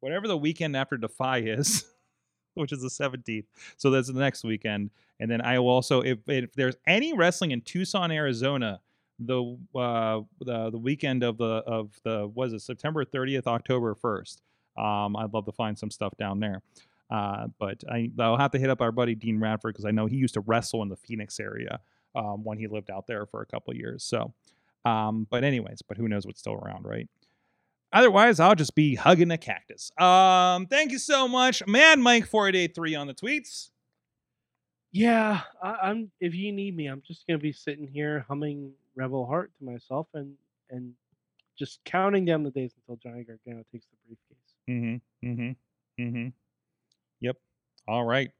whatever 0.00 0.28
the 0.28 0.36
weekend 0.36 0.76
after 0.76 0.96
Defy 0.96 1.38
is, 1.38 1.84
which 2.54 2.72
is 2.72 2.80
the 2.80 2.88
17th. 2.88 3.44
So 3.76 3.90
that's 3.90 4.08
the 4.08 4.18
next 4.18 4.44
weekend. 4.44 4.90
And 5.18 5.30
then 5.30 5.40
I 5.40 5.58
will 5.58 5.68
also, 5.68 6.02
if, 6.02 6.18
if 6.28 6.52
there's 6.54 6.76
any 6.86 7.12
wrestling 7.12 7.50
in 7.50 7.60
Tucson, 7.60 8.10
Arizona, 8.10 8.80
the 9.18 9.56
uh, 9.74 10.20
the 10.40 10.70
the 10.70 10.78
weekend 10.78 11.22
of 11.22 11.38
the 11.38 11.62
of 11.66 11.98
the 12.04 12.26
was 12.26 12.52
it 12.52 12.60
September 12.60 13.04
30th, 13.04 13.46
October 13.46 13.94
1st. 13.94 14.42
Um, 14.78 15.16
I'd 15.16 15.32
love 15.32 15.46
to 15.46 15.52
find 15.52 15.78
some 15.78 15.90
stuff 15.90 16.12
down 16.18 16.40
there. 16.40 16.62
Uh, 17.10 17.46
but 17.58 17.82
I, 17.90 18.10
I'll 18.18 18.36
have 18.36 18.50
to 18.52 18.58
hit 18.58 18.70
up 18.70 18.80
our 18.80 18.92
buddy 18.92 19.14
Dean 19.14 19.38
Radford 19.38 19.74
because 19.74 19.84
I 19.84 19.90
know 19.90 20.06
he 20.06 20.16
used 20.16 20.34
to 20.34 20.40
wrestle 20.40 20.82
in 20.82 20.88
the 20.88 20.96
Phoenix 20.96 21.38
area 21.38 21.80
um, 22.14 22.42
when 22.44 22.58
he 22.58 22.66
lived 22.66 22.90
out 22.90 23.06
there 23.06 23.26
for 23.26 23.42
a 23.42 23.46
couple 23.46 23.74
years. 23.74 24.02
So, 24.02 24.32
um, 24.84 25.26
but 25.30 25.44
anyways, 25.44 25.82
but 25.82 25.96
who 25.96 26.08
knows 26.08 26.26
what's 26.26 26.40
still 26.40 26.54
around, 26.54 26.84
right? 26.84 27.08
Otherwise, 27.92 28.40
I'll 28.40 28.56
just 28.56 28.74
be 28.74 28.96
hugging 28.96 29.30
a 29.30 29.38
cactus. 29.38 29.90
Um, 29.98 30.66
thank 30.66 30.90
you 30.90 30.98
so 30.98 31.28
much, 31.28 31.64
Mad 31.66 31.98
Mike 31.98 32.26
four 32.26 32.48
eight 32.48 32.56
eight 32.56 32.74
three 32.74 32.94
on 32.94 33.06
the 33.06 33.14
tweets. 33.14 33.70
Yeah, 34.90 35.42
I, 35.62 35.76
I'm. 35.82 36.10
If 36.20 36.34
you 36.34 36.52
need 36.52 36.76
me, 36.76 36.86
I'm 36.86 37.02
just 37.06 37.26
gonna 37.26 37.38
be 37.38 37.52
sitting 37.52 37.86
here 37.86 38.24
humming 38.28 38.72
Rebel 38.96 39.26
Heart 39.26 39.52
to 39.58 39.64
myself 39.64 40.08
and 40.14 40.34
and 40.70 40.94
just 41.56 41.80
counting 41.84 42.24
down 42.24 42.42
the 42.42 42.50
days 42.50 42.72
until 42.76 42.96
Johnny 42.96 43.24
Gargano 43.24 43.62
takes 43.72 43.86
the 43.86 43.96
briefcase. 44.06 44.35
Mm-hmm. 44.68 45.28
Mm-hmm. 45.28 46.02
Mm-hmm. 46.02 46.28
Yep. 47.20 47.36
All 47.88 48.04
right. 48.04 48.30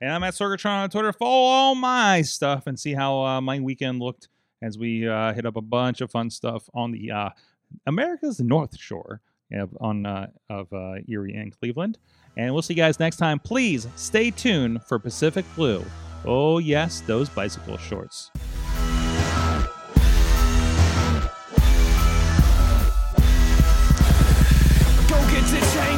And 0.00 0.10
I'm 0.10 0.22
at 0.24 0.34
Sorgatron 0.34 0.82
on 0.82 0.90
Twitter. 0.90 1.12
Follow 1.12 1.46
all 1.46 1.74
my 1.74 2.22
stuff 2.22 2.66
and 2.66 2.78
see 2.78 2.94
how 2.94 3.24
uh, 3.24 3.40
my 3.40 3.60
weekend 3.60 4.00
looked 4.00 4.28
as 4.62 4.78
we 4.78 5.08
uh, 5.08 5.32
hit 5.32 5.46
up 5.46 5.56
a 5.56 5.60
bunch 5.60 6.00
of 6.00 6.10
fun 6.10 6.30
stuff 6.30 6.68
on 6.74 6.92
the 6.92 7.10
uh, 7.10 7.30
America's 7.86 8.40
North 8.40 8.76
Shore 8.76 9.20
of, 9.52 9.76
on 9.80 10.06
uh, 10.06 10.28
of 10.48 10.72
uh, 10.72 10.94
Erie 11.08 11.34
and 11.34 11.56
Cleveland. 11.58 11.98
And 12.36 12.52
we'll 12.52 12.62
see 12.62 12.74
you 12.74 12.82
guys 12.82 12.98
next 12.98 13.16
time. 13.16 13.38
Please 13.38 13.86
stay 13.96 14.30
tuned 14.30 14.82
for 14.84 14.98
Pacific 14.98 15.44
Blue. 15.54 15.84
Oh 16.24 16.58
yes, 16.58 17.00
those 17.02 17.28
bicycle 17.28 17.76
shorts. 17.76 18.30